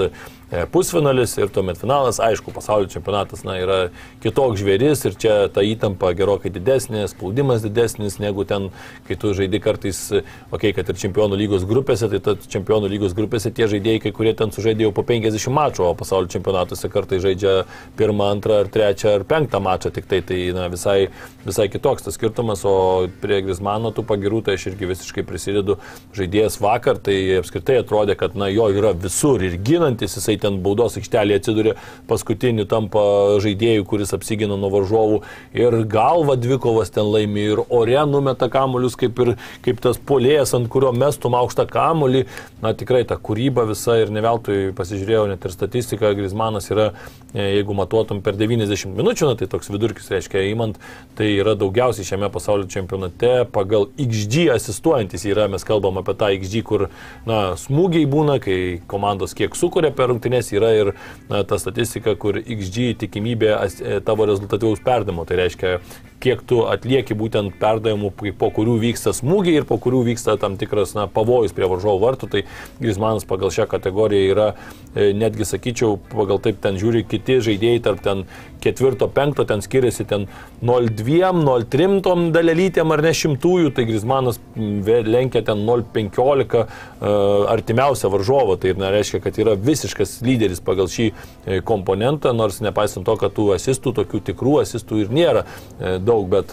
E, 0.51 0.64
pusfinalis 0.66 1.37
ir 1.38 1.51
tuomet 1.55 1.79
finalas, 1.79 2.16
aišku, 2.19 2.51
pasaulio 2.51 2.88
čempionatas 2.90 3.45
na, 3.47 3.55
yra 3.62 3.77
kitoks 4.19 4.59
žvėris 4.59 5.05
ir 5.07 5.14
čia 5.23 5.35
ta 5.55 5.62
įtampa 5.62 6.11
gerokai 6.19 6.51
didesnė, 6.51 7.05
spaudimas 7.12 7.62
didesnis 7.62 8.16
negu 8.19 8.43
ten, 8.43 8.66
kai 9.07 9.14
tu 9.14 9.31
žaidži 9.31 9.53
kartais, 9.70 10.02
okei, 10.11 10.52
okay, 10.52 10.74
kad 10.76 10.90
ir 10.90 10.98
čempionų 11.00 11.38
lygos 11.40 11.66
grupėse, 11.68 12.11
tai 12.11 12.20
ta 12.24 12.37
čempionų 12.50 12.90
lygos 12.90 13.14
grupėse 13.16 13.52
tie 13.54 13.68
žaidėjai, 13.70 14.02
kai 14.06 14.14
kurie 14.16 14.35
ten 14.37 14.52
sužaidė 14.54 14.88
jau 14.88 14.94
po 14.96 15.04
50 15.06 15.54
mačų, 15.54 15.87
o 15.87 15.94
pasaulio 15.98 16.30
čempionatuose 16.33 16.90
kartais 16.92 17.22
žaidžia 17.24 17.54
pirmą, 17.98 18.30
antrą, 18.35 18.61
ar 18.64 18.70
trečią, 18.72 19.14
ar 19.20 19.26
penktą 19.28 19.62
mačą, 19.62 19.92
tik 19.94 20.09
tai 20.11 20.22
tai 20.26 20.40
na, 20.56 20.68
visai, 20.72 21.11
visai 21.46 21.68
kitoks 21.72 22.06
tas 22.06 22.16
skirtumas, 22.18 22.64
o 22.68 23.09
prie 23.22 23.40
Grismano 23.46 23.92
tų 23.94 24.04
pagirų 24.09 24.42
tai 24.46 24.56
aš 24.59 24.70
irgi 24.72 24.90
visiškai 24.90 25.24
prisidedu. 25.28 25.78
Žaidėjas 26.16 26.59
vakar, 26.62 27.00
tai 27.02 27.16
apskritai 27.40 27.80
atrodė, 27.80 28.16
kad 28.18 28.37
na, 28.38 28.50
jo 28.52 28.68
yra 28.74 28.92
visur 28.96 29.42
ir 29.46 29.56
ginantis, 29.66 30.16
jisai 30.18 30.37
ten 30.40 30.61
baudos 30.64 30.98
aikštelėje 31.00 31.42
atsiduria 31.42 31.76
paskutiniu, 32.11 32.66
tampa 32.70 33.02
žaidėjų, 33.42 33.87
kuris 33.90 34.14
apsigina 34.16 34.59
nuo 34.61 34.72
varžovų 34.72 35.20
ir 35.56 35.80
galva 35.90 36.37
dvikovas 36.40 36.92
ten 36.94 37.11
laimi 37.11 37.48
ir 37.54 37.64
ore 37.68 37.98
numeta 38.09 38.48
kamuolius 38.52 38.96
kaip, 39.00 39.18
ir, 39.24 39.35
kaip 39.64 39.81
tas 39.85 39.99
polėjas, 39.99 40.55
ant 40.57 40.68
kurio 40.73 40.92
mestum 40.96 41.37
aukštą 41.38 41.66
kamuolį. 41.70 42.25
Na 42.64 42.73
tikrai 42.77 43.03
ta 43.09 43.16
kūryba 43.20 43.66
visa 43.68 43.96
ir 44.01 44.12
ne 44.12 44.23
veltui 44.25 44.59
pasižiūrėjau 44.77 45.27
net 45.31 45.44
ir 45.44 45.55
statistiką, 45.55 46.12
Grismanas 46.16 46.70
yra, 46.73 46.90
e, 47.33 47.44
jeigu 47.59 47.77
matuotum 47.77 48.20
per 48.25 48.37
90 48.40 48.96
minučių, 48.96 49.31
na, 49.31 49.38
tai 49.40 49.49
toks 49.51 49.70
vidurkis 49.73 50.11
reiškia 50.12 50.44
įmant, 50.51 50.81
tai 51.18 51.31
yra 51.38 51.57
daugiausiai 51.59 52.09
šiame 52.09 52.31
pasaulio 52.33 52.68
čempionate 52.70 53.46
pagal 53.55 53.88
XG 54.01 54.51
asistuojantis 54.57 55.25
yra, 55.29 55.49
mes 55.53 55.64
kalbam 55.66 56.01
apie 56.01 56.16
tą 56.20 56.33
XG, 56.37 56.64
kur 56.66 56.88
na, 57.29 57.40
smūgiai 57.61 58.09
būna, 58.11 58.40
kai 58.44 58.59
komandos 58.90 59.37
kiek 59.38 59.57
sukuria 59.59 59.92
per 59.96 60.12
rungtynės 60.12 60.53
yra 60.57 60.75
ir 60.77 60.94
na, 61.33 61.44
ta 61.44 61.61
statistika, 61.61 62.16
kur 62.20 62.40
XG 62.40 62.94
tikimybė 63.05 63.57
e, 63.57 63.99
tavo 64.05 64.29
rezultatyvaus 64.29 64.85
perdamo. 64.85 65.25
Tai 65.29 65.40
reiškia, 65.40 65.79
kiek 66.20 66.42
tu 66.46 66.61
atlieki 66.68 67.16
būtent 67.16 67.56
perdavimų, 67.61 68.12
po 68.38 68.50
kurių 68.54 68.76
vyksta 68.83 69.14
smūgiai 69.16 69.61
ir 69.61 69.66
po 69.68 69.78
kurių 69.80 70.02
vyksta 70.11 70.37
tam 70.40 70.59
tikras 70.61 70.92
na, 70.96 71.06
pavojus 71.11 71.54
prie 71.56 71.68
varžovo 71.70 71.98
vartų. 72.04 72.30
Tai 72.35 72.42
Grismanas 72.80 73.26
pagal 73.28 73.52
šią 73.54 73.66
kategoriją 73.70 74.35
yra, 74.35 74.48
e, 74.94 75.11
netgi 75.16 75.48
sakyčiau, 75.48 75.96
pagal 76.12 76.42
taip 76.44 76.61
ten 76.62 76.78
žiūri 76.80 77.06
kiti 77.09 77.40
žaidėjai 77.44 77.85
tarp 77.88 78.04
ten 78.04 78.26
ketvirto, 78.62 79.09
penkto, 79.12 79.44
ten 79.49 79.62
skiriasi 79.64 80.07
ten 80.09 80.27
0,2, 80.62 81.33
0,3 81.40 82.01
tom 82.05 82.29
dalelytėm 82.35 82.94
ar 82.94 83.03
ne 83.05 83.12
šimtųjų, 83.16 83.73
tai 83.77 83.87
Grismanas 83.88 84.40
lenkia 84.57 85.42
ten 85.46 85.64
0,15 85.68 86.61
uh, 86.61 86.64
e, 86.64 87.12
artimiausią 87.57 88.12
varžovą. 88.12 88.59
Tai 88.61 88.75
nereiškia, 88.81 89.23
kad 89.25 89.40
yra 89.40 89.57
visiškas 89.59 90.18
lyderis 90.27 90.62
pagal 90.64 90.90
šį 90.92 91.11
e, 91.11 91.61
komponentą, 91.66 92.35
nors 92.37 92.61
nepaisant 92.64 93.09
to, 93.09 93.16
kad 93.20 93.37
tų 93.37 93.51
asistų, 93.57 93.94
tokių 94.03 94.25
tikrų 94.31 94.59
asistų 94.64 95.05
ir 95.05 95.14
nėra 95.14 95.46
daug, 95.81 96.27
bet 96.31 96.53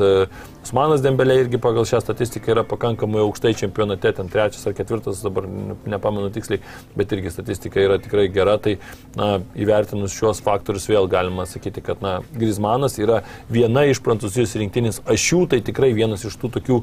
Usmanas 0.67 0.99
Dembelė 0.99 1.38
irgi 1.45 1.60
pagal 1.63 1.86
šią 1.88 2.01
statistiką 2.03 2.51
yra 2.51 2.63
pakankamai 2.67 3.21
aukštai 3.23 3.53
čempionate, 3.56 4.12
ten 4.17 4.27
trečias 4.27 4.67
ar 4.67 4.73
ketvirtas, 4.75 5.21
dabar 5.23 5.45
nepamenu 5.88 6.27
tiksliai, 6.36 6.60
bet 6.99 7.13
irgi 7.15 7.32
statistika 7.32 7.80
yra 7.80 7.95
tikrai 8.03 8.25
gera, 8.36 8.58
tai 8.60 8.75
na, 9.15 9.38
įvertinus 9.56 10.17
šios 10.17 10.43
faktorius 10.43 10.89
vėl 10.91 11.08
galima 11.08 11.47
sakyti, 11.47 11.86
kad 11.86 12.03
na, 12.03 12.17
Grismanas 12.36 12.99
yra 12.99 13.21
viena 13.47 13.86
iš 13.88 14.03
prancūzijos 14.03 14.58
rinktinės 14.60 14.99
ašių, 15.08 15.45
tai 15.53 15.62
tikrai 15.69 15.93
vienas 15.95 16.27
iš 16.27 16.36
tų 16.41 16.51
tokių 16.58 16.82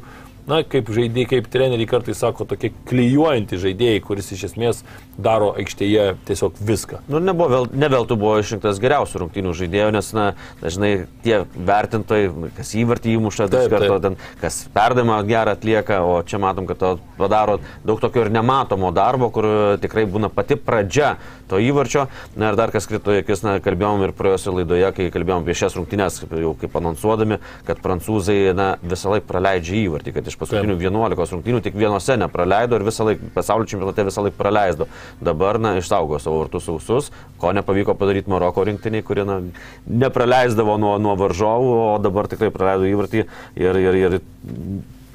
na, 0.50 0.61
kaip 0.66 0.90
žaidėjai, 0.92 1.28
kaip 1.30 1.48
treneriai 1.52 1.88
kartais 1.88 2.20
sako, 2.20 2.46
tokie 2.48 2.72
klyjuojantys 2.88 3.62
žaidėjai, 3.62 4.02
kuris 4.04 4.30
iš 4.35 4.46
esmės 4.50 4.83
daro 5.16 5.52
aikštėje 5.59 6.07
tiesiog 6.28 6.59
viską. 6.61 7.00
Nu, 7.09 7.20
nebuvo, 7.22 7.48
vėl, 7.52 7.68
ne 7.72 7.88
veltui 7.92 8.18
buvo 8.20 8.37
išrinktas 8.42 8.80
geriausių 8.83 9.24
rungtynių 9.24 9.54
žaidėjų, 9.57 9.90
nes, 9.94 10.11
na, 10.16 10.26
dažnai 10.62 10.92
tie 11.24 11.42
vertintojai, 11.54 12.50
kas 12.59 12.74
įvartį 12.80 13.14
įmuša, 13.18 13.48
taip, 13.52 13.70
karto, 13.72 14.00
ten, 14.04 14.18
kas 14.42 14.64
perdavimą 14.74 15.20
gerą 15.28 15.54
atlieka, 15.57 16.02
o 16.04 16.18
čia 16.26 16.40
matom, 16.42 16.68
kad 16.68 16.80
to 16.83 16.92
padaro 17.18 17.61
daug 17.87 18.02
tokio 18.02 18.26
ir 18.26 18.33
nematomo 18.35 18.90
darbo, 18.94 19.30
kur 19.35 19.48
tikrai 19.83 20.07
būna 20.11 20.30
pati 20.35 20.59
pradžia 20.61 21.14
to 21.48 21.61
įvarčio. 21.62 22.07
Na 22.40 22.50
ir 22.50 22.59
dar 22.59 22.72
kas 22.74 22.88
krito 22.90 23.14
akis, 23.14 23.44
na, 23.46 23.57
kalbėjom 23.64 24.07
ir 24.07 24.14
praėjusioje 24.16 24.59
laidoje, 24.61 24.90
kai 24.96 25.09
kalbėjom 25.14 25.44
apie 25.44 25.57
šias 25.59 25.76
rungtynės, 25.78 26.20
jau 26.24 26.54
kaip 26.59 26.76
anonsuodami, 26.80 27.40
kad 27.68 27.80
prancūzai, 27.85 28.38
na, 28.57 28.74
visą 28.83 29.12
laiką 29.14 29.28
praleidžia 29.28 29.78
įvartį, 29.85 30.14
kad 30.16 30.30
iš 30.30 30.33
paskutinių 30.40 30.76
11 30.80 31.34
rungtynių 31.36 31.62
tik 31.64 31.76
vienose 31.78 32.16
nepraleido 32.20 32.78
ir 32.78 32.86
visą 32.86 33.06
laiką 33.08 33.32
pasaulio 33.34 33.68
čempionate 33.70 34.06
visą 34.08 34.24
laiką 34.26 34.38
praleido. 34.38 34.88
Dabar, 35.24 35.60
na, 35.62 35.76
išsaugo 35.80 36.20
savo 36.22 36.42
vartus 36.44 36.68
sausus, 36.68 37.10
ko 37.40 37.52
nepavyko 37.56 37.96
padaryti 37.98 38.32
Maroko 38.32 38.64
rinktiniai, 38.66 39.04
kurie, 39.06 39.26
na, 39.28 39.40
nepraleisdavo 39.86 40.78
nuo, 40.80 40.96
nuo 41.02 41.14
varžovų, 41.20 41.76
o 41.84 41.94
dabar 42.02 42.30
tikrai 42.30 42.52
praleido 42.54 42.90
įvartį 42.90 43.24
ir, 43.24 43.80
ir, 43.84 44.02
ir 44.02 44.20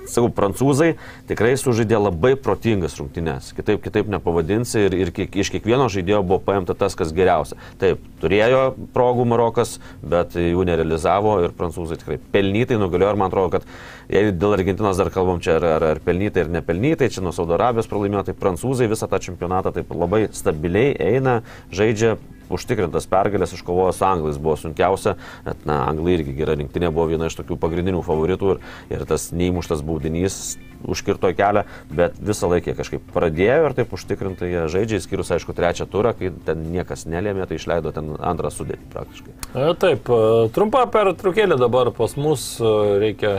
sakau, 0.10 0.29
prancūzai 0.34 0.93
tikrai 1.29 1.53
sužaidė 1.60 1.99
labai 1.99 2.34
protingas 2.39 2.97
rungtynes. 2.99 3.51
Kitaip, 3.58 3.82
kitaip 3.86 4.10
nepavadinsi 4.12 4.86
ir, 4.88 4.97
ir 5.05 5.13
kiek, 5.15 5.38
iš 5.43 5.51
kiekvieno 5.53 5.89
žaidėjo 5.91 6.21
buvo 6.25 6.41
paimta 6.45 6.75
tas, 6.77 6.97
kas 6.99 7.13
geriausia. 7.15 7.60
Taip, 7.82 8.01
turėjo 8.23 8.63
progų 8.95 9.27
Marokas, 9.29 9.77
bet 10.01 10.38
jų 10.39 10.65
nerealizavo 10.69 11.39
ir 11.45 11.55
prancūzai 11.58 11.99
tikrai 12.01 12.19
pelnytai 12.34 12.79
nugalėjo 12.82 13.13
ir 13.13 13.21
man 13.21 13.32
atrodo, 13.32 13.60
kad 13.60 13.67
jei 14.10 14.34
dėl 14.34 14.58
Argentinos 14.58 15.00
dar 15.00 15.12
kalbam 15.13 15.41
čia 15.43 15.58
ar, 15.60 15.67
ar, 15.78 15.88
ar 15.93 16.02
pelnytai 16.06 16.45
ir 16.45 16.52
nepelnytai, 16.54 17.12
čia 17.13 17.24
nuo 17.26 17.34
Saudo 17.36 17.58
Arabijos 17.58 17.89
pralaimėjo, 17.91 18.28
tai 18.30 18.38
prancūzai 18.38 18.89
visą 18.91 19.10
tą 19.10 19.22
čempionatą 19.24 19.74
taip 19.76 19.93
labai 19.93 20.28
stabiliai 20.36 20.95
eina, 21.12 21.39
žaidžia 21.76 22.17
užtikrintas 22.50 23.06
pergalės 23.10 23.54
iškovojo 23.54 23.91
su 23.93 24.06
anglais, 24.08 24.39
buvo 24.41 24.56
sunkiausia, 24.60 25.15
bet, 25.45 25.62
na, 25.69 25.84
anglai 25.89 26.17
irgi 26.17 26.34
gera 26.39 26.56
rinktinė 26.58 26.89
buvo 26.93 27.06
viena 27.12 27.30
iš 27.30 27.38
tokių 27.39 27.60
pagrindinių 27.62 28.02
favoritų 28.06 28.56
ir, 28.56 28.63
ir 28.95 29.06
tas 29.10 29.30
neįmuštas 29.36 29.86
baudinys 29.86 30.58
užkirto 30.89 31.30
kelią, 31.36 31.65
bet 31.91 32.17
visą 32.24 32.50
laiką 32.50 32.74
kažkaip 32.78 33.06
pradėjo 33.13 33.67
ir 33.67 33.76
taip 33.78 33.93
užtikrintai 33.95 34.52
jie 34.54 34.65
žaidžia, 34.72 35.02
skyrus, 35.04 35.32
aišku, 35.36 35.54
trečią 35.56 35.86
turą, 35.91 36.15
kai 36.17 36.32
ten 36.48 36.63
niekas 36.72 37.06
nelėmė, 37.10 37.45
tai 37.50 37.60
išleido 37.60 37.91
ten 37.95 38.13
antrą 38.17 38.52
sudėtį 38.54 38.88
praktiškai. 38.93 39.36
E, 39.52 39.74
taip, 39.82 40.08
e, 40.08 40.48
trumpa 40.56 40.86
per 40.91 41.12
trukėlį 41.19 41.60
dabar 41.60 41.91
pas 41.95 42.15
mus 42.19 42.54
e, 42.63 42.72
reikia 43.04 43.34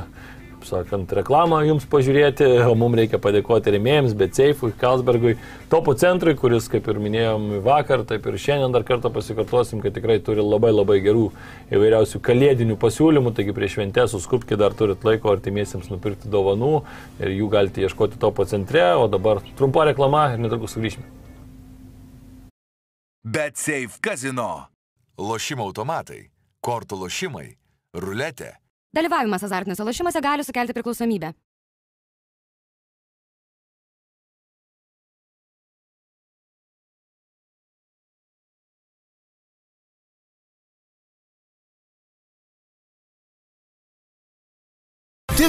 sakant, 0.69 1.11
reklamą 1.17 1.61
jums 1.67 1.85
pažiūrėti, 1.91 2.47
o 2.69 2.75
mums 2.79 2.99
reikia 2.99 3.19
padėkoti 3.23 3.73
remėjams, 3.75 4.15
bet 4.19 4.37
Seifui, 4.39 4.71
Kalsbergui, 4.81 5.35
Topo 5.73 5.95
centrui, 5.99 6.35
kuris, 6.39 6.67
kaip 6.71 6.89
ir 6.91 7.01
minėjom 7.03 7.49
vakar, 7.67 8.05
taip 8.09 8.25
ir 8.27 8.39
šiandien 8.41 8.75
dar 8.75 8.85
kartą 8.89 9.13
pasikartosim, 9.15 9.83
kad 9.85 9.95
tikrai 9.97 10.19
turi 10.25 10.45
labai 10.45 10.73
labai 10.75 10.99
gerų 11.05 11.27
įvairiausių 11.73 12.23
kalėdinių 12.27 12.79
pasiūlymų, 12.81 13.35
taigi 13.37 13.55
prieš 13.57 13.77
šventę 13.79 14.07
suskupkite 14.11 14.59
dar 14.61 14.77
turit 14.79 15.05
laiko 15.07 15.33
artimiesiems 15.35 15.91
nupirkti 15.93 16.31
dovanų 16.33 16.73
ir 17.23 17.35
jų 17.37 17.51
galite 17.53 17.85
ieškoti 17.85 18.21
Topo 18.23 18.47
centre, 18.51 18.85
o 18.97 19.07
dabar 19.11 19.43
trumpa 19.59 19.85
reklama 19.91 20.31
ir 20.35 20.43
netrukus 20.43 20.77
sugrįšime. 20.77 21.07
Bet 23.25 23.61
Safe 23.61 24.01
Casino. 24.01 24.71
Lošimo 25.21 25.67
automatai, 25.69 26.31
kortų 26.65 26.97
lošimai, 27.03 27.51
ruletė 27.93 28.55
Dalyvavimas 28.91 29.45
azartiniuose 29.47 29.85
lošimuose 29.87 30.21
gali 30.21 30.45
sukelti 30.45 30.75
priklausomybę. 30.75 31.29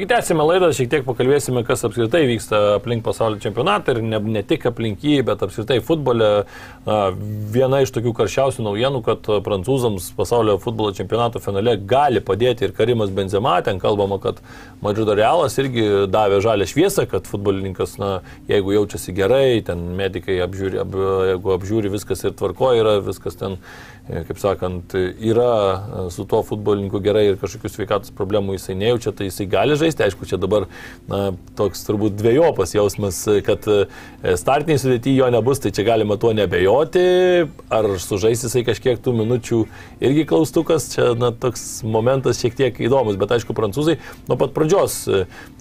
Taigi 0.00 0.14
tęsime 0.14 0.44
laidą, 0.48 0.68
šiek 0.72 0.86
tiek 0.88 1.02
pakalbėsime, 1.04 1.60
kas 1.68 1.82
apskritai 1.84 2.22
vyksta 2.24 2.58
aplink 2.78 3.02
pasaulio 3.04 3.36
čempionatą 3.42 3.92
ir 3.92 3.98
ne, 4.00 4.16
ne 4.32 4.40
tik 4.48 4.62
aplink 4.70 5.02
jį, 5.04 5.18
bet 5.28 5.42
apskritai 5.44 5.76
futbole. 5.84 6.28
Viena 7.52 7.82
iš 7.84 7.92
tokių 7.92 8.14
karščiausių 8.16 8.64
naujienų, 8.64 9.02
kad 9.04 9.28
prancūzams 9.44 10.06
pasaulio 10.16 10.54
futbolo 10.62 10.94
čempionato 10.96 11.44
finale 11.44 11.76
gali 11.84 12.24
padėti 12.24 12.64
ir 12.64 12.72
Karimas 12.78 13.12
Benzema. 13.12 13.58
Ten 13.66 13.76
kalbama, 13.82 14.16
kad 14.24 14.40
Madrido 14.80 15.12
Realas 15.20 15.60
irgi 15.60 15.84
davė 16.08 16.40
žalę 16.48 16.64
šviesą, 16.64 17.04
kad 17.10 17.28
futbolininkas, 17.28 17.98
na, 18.00 18.10
jeigu 18.48 18.72
jaučiasi 18.78 19.12
gerai, 19.20 19.60
ten 19.68 19.84
medikai 20.00 20.40
apžiūri, 20.46 20.80
ab, 20.80 20.96
jeigu 21.34 21.56
apžiūri 21.58 21.92
viskas 21.92 22.24
ir 22.24 22.32
tvarko 22.40 22.72
yra, 22.80 23.02
viskas 23.04 23.36
ten 23.36 23.60
kaip 24.10 24.38
sakant, 24.40 24.94
yra 24.94 25.50
e, 25.54 26.04
su 26.10 26.24
tuo 26.28 26.42
futbolininku 26.46 27.00
gerai 27.04 27.26
ir 27.30 27.38
kažkokių 27.40 27.70
sveikatos 27.70 28.14
problemų 28.16 28.56
jisai 28.56 28.74
nejaučia, 28.80 29.12
tai 29.16 29.28
jisai 29.28 29.46
gali 29.50 29.76
žaisti. 29.78 30.04
Aišku, 30.06 30.26
čia 30.28 30.38
dabar 30.40 30.66
na, 31.10 31.30
toks 31.58 31.84
turbūt 31.86 32.16
dviejopas 32.18 32.74
jausmas, 32.74 33.22
kad 33.46 33.66
e, 33.70 33.84
startiniai 34.40 34.80
sudėti 34.82 35.14
jo 35.16 35.30
nebus, 35.32 35.62
tai 35.62 35.72
čia 35.76 35.86
galima 35.86 36.18
tuo 36.20 36.32
nebejoti. 36.36 37.04
Ar 37.70 37.90
sužais 38.02 38.42
jisai 38.46 38.64
kažkiek 38.66 39.00
tų 39.02 39.14
minučių 39.20 39.60
irgi 40.02 40.26
klaustukas, 40.30 40.90
čia 40.94 41.12
na, 41.18 41.30
toks 41.30 41.84
momentas 41.86 42.42
šiek 42.42 42.58
tiek 42.58 42.82
įdomus, 42.82 43.18
bet 43.20 43.36
aišku, 43.36 43.54
prancūzai 43.56 43.98
nuo 44.28 44.38
pat 44.40 44.54
pradžios 44.56 45.02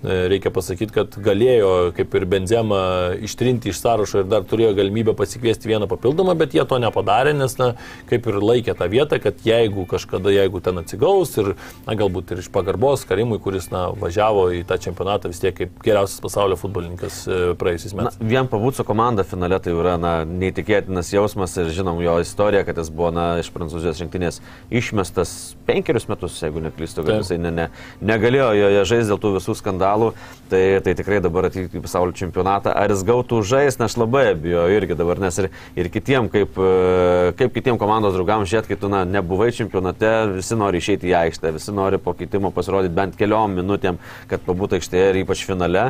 reikia 0.04 0.52
pasakyti, 0.54 0.94
kad 0.96 1.16
galėjo 1.22 1.92
kaip 1.98 2.14
ir 2.16 2.26
Benzema 2.30 2.82
ištrinti 3.26 3.74
iš 3.74 3.82
sąrašo 3.82 4.24
ir 4.24 4.30
dar 4.32 4.46
turėjo 4.48 4.74
galimybę 4.78 5.14
pasikviesti 5.18 5.70
vieną 5.72 5.90
papildomą, 5.92 6.36
bet 6.40 6.56
jie 6.56 6.64
to 6.68 6.80
nepadarė, 6.82 7.34
nes 7.38 7.58
na, 7.60 7.74
kaip 8.10 8.28
ir 8.30 8.39
laikė 8.46 8.76
tą 8.80 8.88
vietą, 8.92 9.20
kad 9.24 9.42
jeigu 9.46 9.86
kažkada, 9.90 10.32
jeigu 10.34 10.62
ten 10.64 10.82
atsigaus 10.82 11.36
ir 11.42 11.54
na, 11.88 11.96
galbūt 12.00 12.34
ir 12.34 12.44
iš 12.44 12.50
pagarbos 12.54 13.06
Karimui, 13.10 13.40
kuris 13.44 13.70
na, 13.74 13.88
važiavo 14.00 14.50
į 14.60 14.64
tą 14.70 14.80
čempionatą 14.82 15.32
vis 15.32 15.42
tiek 15.44 15.56
kaip 15.58 15.78
geriausias 15.86 16.22
pasaulio 16.24 16.58
futbolininkas 16.60 17.22
e, 17.28 17.40
praėjusiais 17.60 17.96
metais. 17.98 18.20
Na, 18.20 18.30
vien 18.34 18.50
pabūti 18.52 18.80
su 18.82 18.88
komanda 18.88 19.26
finale 19.28 19.60
tai 19.64 19.74
yra 19.76 19.96
na, 20.02 20.14
neįtikėtinas 20.28 21.12
jausmas 21.14 21.56
ir 21.60 21.72
žinom 21.76 22.02
jo 22.04 22.18
istoriją, 22.24 22.66
kad 22.68 22.80
jis 22.82 22.92
buvo 22.94 23.12
na, 23.16 23.28
iš 23.42 23.52
prancūzijos 23.56 24.04
rinktinės 24.04 24.42
išmestas 24.70 25.36
penkerius 25.70 26.08
metus, 26.10 26.38
jeigu 26.42 26.64
neklystu, 26.64 27.04
kad 27.06 27.22
jisai 27.22 27.40
ne, 27.42 27.52
ne, 27.54 27.68
negalėjo 28.06 28.52
joje 28.58 28.86
žaisti 28.94 29.12
dėl 29.12 29.22
tų 29.22 29.34
visų 29.38 29.56
skandalų, 29.60 30.12
tai, 30.52 30.64
tai 30.86 30.96
tikrai 30.98 31.20
dabar 31.24 31.50
atvykti 31.50 31.80
į 31.80 31.84
pasaulio 31.86 32.16
čempionatą. 32.18 32.74
Ar 32.74 32.94
jis 32.94 33.04
gautų 33.08 33.42
žaisti, 33.46 33.86
aš 33.86 33.98
labai 34.00 34.30
abejoju 34.34 34.80
irgi 34.80 34.98
dabar, 35.00 35.22
nes 35.22 35.40
ir, 35.42 35.50
ir 35.80 35.92
kitiem, 35.94 36.30
kaip, 36.34 36.58
e, 36.58 37.34
kaip 37.40 37.54
kitiem 37.56 37.80
komandos 37.82 38.18
draugams 38.20 38.52
žiūrėti, 38.52 38.74
kai 38.74 38.80
tu 38.82 38.92
na, 38.92 39.06
nebuvai 39.08 39.50
čempionate, 39.56 40.12
visi 40.36 40.58
nori 40.60 40.82
išeiti 40.84 41.10
į 41.10 41.16
aikštę, 41.24 41.54
visi 41.56 41.74
nori 41.76 42.00
po 42.04 42.14
keitimo 42.20 42.52
pasirodyti 42.56 42.96
bent 42.96 43.18
keliom 43.20 43.56
minutėm, 43.62 44.00
kad 44.30 44.44
pabūtų 44.46 44.80
aikštėje 44.80 45.12
ir 45.14 45.22
ypač 45.24 45.46
finale. 45.48 45.90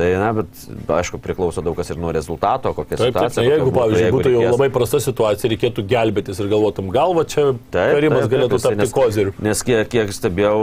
Tai, 0.00 0.08
na, 0.16 0.30
bet 0.32 0.60
aišku, 0.96 1.18
priklauso 1.20 1.60
daug 1.64 1.76
kas 1.76 1.90
ir 1.92 1.98
nuo 2.00 2.08
rezultato, 2.14 2.70
kokia 2.72 2.96
taip, 2.96 3.10
situacija. 3.10 3.42
Taip, 3.42 3.48
jeigu, 3.50 3.72
pavyzdžiui, 3.74 4.04
jeigu 4.06 4.16
būtų 4.16 4.30
jau 4.30 4.38
reikės... 4.38 4.54
labai 4.54 4.68
prasta 4.72 5.00
situacija, 5.04 5.50
reikėtų 5.52 5.84
gelbėtis 5.90 6.40
ir 6.40 6.48
galvotum, 6.48 6.88
galva 6.94 7.26
čia 7.28 7.44
taip, 7.74 7.98
karimas 7.98 8.24
taip, 8.24 8.32
galėtų 8.32 8.60
tapti 8.64 8.80
nes, 8.80 8.94
koziriu. 8.96 9.34
Nes 9.44 9.62
kiek, 9.66 9.90
kiek 9.92 10.14
stebėjau 10.16 10.56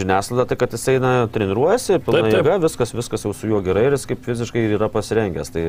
žiniasklaidą, 0.00 0.48
tai 0.50 0.58
kad 0.64 0.74
jisai 0.74 0.96
na, 1.04 1.14
treniruojasi, 1.30 2.00
pilna 2.08 2.34
jėga, 2.34 2.58
viskas, 2.66 2.96
viskas 2.96 3.28
jau 3.28 3.34
su 3.36 3.52
juo 3.52 3.62
gerai 3.62 3.86
ir 3.86 3.98
jis 4.00 4.10
kaip 4.10 4.26
fiziškai 4.26 4.66
yra 4.74 4.90
pasirengęs. 4.90 5.54
Tai 5.54 5.66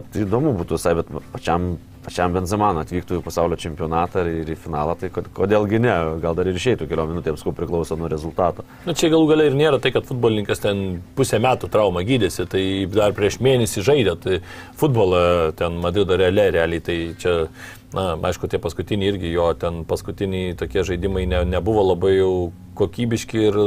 at, 0.00 0.08
įdomu 0.16 0.56
būtų 0.62 0.80
visai, 0.80 0.96
bet 1.02 1.12
pačiam 1.34 1.74
pačiam 2.04 2.32
Benzeman 2.34 2.80
atvyktų 2.80 3.18
į 3.18 3.24
pasaulio 3.24 3.58
čempionatą 3.60 4.24
ir 4.28 4.48
į 4.54 4.56
finalą, 4.58 4.96
tai 4.98 5.10
kodėlgi 5.12 5.80
ne, 5.82 5.94
gal 6.22 6.36
dar 6.38 6.48
ir 6.48 6.56
išeitų 6.56 6.88
keliom 6.88 7.12
minutėms, 7.12 7.42
kuo 7.44 7.52
priklauso 7.56 7.98
nuo 8.00 8.08
rezultato. 8.10 8.64
Na 8.86 8.94
čia 8.96 9.10
galų 9.12 9.28
galiai 9.30 9.50
ir 9.50 9.58
nėra 9.58 9.80
tai, 9.82 9.92
kad 9.94 10.08
futbolininkas 10.08 10.64
ten 10.64 11.00
pusę 11.18 11.40
metų 11.42 11.70
traumą 11.72 12.02
gydėsi, 12.30 12.46
tai 12.48 12.86
dar 12.92 13.12
prieš 13.12 13.40
mėnesį 13.40 13.84
žaidė, 13.84 14.16
tai 14.20 14.40
futbolą 14.78 15.52
ten 15.56 15.80
Madrido 15.80 16.16
realiai, 16.16 16.50
realiai 16.50 16.80
tai 16.80 17.14
čia 17.18 17.48
Na, 17.90 18.14
aišku, 18.14 18.46
tie 18.46 18.60
paskutiniai 18.62 19.10
irgi 19.10 19.32
jo, 19.32 19.48
ten 19.58 19.80
paskutiniai 19.82 20.54
tokie 20.54 20.84
žaidimai 20.86 21.24
ne, 21.26 21.40
nebuvo 21.42 21.82
labai 21.82 22.12
jau 22.20 22.52
kokybiški 22.78 23.40
ir 23.48 23.58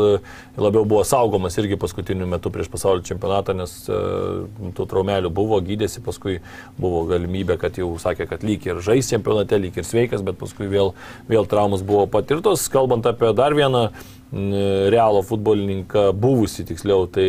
labiau 0.56 0.86
buvo 0.88 1.02
saugomas 1.04 1.60
irgi 1.60 1.76
paskutiniu 1.76 2.24
metu 2.32 2.48
prieš 2.48 2.70
pasaulio 2.72 3.04
čempionatą, 3.04 3.52
nes 3.52 3.74
e, 3.92 3.98
tų 4.78 4.86
traumelių 4.88 5.28
buvo, 5.28 5.60
gydėsi, 5.60 6.00
paskui 6.08 6.38
buvo 6.80 7.04
galimybė, 7.12 7.60
kad 7.60 7.76
jau 7.76 7.92
sakė, 8.00 8.30
kad 8.32 8.48
lyg 8.48 8.64
ir 8.64 8.80
žais 8.80 9.12
čempionate, 9.12 9.60
lyg 9.60 9.76
ir 9.76 9.90
sveikas, 9.92 10.24
bet 10.24 10.40
paskui 10.40 10.72
vėl, 10.72 10.96
vėl 11.28 11.44
traumas 11.44 11.84
buvo 11.84 12.08
patirtos. 12.08 12.64
Kalbant 12.72 13.04
apie 13.12 13.36
dar 13.36 13.60
vieną 13.60 13.90
realo 14.90 15.22
futbolininką, 15.22 16.08
buvusi 16.18 16.66
tiksliau, 16.66 17.06
tai 17.12 17.26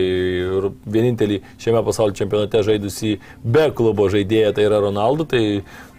vienintelį 0.89 1.41
šiame 1.61 1.83
pasaulio 1.85 2.17
čempionate 2.17 2.63
žaidusi 2.65 3.19
be 3.45 3.67
klubo 3.77 4.07
žaidėją, 4.13 4.55
tai 4.57 4.65
yra 4.65 4.81
Ronaldo, 4.81 5.27
tai 5.29 5.43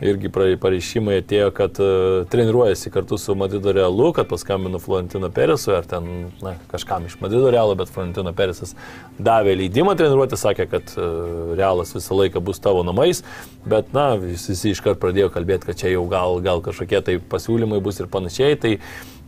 irgi 0.03 0.31
pareiškimai 0.33 1.19
atėjo, 1.21 1.51
kad 1.55 1.77
uh, 1.79 2.25
treniruojasi 2.31 2.91
kartu 2.91 3.19
su 3.21 3.35
Madrido 3.37 3.71
Realu, 3.75 4.09
kad 4.17 4.27
paskambino 4.31 4.81
Florentino 4.81 5.29
Peresui, 5.31 5.75
ar 5.77 5.85
ten 5.87 6.09
na, 6.43 6.55
kažkam 6.71 7.05
iš 7.05 7.19
Madrido 7.21 7.53
Realo, 7.53 7.77
bet 7.79 7.91
Florentino 7.93 8.33
Peresas 8.35 8.73
davė 9.21 9.55
leidimą 9.61 9.95
treniruoti, 9.99 10.39
sakė, 10.41 10.67
kad 10.73 10.95
uh, 10.97 11.53
Realas 11.55 11.93
visą 11.95 12.17
laiką 12.17 12.41
bus 12.43 12.59
tavo 12.63 12.81
namais, 12.87 13.21
bet 13.65 13.93
na, 13.95 14.13
visi 14.19 14.73
iškart 14.73 14.99
pradėjo 15.03 15.29
kalbėti, 15.37 15.69
kad 15.69 15.83
čia 15.85 15.93
jau 15.93 16.07
gal, 16.11 16.41
gal 16.43 16.65
kažkokie 16.65 17.05
tai 17.05 17.19
pasiūlymai 17.21 17.83
bus 17.85 18.01
ir 18.01 18.09
panašiai. 18.11 18.57
Tai, 18.59 18.79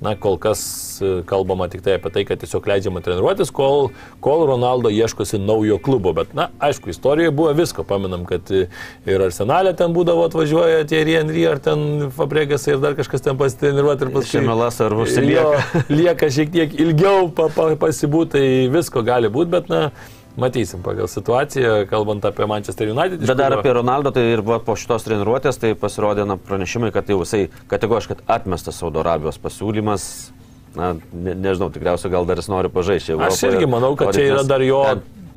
na, 0.02 0.14
kol 0.16 0.38
kas 0.41 0.62
e, 1.02 1.12
kalbama 1.26 1.68
tik 1.72 1.82
tai 1.86 1.95
apie 1.98 2.12
tai, 2.14 2.24
kad 2.28 2.41
tiesiog 2.41 2.68
leidžiama 2.70 3.02
treniruotis, 3.06 3.52
kol, 3.56 3.89
kol 4.24 4.45
Ronaldo 4.50 4.91
ieškosi 4.93 5.39
naujo 5.41 5.80
klubo. 5.82 6.14
Bet, 6.18 6.34
na, 6.38 6.50
aišku, 6.64 6.91
istorijoje 6.93 7.34
buvo 7.38 7.54
visko. 7.58 7.86
Paminam, 7.88 8.26
kad 8.30 8.50
ir 8.52 9.24
Arsenalė 9.26 9.74
ten 9.78 9.95
būdavo 9.95 10.28
atvažiuoja 10.28 10.86
tie 10.89 11.02
Rienry 11.08 11.48
ar 11.50 11.62
ten 11.64 12.12
Fabregas 12.14 12.68
ir 12.70 12.82
dar 12.84 12.98
kažkas 12.98 13.26
ten 13.26 13.39
pasitreniruoti 13.39 14.08
ir 14.08 14.14
paskui. 14.14 14.38
Šemelas 14.38 14.82
ar 14.86 14.93
užsilieka. 14.98 15.84
Lieka 15.93 16.30
šiek 16.34 16.54
tiek 16.54 16.78
ilgiau 16.78 17.32
pa, 17.34 17.50
pa, 17.54 17.72
pasibūti, 17.80 18.38
tai 18.38 18.45
visko 18.74 19.02
gali 19.08 19.32
būti, 19.34 19.54
bet, 19.54 19.72
na, 19.72 19.88
Matysim 20.38 20.84
pagal 20.86 21.08
situaciją, 21.10 21.88
kalbant 21.90 22.26
apie 22.30 22.46
Manchester 22.46 22.92
United. 22.94 23.24
Bet 23.26 23.40
dar 23.40 23.56
apie 23.58 23.74
Ronaldo, 23.74 24.12
tai 24.14 24.28
ir 24.36 24.44
po 24.46 24.76
šitos 24.78 25.08
treniruotės, 25.08 25.58
tai 25.58 25.72
pasirodė 25.74 26.28
na, 26.30 26.38
pranešimai, 26.38 26.92
kad 26.94 27.10
jau 27.10 27.18
jisai 27.24 27.48
kategoriškai 27.72 28.20
atmestas 28.38 28.78
Saudo 28.78 29.02
Arabijos 29.02 29.42
pasiūlymas. 29.42 30.06
Na, 30.78 30.92
ne, 31.10 31.34
nežinau, 31.34 31.72
tikriausiai 31.74 32.14
gal 32.14 32.28
dar 32.30 32.38
jis 32.38 32.52
nori 32.54 32.70
pažaisti. 32.70 33.16
Aš 33.18 33.48
irgi 33.50 33.70
manau, 33.72 33.96
kad 33.98 34.14
čia 34.14 34.28
yra 34.36 34.44
dar 34.46 34.62
jo 34.62 34.84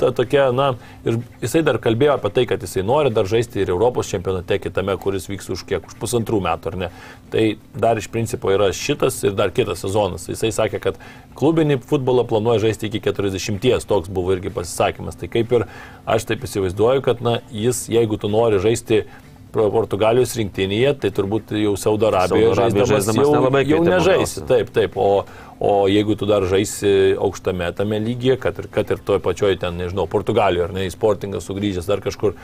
ta 0.00 0.10
tokia, 0.16 0.48
na, 0.56 0.72
ir 1.04 1.20
jisai 1.42 1.62
dar 1.66 1.78
kalbėjo 1.82 2.16
apie 2.16 2.32
tai, 2.34 2.46
kad 2.48 2.62
jisai 2.64 2.84
nori 2.86 3.12
dar 3.14 3.28
žaisti 3.28 3.60
ir 3.62 3.72
Europos 3.74 4.10
čempionate 4.10 4.58
kitame, 4.62 4.96
kuris 5.00 5.28
vyks 5.30 5.50
už 5.52 5.64
kiek, 5.68 5.86
už 5.86 5.96
pusantrų 6.00 6.40
metų, 6.46 6.72
ar 6.72 6.78
ne. 6.80 6.90
Tai 7.32 7.44
dar 7.86 8.00
iš 8.00 8.10
principo 8.12 8.52
yra 8.54 8.70
šitas 8.76 9.20
ir 9.26 9.36
dar 9.38 9.52
kitas 9.54 9.84
sezonas. 9.84 10.28
Jisai 10.30 10.52
sakė, 10.56 10.80
kad 10.82 11.00
klubinį 11.38 11.80
futbolą 11.84 12.24
planuoja 12.28 12.64
žaisti 12.66 12.88
iki 12.88 13.02
40, 13.04 13.88
toks 13.90 14.12
buvo 14.12 14.36
irgi 14.36 14.52
pasisakymas. 14.54 15.18
Tai 15.20 15.30
kaip 15.32 15.52
ir 15.58 15.66
aš 16.08 16.28
taip 16.30 16.46
įsivaizduoju, 16.48 17.04
kad, 17.06 17.24
na, 17.24 17.40
jis, 17.52 17.86
jeigu 17.92 18.20
tu 18.20 18.32
nori 18.32 18.62
žaisti 18.62 19.04
Portugalijos 19.50 20.32
rinktinėje, 20.38 20.94
tai 21.02 21.10
turbūt 21.14 21.54
jau 21.58 21.74
Saudo 21.80 22.08
Arabijoje 22.10 22.54
žaisdamas, 22.58 22.90
žaisdamas 22.92 23.64
jau, 23.66 23.72
jau 23.72 23.80
nežaisi. 23.86 24.44
Taip, 24.46 24.70
taip. 24.74 24.98
O, 25.00 25.24
o 25.60 25.84
jeigu 25.92 26.16
tu 26.16 26.26
dar 26.28 26.46
žaisi 26.48 27.14
aukštame 27.20 27.68
tame 27.76 28.00
lygyje, 28.00 28.38
kad 28.40 28.58
ir, 28.62 28.70
kad 28.72 28.90
ir 28.90 29.04
toj 29.04 29.20
pačioj 29.24 29.58
ten, 29.60 29.76
nežinau, 29.76 30.08
Portugalijoje, 30.10 30.70
ar 30.70 30.76
ne, 30.76 30.88
į 30.88 30.94
sportingą 30.96 31.42
sugrįžęs 31.44 31.88
dar 31.90 32.02
kažkur, 32.04 32.34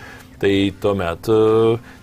tai 0.43 0.55
tuomet 0.83 1.33
e, 1.33 1.43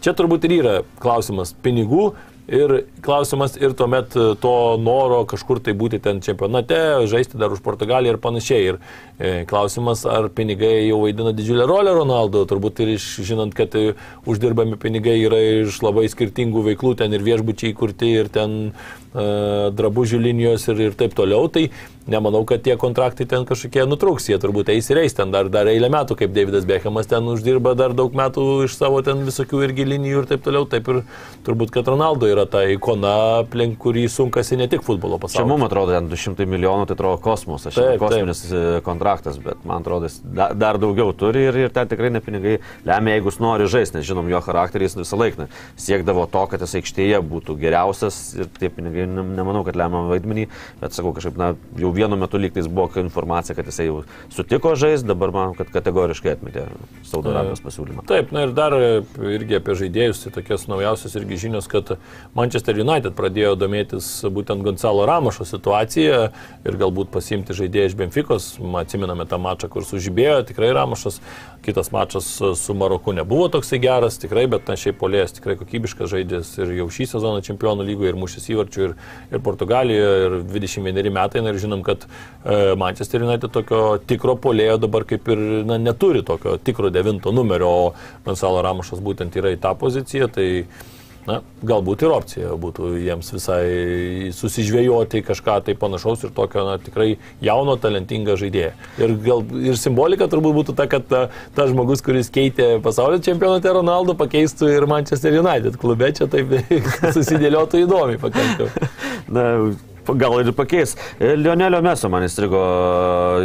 čia 0.03 0.17
turbūt 0.17 0.49
ir 0.49 0.59
yra 0.59 0.77
klausimas 1.01 1.55
pinigų, 1.63 2.11
Ir 2.43 2.73
klausimas 2.99 3.53
ir 3.55 3.71
tuomet 3.71 4.11
to 4.43 4.55
noro 4.75 5.21
kažkur 5.23 5.61
tai 5.63 5.71
būti 5.79 6.01
ten 6.03 6.19
čempionate, 6.19 6.75
žaisti 7.07 7.39
dar 7.39 7.55
už 7.55 7.61
Portugaliją 7.63 8.17
ir 8.17 8.19
panašiai. 8.19 8.65
Ir 8.73 8.79
E, 9.19 9.45
klausimas, 9.45 10.07
ar 10.09 10.25
pinigai 10.33 10.87
jau 10.87 10.97
vaidina 11.03 11.31
didžiulę 11.37 11.67
rolę 11.69 11.91
Ronaldo, 11.93 12.41
turbūt 12.49 12.79
ir 12.81 12.95
iš, 12.95 13.03
žinant, 13.21 13.53
kad 13.53 13.75
e, 13.77 13.93
uždirbami 14.25 14.79
pinigai 14.81 15.19
yra 15.21 15.37
iš 15.61 15.77
labai 15.85 16.07
skirtingų 16.09 16.63
veiklų, 16.71 16.95
ten 16.97 17.13
ir 17.13 17.21
viešbučiai 17.21 17.75
kurti, 17.77 18.09
ir 18.23 18.31
ten 18.33 18.55
e, 18.73 18.73
drabužių 19.13 20.19
linijos 20.21 20.67
ir, 20.71 20.87
ir 20.89 20.95
taip 20.97 21.13
toliau, 21.17 21.45
tai 21.53 21.67
nemanau, 22.07 22.43
kad 22.45 22.63
tie 22.63 22.75
kontraktai 22.79 23.25
ten 23.29 23.45
kažkokie 23.47 23.85
nutrūks, 23.87 24.27
jie 24.31 24.37
turbūt 24.41 24.71
eis 24.73 24.89
ir 24.91 24.99
eis 25.03 25.15
ten 25.15 25.31
dar, 25.31 25.47
dar 25.51 25.69
eilę 25.71 25.89
metų, 25.93 26.17
kaip 26.19 26.33
Davidas 26.35 26.65
Beckhamas 26.67 27.07
ten 27.07 27.27
uždirba 27.31 27.75
dar 27.79 27.95
daug 27.95 28.15
metų 28.17 28.65
iš 28.67 28.75
savo 28.75 28.99
ten 29.05 29.23
visokių 29.27 29.63
irgi 29.67 29.85
linijų 29.87 30.23
ir 30.23 30.29
taip 30.33 30.43
toliau, 30.43 30.67
taip 30.69 30.89
ir 30.91 31.01
turbūt, 31.47 31.71
kad 31.75 31.87
Ronaldo 31.87 32.27
yra 32.27 32.45
ta 32.49 32.65
ikona, 32.71 33.13
aplink 33.43 33.77
kurį 33.81 34.05
sunkasi 34.11 34.59
ne 34.59 34.67
tik 34.71 34.83
futbolo 34.83 35.19
pasaulyje. 35.21 35.43
Čia 35.43 35.49
mums 35.49 35.67
atrodo, 35.69 35.95
ten 35.95 36.09
200 36.11 36.47
milijonų, 36.49 36.89
tai 36.89 36.97
atrodo 36.97 37.21
kosmosas, 37.23 37.77
taip, 37.77 38.01
kosminis 38.01 38.43
taip. 38.47 38.57
E, 38.59 38.83
kontraktas, 38.85 39.39
bet 39.43 39.63
man 39.67 39.83
atrodo, 39.83 40.11
jis 40.11 40.19
dar, 40.33 40.79
daugiau 40.81 41.15
turi 41.15 41.47
ir, 41.47 41.61
ir 41.67 41.73
ten 41.75 41.87
tikrai 41.91 42.11
ne 42.11 42.23
pinigai 42.23 42.57
lemia, 42.87 43.15
jeigu 43.17 43.31
jis 43.31 43.39
nori 43.43 43.69
žaisti, 43.71 43.99
nes 43.99 44.07
žinom, 44.09 44.27
jo 44.31 44.43
charakteris 44.43 44.97
visą 44.99 45.19
laiką 45.19 45.47
siekdavo 45.79 46.27
to, 46.31 46.43
kad 46.51 46.63
jis 46.65 46.75
aikštėje 46.81 47.23
būtų 47.31 47.55
geriausias 47.63 48.19
ir 48.37 48.51
tie 48.59 48.71
pinigai, 48.73 49.02
nemanau, 49.07 49.63
kad 49.67 49.77
lemia 49.79 50.03
vaidmenį, 50.09 50.47
bet 50.81 50.95
sakau, 50.95 51.13
kažkaip, 51.15 51.37
na, 51.39 51.53
jau 51.79 51.91
vienu 51.95 52.17
metu 52.19 52.41
lygtais 52.41 52.67
buvo 52.67 52.89
informacija, 53.01 53.55
kad 53.57 53.69
jisai 53.69 53.87
jau 53.87 54.03
sutiko 54.33 54.73
žaisti, 54.79 55.07
dabar 55.09 55.33
man, 55.35 55.55
kad 55.57 55.71
kategoriškai 55.73 56.35
atmetė 56.35 56.67
Saudo 57.07 57.33
Arabijos 57.33 57.63
pasiūlymą. 57.63 58.05
Taip, 58.09 58.33
na 58.35 58.45
ir 58.47 58.53
dar 58.55 58.75
irgi 58.75 59.59
apie 59.59 59.77
žaidėjus, 59.83 60.25
tai 60.25 60.33
tokios 60.37 60.67
naujausios 60.71 61.17
irgi 61.19 61.39
žinios, 61.45 61.69
kad 61.71 61.95
Manchester 62.37 62.79
United 62.83 63.15
pradėjo 63.17 63.55
domėtis 63.59 64.09
būtent 64.33 64.65
Gonzalo 64.65 65.07
Ramošo 65.09 65.47
situaciją 65.47 66.19
ir 66.65 66.79
galbūt 66.79 67.11
pasimti 67.13 67.55
žaidėją 67.57 67.91
iš 67.91 67.97
Benficos. 67.99 68.51
Atsiminame 68.83 69.25
tą 69.29 69.39
mačą, 69.41 69.69
kur 69.71 69.85
sužibėjo 69.87 70.41
tikrai 70.49 70.73
Ramošas. 70.75 71.19
Kitas 71.63 71.93
mačas 71.95 72.27
su 72.59 72.73
Maroku 72.75 73.13
nebuvo 73.15 73.45
toksai 73.47 73.77
geras, 73.79 74.17
tikrai, 74.19 74.43
bet 74.51 74.67
na, 74.67 74.75
šiaip 74.79 74.97
polėjas 74.99 75.37
tikrai 75.37 75.55
kokybiškas 75.61 76.11
žaidėjas 76.11 76.49
ir 76.59 76.73
jau 76.81 76.89
šį 76.91 77.07
sezoną 77.13 77.43
čempionų 77.45 77.85
lygoje 77.87 78.11
ir 78.11 78.19
mušęs 78.19 78.49
įvarčių 78.51 78.83
ir, 78.83 78.92
ir 79.31 79.43
Portugalijoje 79.43 80.27
ir 80.27 80.37
21 80.53 81.11
metai. 81.13 81.43
Na, 81.43 81.53
ir 81.53 81.61
žinom, 81.61 81.83
kad 81.85 82.05
e, 82.05 82.73
Manchester 82.79 83.25
United 83.25 83.53
tokio 83.53 83.83
tikro 84.07 84.37
polėjo 84.39 84.79
dabar 84.85 85.07
kaip 85.09 85.29
ir 85.33 85.43
na, 85.67 85.79
neturi 85.81 86.23
tokio 86.25 86.57
tikro 86.57 86.91
devinto 86.93 87.33
numerio, 87.35 87.69
o 87.69 88.19
Gonzalo 88.25 88.63
Ramošas 88.65 89.03
būtent 89.03 89.35
yra 89.39 89.53
į 89.53 89.61
tą 89.63 89.75
poziciją. 89.79 90.29
Tai 90.33 90.47
na, 91.27 91.39
galbūt 91.63 92.03
ir 92.05 92.13
opcija 92.15 92.55
būtų 92.59 92.93
jiems 93.03 93.31
visai 93.35 93.63
susižvėjoti 94.35 95.23
kažką 95.27 95.59
tai 95.67 95.75
panašaus 95.79 96.25
ir 96.27 96.33
tokio 96.35 96.65
na, 96.67 96.75
tikrai 96.81 97.13
jauno, 97.43 97.77
talentingą 97.79 98.35
žaidėją. 98.39 98.73
Ir, 98.99 99.15
gal, 99.23 99.45
ir 99.71 99.79
simbolika 99.79 100.27
turbūt 100.31 100.57
būtų 100.59 100.75
ta, 100.79 100.89
kad 100.91 101.07
ta, 101.09 101.23
ta 101.55 101.67
žmogus, 101.69 102.03
kuris 102.05 102.31
keitė 102.33 102.75
pasaulio 102.83 103.21
čempionate 103.23 103.71
Ronaldo, 103.73 104.17
pakeistų 104.19 104.73
ir 104.75 104.89
Manchester 104.89 105.39
United 105.39 105.79
klube, 105.81 106.11
čia 106.17 106.27
taip 106.31 106.53
susidėliotų 107.15 107.85
įdomiai 107.85 108.21
pakankamai. 108.21 108.91
Na, 109.33 109.47
gal 110.11 110.39
ir 110.41 110.51
pakeis. 110.55 110.95
E, 111.19 111.33
Lionelio 111.39 111.79
Meso 111.83 112.09
man 112.11 112.25
įstrigo 112.25 112.61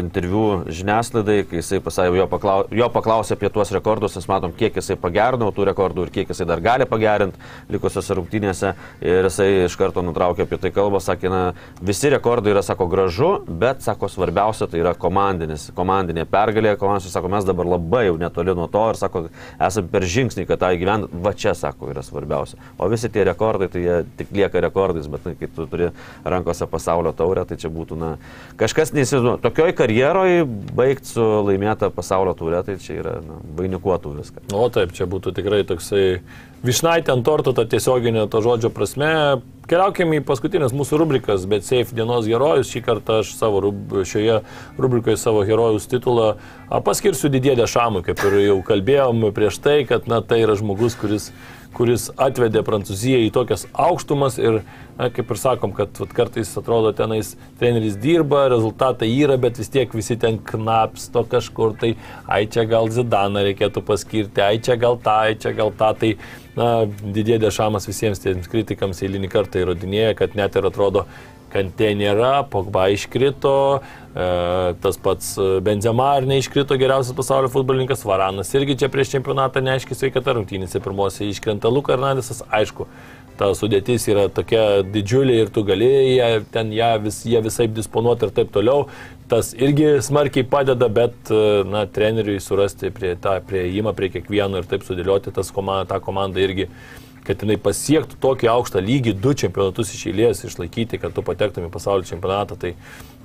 interviu 0.00 0.64
žiniasklaidai, 0.66 1.42
kai 1.48 1.60
jisai 1.60 1.80
pasakė, 1.84 2.16
jo, 2.18 2.26
paklau, 2.30 2.56
jo 2.74 2.88
paklausė 2.92 3.36
apie 3.36 3.50
tuos 3.52 3.70
rekordus, 3.74 4.16
mes 4.18 4.28
matom, 4.30 4.54
kiek 4.56 4.76
jisai 4.78 4.98
pagerino 5.00 5.50
tų 5.54 5.68
rekordų 5.70 6.06
ir 6.06 6.12
kiek 6.14 6.32
jisai 6.32 6.48
dar 6.48 6.62
gali 6.64 6.86
pagerinti 6.88 7.38
likusiose 7.72 8.16
rungtynėse. 8.18 8.74
Ir 9.04 9.28
jisai 9.28 9.48
iš 9.66 9.76
karto 9.78 10.02
nutraukė 10.04 10.46
apie 10.46 10.58
tai 10.60 10.72
kalbą, 10.74 11.00
sakė, 11.04 11.30
na, 11.32 11.42
visi 11.84 12.10
rekordai 12.12 12.54
yra, 12.54 12.64
sako, 12.66 12.88
gražu, 12.90 13.30
bet, 13.48 13.84
sako, 13.86 14.10
svarbiausia 14.12 14.68
tai 14.70 14.82
yra 14.82 14.94
komandinis, 14.98 15.68
komandinė 15.76 16.26
pergalė. 16.30 16.74
Komandas, 16.80 17.10
sako, 17.12 17.30
mes 17.32 17.46
dabar 17.48 17.68
labai 17.76 18.06
jau 18.08 18.18
netoli 18.20 18.56
nuo 18.58 18.68
to 18.72 18.84
ir, 18.92 18.98
sako, 19.00 19.24
esame 19.54 19.92
per 19.92 20.06
žingsnį, 20.08 20.46
kad 20.48 20.62
tą 20.62 20.72
įgyvendinti. 20.76 21.22
Va 21.24 21.34
čia, 21.36 21.54
sako, 21.58 21.92
yra 21.92 22.04
svarbiausia. 22.06 22.58
O 22.78 22.88
visi 22.90 23.10
tie 23.12 23.24
rekordai, 23.28 23.70
tai 23.72 23.84
jie 23.84 23.98
tik 24.18 24.32
lieka 24.34 24.62
rekordais, 24.64 25.08
bet 25.10 25.26
kai 25.38 25.50
tu 25.54 25.66
turi 25.70 25.90
rankų 26.24 26.47
rankose 26.48 26.66
pasaulio 26.66 27.12
taurę, 27.12 27.44
tai 27.46 27.56
čia 27.56 27.68
būtų, 27.68 27.96
na, 27.98 28.16
kažkas 28.56 28.92
neįsivaizduoja. 28.92 29.40
Tokioj 29.42 29.74
karjeroje 29.76 30.46
baigti 30.74 31.12
su 31.12 31.22
laimėta 31.44 31.90
pasaulio 31.90 32.34
taurė, 32.34 32.62
tai 32.64 32.78
čia 32.80 33.00
yra, 33.02 33.18
na, 33.22 33.40
vainikuotų 33.58 34.16
viską. 34.18 34.48
O 34.54 34.68
taip, 34.72 34.92
čia 34.96 35.06
būtų 35.06 35.34
tikrai 35.36 35.64
toksai 35.68 36.20
višnaitė 36.64 37.12
ant 37.14 37.24
torto, 37.24 37.52
ta 37.52 37.64
tiesioginė 37.68 38.28
to 38.30 38.42
žodžio 38.42 38.70
prasme. 38.70 39.42
Keliaukime 39.68 40.16
į 40.16 40.24
paskutinės 40.24 40.72
mūsų 40.72 40.96
rubrikas, 41.02 41.44
bet 41.44 41.66
Safe 41.66 41.92
dienos 41.92 42.24
herojus. 42.24 42.70
Šį 42.72 42.80
kartą 42.86 43.18
aš 43.20 43.34
savo 43.36 43.60
rub, 43.60 43.98
šioje 44.08 44.40
rubrikoje 44.80 45.18
savo 45.20 45.42
herojus 45.44 45.84
titulą 45.90 46.38
paskirsiu 46.86 47.28
didėdė 47.28 47.68
Šamui, 47.68 48.00
kaip 48.06 48.22
ir 48.24 48.38
jau 48.46 48.56
kalbėjom 48.64 49.28
prieš 49.36 49.60
tai, 49.60 49.82
kad 49.88 50.08
na, 50.08 50.22
tai 50.24 50.40
yra 50.46 50.56
žmogus, 50.56 50.96
kuris 50.96 51.28
kuris 51.76 52.08
atvedė 52.20 52.62
Prancūziją 52.66 53.20
į 53.26 53.30
tokias 53.34 53.66
aukštumas 53.72 54.38
ir, 54.40 54.60
na, 54.98 55.08
kaip 55.14 55.30
ir 55.30 55.40
sakom, 55.40 55.72
kad 55.76 56.00
vat, 56.00 56.14
kartais 56.16 56.50
atrodo 56.58 56.92
tenais 56.96 57.34
treneris 57.60 57.98
dirba, 58.00 58.46
rezultatai 58.52 59.10
yra, 59.12 59.38
bet 59.40 59.60
vis 59.60 59.70
tiek 59.72 59.94
visi 59.94 60.16
ten 60.20 60.40
knapsto 60.50 61.24
kažkur, 61.28 61.76
tai 61.80 61.94
ai 62.26 62.44
čia 62.50 62.66
gal 62.68 62.90
Zidaną 62.92 63.44
reikėtų 63.50 63.84
paskirti, 63.86 64.44
ai 64.44 64.60
čia 64.64 64.78
gal 64.80 64.98
tą, 65.04 65.16
ai 65.28 65.38
čia 65.40 65.54
gal 65.56 65.72
tą, 65.78 65.92
tai 66.00 66.14
na, 66.58 66.70
didėdė 66.86 67.46
Dešamas 67.48 67.88
visiems 67.88 68.22
tiems 68.24 68.50
kritikams 68.50 69.04
eilinį 69.04 69.32
kartą 69.32 69.62
įrodinėja, 69.62 70.16
kad 70.18 70.38
net 70.38 70.56
ir 70.58 70.68
atrodo, 70.68 71.06
Kantė 71.52 71.94
nėra, 71.96 72.42
Pogba 72.52 72.88
iškrito, 72.92 73.80
e, 74.12 74.26
tas 74.82 74.98
pats 75.00 75.30
Benzema 75.64 76.10
ar 76.18 76.26
neiškrito 76.28 76.76
geriausias 76.80 77.16
pasaulio 77.16 77.48
futbolininkas, 77.52 78.04
Varanas 78.08 78.52
irgi 78.58 78.76
čia 78.82 78.90
prieš 78.92 79.14
čempionatą 79.16 79.62
neaiškiai 79.64 79.96
sveikata 79.96 80.36
rungtynėse 80.36 80.82
pirmosiai 80.84 81.30
iškrenta 81.32 81.72
Luka 81.72 81.94
Hernandesas, 81.96 82.42
aišku, 82.52 82.84
ta 83.38 83.52
sudėtis 83.56 84.06
yra 84.10 84.26
tokia 84.34 84.82
didžiulė 84.86 85.38
ir 85.44 85.52
tu 85.54 85.62
gali 85.66 85.88
ją, 86.16 86.28
ten 86.52 86.72
ją 86.74 86.90
vis, 87.04 87.22
visai 87.24 87.68
disponuoti 87.70 88.26
ir 88.28 88.34
taip 88.34 88.52
toliau. 88.54 88.88
Tas 89.28 89.52
irgi 89.56 89.98
smarkiai 90.04 90.46
padeda, 90.48 90.88
bet 90.92 91.30
na, 91.68 91.84
treneriui 91.92 92.40
surasti 92.42 92.90
prie, 92.94 93.12
tą 93.20 93.36
prieimą 93.48 93.92
prie 93.96 94.08
kiekvieno 94.14 94.62
ir 94.62 94.68
taip 94.70 94.86
sudėlioti 94.86 95.34
tas 95.36 95.52
komanda, 95.54 95.92
tą 95.92 96.00
komandą 96.04 96.42
irgi 96.42 96.68
kad 97.28 97.44
jinai 97.44 97.58
pasiektų 97.60 98.16
tokį 98.22 98.48
aukštą 98.54 98.80
lygį, 98.84 99.14
du 99.20 99.34
čempionatus 99.36 99.92
iš 99.92 100.06
eilės 100.08 100.40
išlaikyti, 100.48 101.00
kad 101.02 101.12
tu 101.12 101.24
patektum 101.26 101.68
į 101.68 101.72
pasaulio 101.74 102.08
čempionatą, 102.08 102.56
tai 102.56 102.72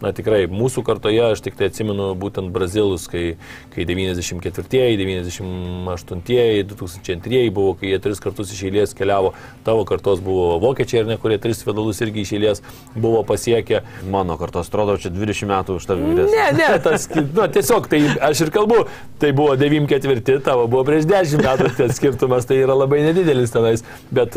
na 0.04 0.12
tikrai 0.16 0.46
mūsų 0.52 0.84
kartoje 0.86 1.22
aš 1.32 1.42
tik 1.46 1.56
tai 1.60 1.70
atsimenu 1.72 2.10
būtent 2.20 2.52
Brazilus, 2.54 3.08
kai, 3.12 3.38
kai 3.74 3.86
94-ieji, 3.88 5.00
98-ieji, 5.00 6.66
2002-ieji 6.74 7.54
buvo, 7.56 7.74
kai 7.80 7.94
jie 7.94 8.00
tris 8.04 8.20
kartus 8.24 8.52
iš 8.54 8.66
eilės 8.68 8.96
keliavo, 8.98 9.34
tavo 9.64 9.86
kartos 9.88 10.22
buvo 10.24 10.58
vokiečiai, 10.64 11.04
ar 11.04 11.12
ne, 11.14 11.18
kurie 11.22 11.40
tris 11.42 11.64
finalus 11.64 12.02
irgi 12.04 12.26
iš 12.26 12.34
eilės 12.38 12.64
buvo 12.96 13.24
pasiekę. 13.28 13.84
Mano 14.12 14.38
kartos, 14.42 14.70
atrodo, 14.72 14.98
čia 15.02 15.14
20 15.14 15.50
metų 15.54 15.80
už 15.80 15.88
tave 15.88 16.04
vyresnis. 16.10 16.36
Ne, 16.36 16.50
ne, 16.60 16.70
tas, 16.84 17.08
na, 17.38 17.48
tiesiog 17.56 17.88
tai 17.92 18.02
aš 18.30 18.46
ir 18.48 18.54
kalbu, 18.56 18.84
tai 19.24 19.32
buvo 19.36 19.56
94, 19.60 20.44
tavo 20.44 20.68
buvo 20.68 20.84
prieš 20.88 21.08
10 21.10 21.44
metų, 21.48 21.72
tas 21.80 21.96
skirtumas 22.00 22.48
tai 22.50 22.60
yra 22.64 22.76
labai 22.78 23.04
nedidelis 23.06 23.56
tenais, 23.56 23.86
bet, 24.14 24.36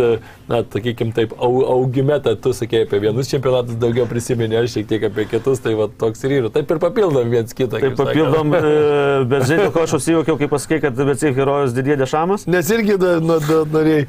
na, 0.50 0.62
sakykim 0.62 1.12
taip, 1.16 1.34
augime, 1.42 2.20
tu 2.42 2.54
sakėjai 2.56 2.86
apie 2.86 3.02
vienus 3.02 3.30
čempionatus 3.32 3.78
daugiau 3.80 4.06
prisiminė, 4.10 4.62
aš 4.62 4.78
šiek 4.78 4.88
tiek 4.90 5.08
apie 5.10 5.26
kitus, 5.30 5.55
tai 5.62 5.74
va 5.78 5.86
toks 6.00 6.24
ir 6.26 6.34
yra. 6.38 6.50
Taip 6.54 6.70
ir 6.72 6.80
papildom 6.82 7.30
viens 7.32 7.57
kitą. 7.57 7.80
Taip 7.82 7.96
papildom, 7.98 8.54
e, 8.59 8.72
bet 9.30 9.46
žinai, 9.50 9.68
ko 9.74 9.84
aš 9.86 9.96
užsijokiau, 10.00 10.38
kai 10.40 10.48
pasakai, 10.52 10.80
kad 10.84 11.00
šiaip 11.07 11.38
herojus 11.38 11.76
didėdė 11.76 12.02
dešamas? 12.04 12.46
Nes 12.50 12.70
irgi 12.74 12.98
nu, 13.24 13.38
norėjai. 13.72 14.07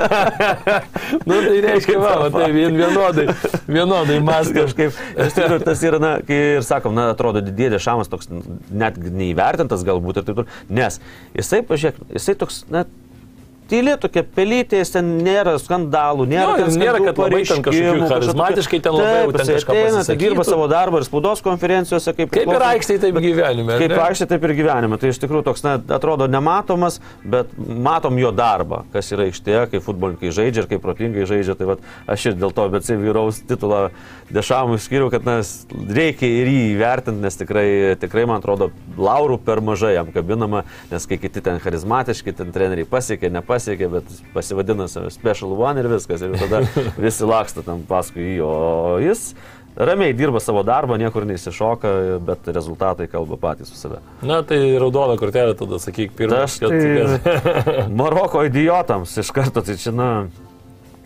nu, 1.28 1.36
tai 1.36 1.58
reiškia, 1.66 1.98
va, 2.00 2.14
va 2.24 2.30
tai 2.34 2.50
vien 2.54 2.78
vienodai, 2.78 3.26
vienodai 3.68 4.20
mas 4.24 4.52
kažkaip. 4.54 4.96
Iš 5.26 5.36
tikrųjų, 5.36 5.62
tas 5.66 5.84
yra, 5.86 6.00
na, 6.02 6.14
kai 6.26 6.40
ir 6.56 6.66
sakom, 6.66 6.96
na, 6.96 7.10
atrodo, 7.14 7.42
didėdė 7.44 7.78
dešamas 7.78 8.10
toks 8.12 8.30
net 8.30 8.98
neįvertintas 9.00 9.84
galbūt 9.86 10.20
ir 10.20 10.26
taip 10.26 10.40
toliau. 10.42 10.58
Nes 10.80 11.00
jisai, 11.36 11.62
pažiūrėk, 11.66 12.02
jisai 12.16 12.36
toks, 12.40 12.64
na, 12.72 12.84
tyli 13.70 13.94
tokia 14.00 14.24
pelytė, 14.36 14.80
ten 14.92 15.10
nėra 15.24 15.54
skandalų, 15.62 16.26
nėra, 16.30 16.56
jo, 16.60 16.68
nėra 16.80 17.00
kad 17.04 17.20
labai 17.20 17.42
ten 17.48 17.62
kažkokių 17.64 18.08
charizmatiškai 18.10 18.80
ten 18.84 18.96
labai 18.96 19.12
taip, 19.20 19.38
ten 19.38 19.50
kažką 19.54 19.76
ateina, 19.76 20.02
tai 20.08 20.16
dirba 20.20 20.46
savo 20.48 20.66
darbą 20.70 21.00
ir 21.00 21.06
spaudos 21.06 21.42
konferencijose, 21.44 22.14
kaip, 22.16 22.32
kaip 22.34 22.50
ir 22.50 22.64
aikštėje, 22.70 23.02
taip 23.06 23.20
gyvenime. 23.22 23.78
Kaip 23.80 23.94
aikštėje, 24.06 24.30
taip 24.34 24.46
ir 24.48 24.54
gyvenime. 24.58 25.00
Tai 25.00 25.12
iš 25.12 25.20
tikrųjų 25.22 25.46
toks, 25.50 25.64
na, 25.66 25.76
atrodo 25.96 26.26
nematomas, 26.30 26.98
bet 27.22 27.52
matom 27.58 28.18
jo 28.20 28.32
darbą, 28.34 28.82
kas 28.94 29.12
yra 29.14 29.28
aikštėje, 29.28 29.66
kai 29.74 29.82
futbolininkai 29.84 30.34
žaidžia 30.34 30.64
ir 30.64 30.70
kaip 30.74 30.84
protingai 30.84 31.28
žaidžia. 31.30 31.56
Tai 31.60 31.70
vat, 31.74 31.86
aš 32.10 32.30
ir 32.32 32.40
dėl 32.40 32.54
to, 32.56 32.66
bet 32.74 32.90
vyraus 32.90 33.40
titulą 33.46 33.88
dešamui 34.34 34.78
skiriu, 34.82 35.10
kad 35.14 35.26
nes, 35.26 35.52
reikia 35.70 36.26
ir 36.26 36.50
jį 36.50 36.66
įvertinti, 36.74 37.22
nes 37.22 37.38
tikrai, 37.38 37.66
tikrai, 38.02 38.26
man 38.30 38.42
atrodo, 38.42 38.70
laurų 38.98 39.40
per 39.46 39.62
mažai 39.64 39.94
jam 39.96 40.10
kabinama, 40.14 40.64
nes 40.90 41.06
kai 41.10 41.18
kiti 41.22 41.42
ten 41.44 41.58
charizmatiški, 41.62 42.34
ten 42.38 42.52
treneriai 42.54 42.86
pasiekė, 42.88 43.30
nepasiekė 43.34 43.59
nepasiekė, 43.60 43.88
bet 43.92 44.34
pasivadino 44.34 44.88
save 44.88 45.10
Special 45.10 45.52
One 45.52 45.80
ir 45.80 45.88
viskas. 45.88 46.22
Ir 46.22 46.36
tada 46.38 46.64
visi 47.06 47.24
laksta 47.24 47.62
tam 47.62 47.84
paskui 47.88 48.36
jį, 48.36 48.42
o 48.44 48.98
jis 49.02 49.34
ramiai 49.76 50.12
dirba 50.12 50.40
savo 50.42 50.62
darbą, 50.66 50.98
niekur 50.98 51.24
neįsišoka, 51.24 52.18
bet 52.26 52.48
rezultatai 52.50 53.06
kalba 53.08 53.38
patys 53.40 53.70
su 53.70 53.78
save. 53.78 54.00
Na 54.26 54.42
tai 54.42 54.76
raudona 54.80 55.16
kortelė 55.16 55.54
tada, 55.56 55.78
sakyk, 55.80 56.12
pirmas. 56.18 56.58
Aš 56.58 56.68
tai 56.68 57.86
Maroko 58.00 58.44
idiotams 58.44 59.16
iš 59.22 59.30
karto, 59.32 59.62
tai 59.64 59.78
čia, 59.80 59.94
na, 59.94 60.10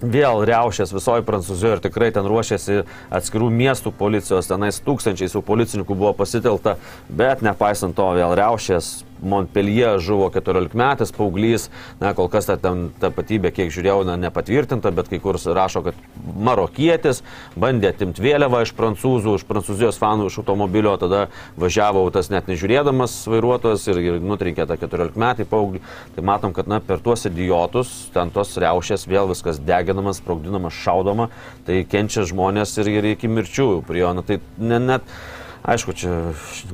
Vėl 0.04 0.42
riaušės 0.44 0.90
visoje 0.92 1.22
Prancūzijoje 1.24 1.78
ir 1.78 1.80
tikrai 1.84 2.10
ten 2.12 2.26
ruošiasi 2.28 2.82
atskirų 3.14 3.46
miestų 3.54 3.92
policijos, 3.96 4.50
tenais 4.50 4.80
tūkstančiais 4.84 5.32
jau 5.32 5.40
policininkų 5.46 5.96
buvo 5.96 6.10
pasitelta, 6.18 6.74
bet 7.08 7.44
nepaisant 7.46 7.96
to 7.96 8.10
vėl 8.18 8.34
riaušės 8.36 8.90
Montpellier 9.24 10.00
žuvo 10.02 10.28
14 10.34 10.76
metais 10.78 11.12
paauglys, 11.14 11.68
na, 12.00 12.14
kol 12.16 12.30
kas 12.32 12.48
ta 12.50 12.56
ten 12.60 12.88
tapatybė, 13.02 13.52
kiek 13.54 13.72
žiūrėjau, 13.74 14.04
na, 14.08 14.16
nepatvirtinta, 14.20 14.92
bet 14.94 15.10
kai 15.12 15.20
kur 15.22 15.38
rašo, 15.38 15.84
kad 15.86 15.98
marokietis 16.34 17.22
bandė 17.58 17.92
atimti 17.92 18.22
vėliavą 18.24 18.62
iš 18.64 18.74
prancūzų, 18.78 19.36
iš 19.38 19.46
prancūzijos 19.48 20.00
fanų 20.00 20.28
iš 20.30 20.40
automobilio, 20.42 20.94
tada 21.00 21.26
važiavo 21.60 22.04
tas 22.14 22.30
net 22.32 22.48
nežiūrėdamas 22.50 23.16
vairuotojas 23.30 23.86
ir, 23.90 24.00
ir 24.02 24.20
nutrinkė 24.24 24.66
tą 24.68 24.78
14 24.80 25.20
metį 25.20 25.48
paauglį. 25.50 25.82
Tai 26.14 26.26
matom, 26.26 26.54
kad 26.56 26.70
na, 26.70 26.80
per 26.84 27.02
tuos 27.04 27.26
idiotus, 27.28 27.94
ten 28.14 28.32
tos 28.34 28.56
riaušės 28.60 29.08
vėl 29.10 29.30
viskas 29.30 29.60
deginamas, 29.62 30.20
sprogdinamas, 30.22 30.76
šaudoma, 30.84 31.30
tai 31.66 31.82
kenčia 31.88 32.26
žmonės 32.28 32.76
ir, 32.82 32.92
ir 32.98 33.10
iki 33.14 33.30
mirčių 33.30 33.70
prie 33.88 34.04
jo. 34.04 34.12
Na, 34.16 34.26
tai 34.26 34.40
ne, 34.58 34.80
net 34.82 35.16
Aišku, 35.64 35.94
čia 35.96 36.10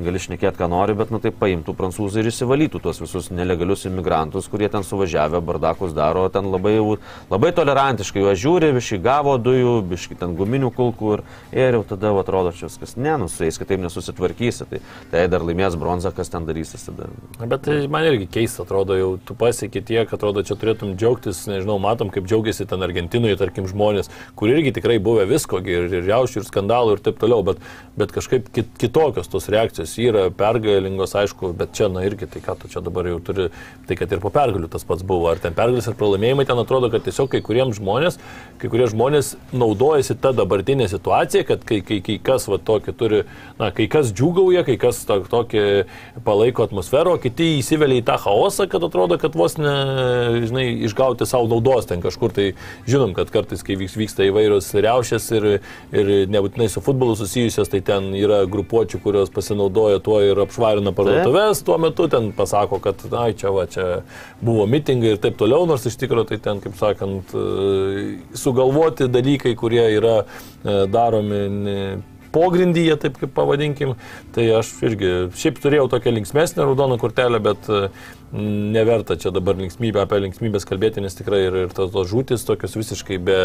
gali 0.03 0.19
šnekėti, 0.19 0.59
ką 0.59 0.67
nori, 0.67 0.97
bet, 0.99 1.13
na, 1.15 1.21
tai 1.23 1.31
paimtų 1.31 1.77
prancūzai 1.79 2.25
ir 2.25 2.29
įsivalytų 2.33 2.81
tuos 2.83 2.99
visus 2.99 3.29
nelegalius 3.31 3.85
imigrantus, 3.87 4.49
kurie 4.51 4.67
ten 4.67 4.83
suvažiavę, 4.83 5.39
bardakus 5.47 5.93
daro, 5.95 6.25
ten 6.35 6.49
labai, 6.51 6.73
labai 7.31 7.53
tolerantiškai 7.55 8.25
juos 8.25 8.41
žiūri, 8.43 8.73
biškai 8.75 8.99
gavo 9.05 9.37
dujų, 9.39 9.77
biškai 9.93 10.17
ten 10.19 10.35
guminių 10.35 10.73
kulkų 10.75 11.13
ir, 11.15 11.23
ir 11.55 11.79
jau 11.79 11.85
tada 11.93 12.11
va, 12.17 12.25
atrodo, 12.27 12.51
čia 12.51 12.67
viskas, 12.67 12.97
ne, 12.99 13.13
nu, 13.23 13.29
su 13.31 13.47
jais 13.47 13.61
kitaip 13.63 13.79
nesusitvarkysi, 13.85 14.67
tai, 14.73 14.83
tai 15.15 15.23
dar 15.31 15.47
laimės 15.47 15.79
bronzą, 15.79 16.11
kas 16.17 16.35
ten 16.35 16.51
darysis 16.51 16.89
tada. 16.89 17.07
Bet 17.39 17.63
tai 17.69 17.79
man 17.87 18.09
irgi 18.11 18.27
keista, 18.41 18.67
atrodo, 18.67 18.99
jau 18.99 19.13
tu 19.23 19.39
pasiekė 19.39 19.85
tiek, 19.87 20.17
atrodo, 20.19 20.43
čia 20.43 20.59
turėtum 20.59 20.97
džiaugtis, 20.99 21.45
nežinau, 21.47 21.79
matom, 21.79 22.11
kaip 22.11 22.27
džiaugiasi 22.27 22.67
ten 22.67 22.83
Argentinoje, 22.83 23.39
tarkim, 23.39 23.71
žmonės, 23.71 24.11
kur 24.35 24.51
irgi 24.51 24.75
tikrai 24.83 24.99
buvę 24.99 25.31
visko, 25.31 25.63
ir, 25.63 25.87
ir 25.95 26.11
jaušių, 26.11 26.43
ir 26.43 26.51
skandalų, 26.51 26.99
ir 26.99 27.07
taip 27.07 27.23
toliau, 27.23 27.47
bet, 27.47 27.63
bet 27.95 28.19
kažkaip 28.19 28.51
kit, 28.51 28.75
kitokios 28.81 29.29
tos 29.29 29.49
reakcijos 29.53 29.93
yra 30.01 30.23
pergalingos, 30.33 31.13
aišku, 31.19 31.53
bet 31.57 31.75
čia, 31.77 31.91
na 31.93 32.05
irgi, 32.07 32.29
tai 32.31 32.41
ką 32.45 32.57
tu 32.63 32.71
čia 32.73 32.81
dabar 32.85 33.09
jau 33.11 33.19
turi, 33.25 33.49
tai 33.89 33.97
kad 33.99 34.13
ir 34.13 34.23
po 34.23 34.33
pergalių 34.33 34.71
tas 34.73 34.87
pats 34.89 35.05
buvo, 35.07 35.29
ar 35.29 35.41
ten 35.43 35.57
pergalės 35.57 35.91
ar 35.91 35.97
pralaimėjimai, 36.01 36.47
ten 36.49 36.61
atrodo, 36.63 36.89
kad 36.93 37.05
tiesiog 37.05 37.29
kai 37.35 37.43
kuriems 37.45 37.77
žmonės, 37.81 38.17
kai 38.63 38.71
kurie 38.73 38.87
žmonės 38.91 39.35
naudojasi 39.53 40.17
tą 40.23 40.33
dabartinę 40.39 40.89
situaciją, 40.89 41.45
kad 41.51 41.67
kai, 41.69 41.83
kai, 41.85 41.99
kai 42.07 42.17
kas 42.31 42.49
va 42.49 42.61
tokį 42.71 42.95
turi, 42.97 43.21
na, 43.61 43.69
kai 43.77 43.89
kas 43.93 44.15
džiugauja, 44.15 44.65
kai 44.69 44.79
kas 44.81 45.03
to, 45.09 45.21
tokį 45.29 45.67
palaiko 46.25 46.65
atmosferą, 46.69 47.19
o 47.19 47.21
kiti 47.21 47.59
įsivelia 47.59 48.01
į 48.01 48.07
tą 48.09 48.17
chaosą, 48.25 48.69
kad 48.71 48.85
atrodo, 48.89 49.21
kad 49.21 49.37
vos 49.37 49.59
ne, 49.61 49.77
žinai, 50.47 50.67
išgauti 50.89 51.29
savo 51.29 51.51
naudos 51.53 51.91
ten 51.91 52.01
kažkur, 52.05 52.33
tai 52.37 52.49
žinom, 52.89 53.13
kad 53.19 53.33
kartais, 53.35 53.65
kai 53.67 53.77
vyksta 53.77 54.25
įvairios 54.31 54.73
riaušės 54.73 55.31
ir, 55.37 55.51
ir 55.93 56.13
nebūtinai 56.33 56.71
su 56.73 56.81
futbolu 56.85 57.19
susijusios, 57.19 57.69
tai 57.73 57.85
ten 57.85 58.13
yra 58.17 58.45
grupė 58.49 58.70
grupuočių, 58.71 59.01
kurios 59.03 59.31
pasinaudoja 59.31 60.01
tuo 60.01 60.21
ir 60.23 60.39
apšvarina 60.39 60.93
parduotuvės, 60.95 61.63
tuo 61.65 61.79
metu 61.79 62.09
ten 62.09 62.33
pasako, 62.33 62.79
kad, 62.81 63.03
na, 63.11 63.33
čia 63.33 63.51
va, 63.51 63.67
čia 63.67 64.03
buvo 64.41 64.67
mitingai 64.67 65.15
ir 65.15 65.19
taip 65.19 65.37
toliau, 65.39 65.67
nors 65.67 65.87
iš 65.87 65.99
tikrųjų 65.99 66.31
tai 66.31 66.39
ten, 66.39 66.61
kaip 66.63 66.77
sakant, 66.79 67.35
e, 67.35 68.21
sugalvoti 68.35 69.11
dalykai, 69.11 69.57
kurie 69.59 69.83
yra 69.97 70.23
e, 70.23 70.87
daromi 70.87 72.01
pogrindyje, 72.31 72.95
taip 73.03 73.19
kaip 73.19 73.35
pavadinkim, 73.35 73.97
tai 74.35 74.47
aš 74.61 74.77
irgi 74.87 75.33
šiaip 75.35 75.59
turėjau 75.59 75.89
tokią 75.91 76.15
linksmesnę 76.15 76.63
raudoną 76.63 77.01
kortelę, 77.03 77.41
bet 77.43 77.67
uh, 77.67 77.91
neverta 78.33 79.17
čia 79.19 79.33
dabar 79.35 79.59
linksmybę 79.59 80.05
apie 80.05 80.21
linksmybės 80.23 80.67
kalbėti, 80.69 81.03
nes 81.03 81.17
tikrai 81.19 81.41
ir, 81.49 81.57
ir 81.65 81.73
tos, 81.75 81.91
tos 81.91 82.07
žūtis 82.11 82.45
tokios 82.47 82.77
visiškai 82.79 83.19
be, 83.19 83.39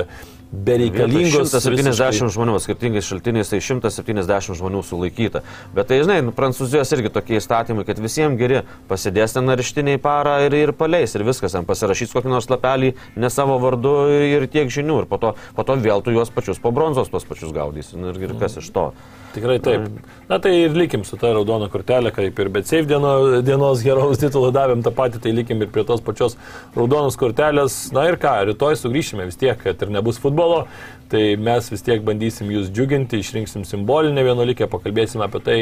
bereikalingos. 0.51 1.49
170 1.49 1.89
visiškai... 1.89 2.29
žmonių, 2.35 2.59
skirtingais 2.61 3.09
šaltiniais 3.09 3.49
tai 3.49 3.61
170 3.65 4.59
žmonių 4.59 4.83
sulaikyta. 4.85 5.41
Bet 5.75 5.89
tai, 5.89 5.99
žinai, 6.05 6.19
nu, 6.27 6.35
Prancūzijos 6.37 6.93
irgi 6.97 7.13
tokie 7.17 7.39
įstatymai, 7.39 7.87
kad 7.87 8.01
visiems 8.01 8.37
geri 8.39 8.61
pasidės 8.89 9.33
ten 9.33 9.49
arštiniai 9.55 10.01
parą 10.01 10.37
ir, 10.45 10.59
ir 10.67 10.75
paleis 10.77 11.17
ir 11.17 11.25
viskas, 11.25 11.57
ten 11.57 11.65
pasirašys 11.65 12.13
kokį 12.13 12.35
nors 12.35 12.49
lapelį 12.53 12.93
ne 13.17 13.33
savo 13.33 13.57
vardu 13.63 13.97
ir, 14.13 14.27
ir 14.37 14.49
tiek 14.53 14.69
žinių 14.69 15.01
ir 15.03 15.09
po 15.09 15.21
to, 15.21 15.35
po 15.57 15.65
to 15.65 15.81
vėl 15.81 16.05
tu 16.05 16.13
juos 16.13 16.33
pačius 16.33 16.61
po 16.61 16.73
bronzos 16.75 17.09
tuos 17.09 17.25
pačius 17.25 17.55
gaudysi 17.55 17.97
nu, 17.97 18.13
ir, 18.13 18.21
ir 18.29 18.37
kas 18.41 18.61
iš 18.61 18.69
to. 18.75 18.91
Tikrai 19.35 19.57
taip. 19.59 19.87
Na 20.29 20.37
tai 20.39 20.53
ir 20.63 20.75
likim 20.77 21.03
su 21.03 21.17
ta 21.19 21.33
raudona 21.35 21.67
kortelė, 21.71 22.13
kaip 22.15 22.39
ir 22.39 22.49
bet 22.55 22.69
Safe 22.69 22.87
dieno, 22.87 23.41
dienos 23.45 23.83
herojaus 23.83 24.21
titulą 24.21 24.51
davėm 24.55 24.83
tą 24.85 24.93
patį, 24.95 25.19
tai 25.25 25.33
likim 25.35 25.63
ir 25.63 25.71
prie 25.75 25.83
tos 25.87 26.03
pačios 26.05 26.37
raudonos 26.77 27.19
kortelės. 27.19 27.75
Na 27.95 28.07
ir 28.09 28.17
ką, 28.21 28.37
rytoj 28.51 28.79
sugrįšime 28.79 29.27
vis 29.27 29.39
tiek, 29.41 29.59
kad 29.59 29.83
ir 29.83 29.91
nebus 29.91 30.21
futbolo, 30.23 30.63
tai 31.11 31.35
mes 31.35 31.67
vis 31.73 31.83
tiek 31.85 32.05
bandysim 32.07 32.49
jūs 32.53 32.71
džiuginti, 32.71 33.19
išrinksim 33.19 33.67
simbolinę 33.67 34.23
vienuolikę, 34.25 34.69
pakalbėsim 34.71 35.23
apie 35.25 35.43
tai, 35.43 35.59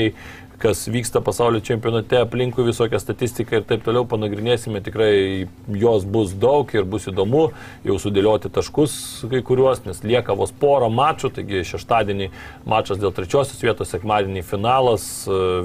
kas 0.64 0.88
vyksta 0.88 1.20
pasaulio 1.22 1.60
čempionate, 1.60 2.22
aplinkui 2.24 2.64
visokią 2.64 3.00
statistiką 3.02 3.60
ir 3.60 3.66
taip 3.68 3.82
toliau 3.84 4.06
panagrinėsime, 4.08 4.80
tikrai 4.84 5.48
jos 5.68 6.06
bus 6.08 6.32
daug 6.40 6.70
ir 6.72 6.86
bus 6.88 7.10
įdomu 7.12 7.50
jau 7.84 7.98
sudėlioti 8.00 8.52
taškus 8.54 8.94
kai 9.32 9.42
kuriuos, 9.44 9.82
nes 9.84 10.00
lieka 10.08 10.36
vos 10.40 10.54
porą 10.56 10.88
mačų, 10.94 11.34
taigi 11.36 11.66
šeštadienį 11.68 12.30
mačas 12.70 13.02
dėl 13.02 13.12
trečiosios 13.16 13.60
vietos, 13.60 13.92
sekmadienį 13.92 14.46
finalas, 14.48 15.08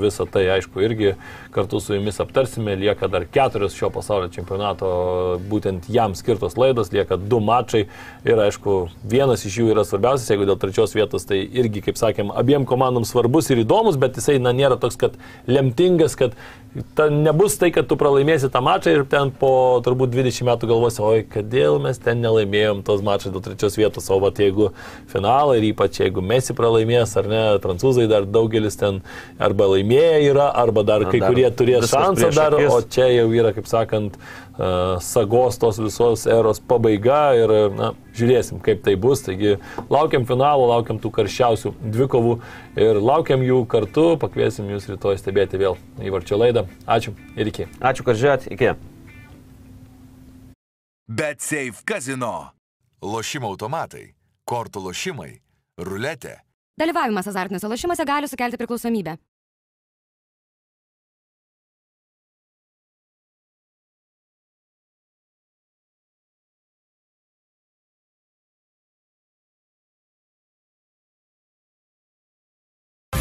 visą 0.03 0.27
tai 0.27 0.49
aišku 0.57 0.83
irgi 0.83 1.15
kartu 1.55 1.79
su 1.81 1.95
jumis 1.95 2.19
aptarsime, 2.19 2.75
lieka 2.83 3.07
dar 3.13 3.29
keturios 3.31 3.79
šio 3.79 3.93
pasaulio 3.95 4.33
čempionato 4.35 4.91
būtent 5.51 5.87
jam 5.95 6.19
skirtos 6.19 6.59
laidos, 6.59 6.91
lieka 6.95 7.21
du 7.21 7.39
mačai 7.45 7.85
ir 8.27 8.43
aišku 8.49 8.81
vienas 9.07 9.47
iš 9.47 9.61
jų 9.63 9.71
yra 9.77 9.87
svarbiausias, 9.87 10.27
jeigu 10.35 10.51
dėl 10.51 10.59
trečios 10.59 10.99
vietos 10.99 11.31
tai 11.31 11.45
irgi, 11.47 11.87
kaip 11.87 12.03
sakėm, 12.03 12.35
abiem 12.35 12.67
komandom 12.67 13.07
svarbus 13.07 13.53
ir 13.55 13.63
įdomus, 13.63 14.01
bet 14.01 14.19
jisai 14.19 14.41
na, 14.43 14.51
nėra 14.57 14.75
toks 14.81 14.88
toks, 14.89 15.01
kad 15.05 15.21
lemtingas, 15.47 16.17
kad 16.19 16.37
ta, 16.99 17.09
nebus 17.13 17.57
tai, 17.61 17.71
kad 17.75 17.89
tu 17.91 17.97
pralaimėsi 18.01 18.51
tą 18.53 18.63
mačą 18.65 18.95
ir 18.95 19.05
ten 19.11 19.33
po 19.35 19.51
turbūt 19.85 20.13
20 20.15 20.47
metų 20.49 20.71
galvosi, 20.71 21.03
oi, 21.05 21.23
kodėl 21.33 21.79
mes 21.83 22.01
ten 22.03 22.23
nelaimėjom 22.25 22.83
tos 22.87 23.05
mačą 23.07 23.33
dėl 23.35 23.45
trečios 23.45 23.79
vietos, 23.81 24.09
o 24.11 24.19
va, 24.23 24.33
jeigu 24.35 24.71
finalą 25.13 25.59
ir 25.59 25.69
ypač 25.73 26.03
jeigu 26.03 26.25
Mesi 26.25 26.57
pralaimės 26.57 27.15
ar 27.21 27.31
ne, 27.31 27.45
prancūzai 27.65 28.09
dar 28.11 28.27
daugelis 28.29 28.79
ten 28.81 29.03
arba 29.39 29.71
laimėję 29.75 30.29
yra, 30.33 30.51
arba 30.65 30.85
dar 30.87 31.07
kai 31.09 31.23
dar 31.23 31.33
kurie 31.33 31.49
turės 31.55 31.89
šansą 31.93 32.35
dar, 32.37 32.59
o 32.69 32.83
čia 32.83 33.09
jau 33.13 33.31
yra, 33.35 33.55
kaip 33.57 33.71
sakant, 33.71 34.19
uh, 34.19 34.49
sagos 35.01 35.59
tos 35.59 35.79
visos 35.79 36.27
eros 36.27 36.59
pabaiga 36.61 37.21
ir, 37.39 37.53
na, 37.79 37.93
žiūrėsim, 38.19 38.59
kaip 38.63 38.83
tai 38.83 38.97
bus. 38.99 39.23
Taigi 39.27 39.57
laukiam 39.91 40.27
finalo, 40.27 40.67
laukiam 40.73 40.99
tų 40.99 41.13
karščiausių 41.15 41.75
dvikovų 41.95 42.39
ir 42.83 43.01
laukiam 43.03 43.45
jų 43.47 43.63
kartu. 43.71 44.11
Pakviesim 44.21 44.71
jūs 44.75 44.91
rytoj 44.91 45.21
stebėti 45.21 45.61
vėl 45.63 45.79
įvarčio 46.03 46.41
laidą. 46.41 46.67
Ačiū 46.87 47.15
ir 47.37 47.51
iki. 47.51 47.67
Ačiū, 47.81 48.05
kad 48.07 48.19
žiūrėt, 48.19 48.49
iki. 48.55 48.75
Bet 51.09 51.41
Safe 51.41 51.85
Casino. 51.85 52.53
Lošimo 52.99 53.47
automatai, 53.53 54.09
kortų 54.49 54.83
lošimai, 54.89 55.37
ruletė. 55.79 56.41
Dalyvavimas 56.79 57.29
azartiniuose 57.31 57.71
lošimuose 57.71 58.05
gali 58.07 58.27
sukelti 58.31 58.59
priklausomybę. 58.59 59.15